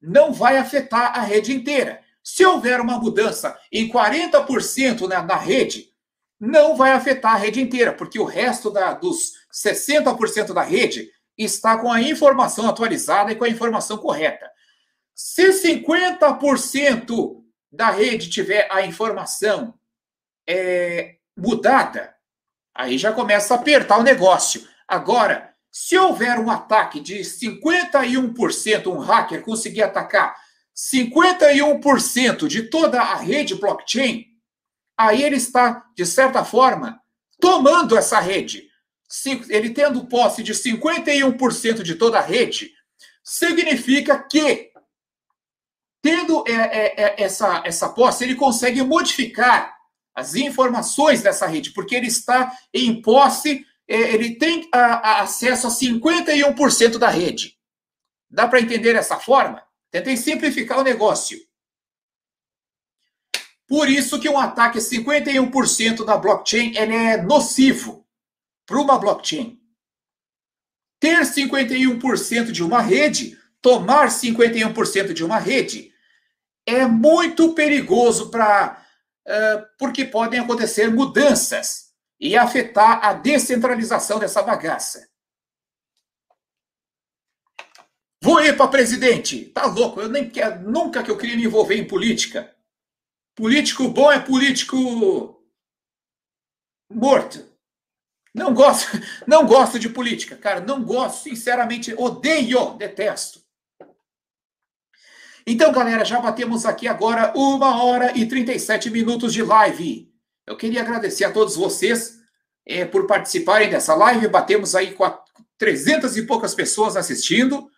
[0.05, 2.01] não vai afetar a rede inteira.
[2.23, 5.89] Se houver uma mudança em 40% na, na rede,
[6.39, 11.77] não vai afetar a rede inteira, porque o resto da, dos 60% da rede está
[11.77, 14.49] com a informação atualizada e com a informação correta.
[15.13, 19.73] Se 50% da rede tiver a informação
[20.47, 22.15] é, mudada,
[22.73, 24.67] aí já começa a apertar o negócio.
[24.87, 30.33] Agora, se houver um ataque de 51%, um hacker conseguir atacar
[30.73, 34.25] 51% de toda a rede blockchain,
[34.97, 36.97] aí ele está, de certa forma,
[37.41, 38.69] tomando essa rede.
[39.49, 42.71] Ele tendo posse de 51% de toda a rede,
[43.21, 44.71] significa que
[46.01, 49.75] Tendo é, é, é, essa, essa posse, ele consegue modificar
[50.13, 55.69] as informações dessa rede, porque ele está em posse, ele tem a, a acesso a
[55.69, 57.57] 51% da rede.
[58.29, 59.63] Dá para entender dessa forma?
[59.91, 61.37] Tentei simplificar o negócio.
[63.67, 68.05] Por isso que um ataque a 51% da blockchain ele é nocivo
[68.65, 69.59] para uma blockchain.
[70.99, 75.91] Ter 51% de uma rede, tomar 51% de uma rede,
[76.65, 78.83] é muito perigoso para
[79.27, 81.84] uh, porque podem acontecer mudanças
[82.19, 85.09] e afetar a descentralização dessa bagaça.
[88.21, 89.45] Vou ir para presidente.
[89.45, 90.01] Tá louco?
[90.01, 92.55] Eu nem quero, nunca que eu queria me envolver em política.
[93.35, 94.75] Político bom é político
[96.91, 97.45] morto.
[98.33, 98.97] Não gosto,
[99.27, 103.45] não gosto de política, cara, não gosto, sinceramente, odeio, detesto.
[105.47, 110.11] Então, galera, já batemos aqui agora uma hora e 37 minutos de live.
[110.47, 112.19] Eu queria agradecer a todos vocês
[112.65, 114.27] é, por participarem dessa live.
[114.27, 115.11] Batemos aí com
[115.57, 117.69] 300 e poucas pessoas assistindo.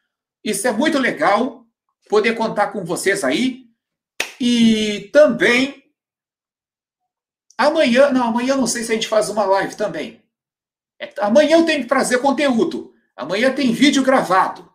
[0.44, 1.66] Isso é muito legal
[2.10, 3.66] poder contar com vocês aí.
[4.40, 5.84] E também
[7.58, 10.22] amanhã, não, amanhã não sei se a gente faz uma live também.
[11.00, 12.94] É, amanhã eu tenho que trazer conteúdo.
[13.16, 14.70] Amanhã tem vídeo gravado.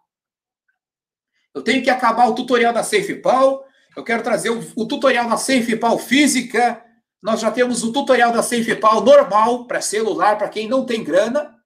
[1.55, 3.67] Eu tenho que acabar o tutorial da SafePal.
[3.95, 6.83] Eu quero trazer o, o tutorial da SafePal física.
[7.23, 11.57] Nós já temos o tutorial da SafePal normal para celular, para quem não tem grana.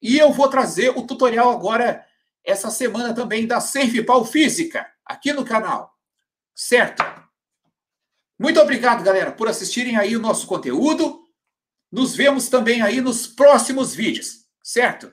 [0.00, 2.06] E eu vou trazer o tutorial agora,
[2.44, 5.92] essa semana também, da SafePal física, aqui no canal.
[6.54, 7.02] Certo?
[8.38, 11.20] Muito obrigado, galera, por assistirem aí o nosso conteúdo.
[11.90, 15.12] Nos vemos também aí nos próximos vídeos, certo?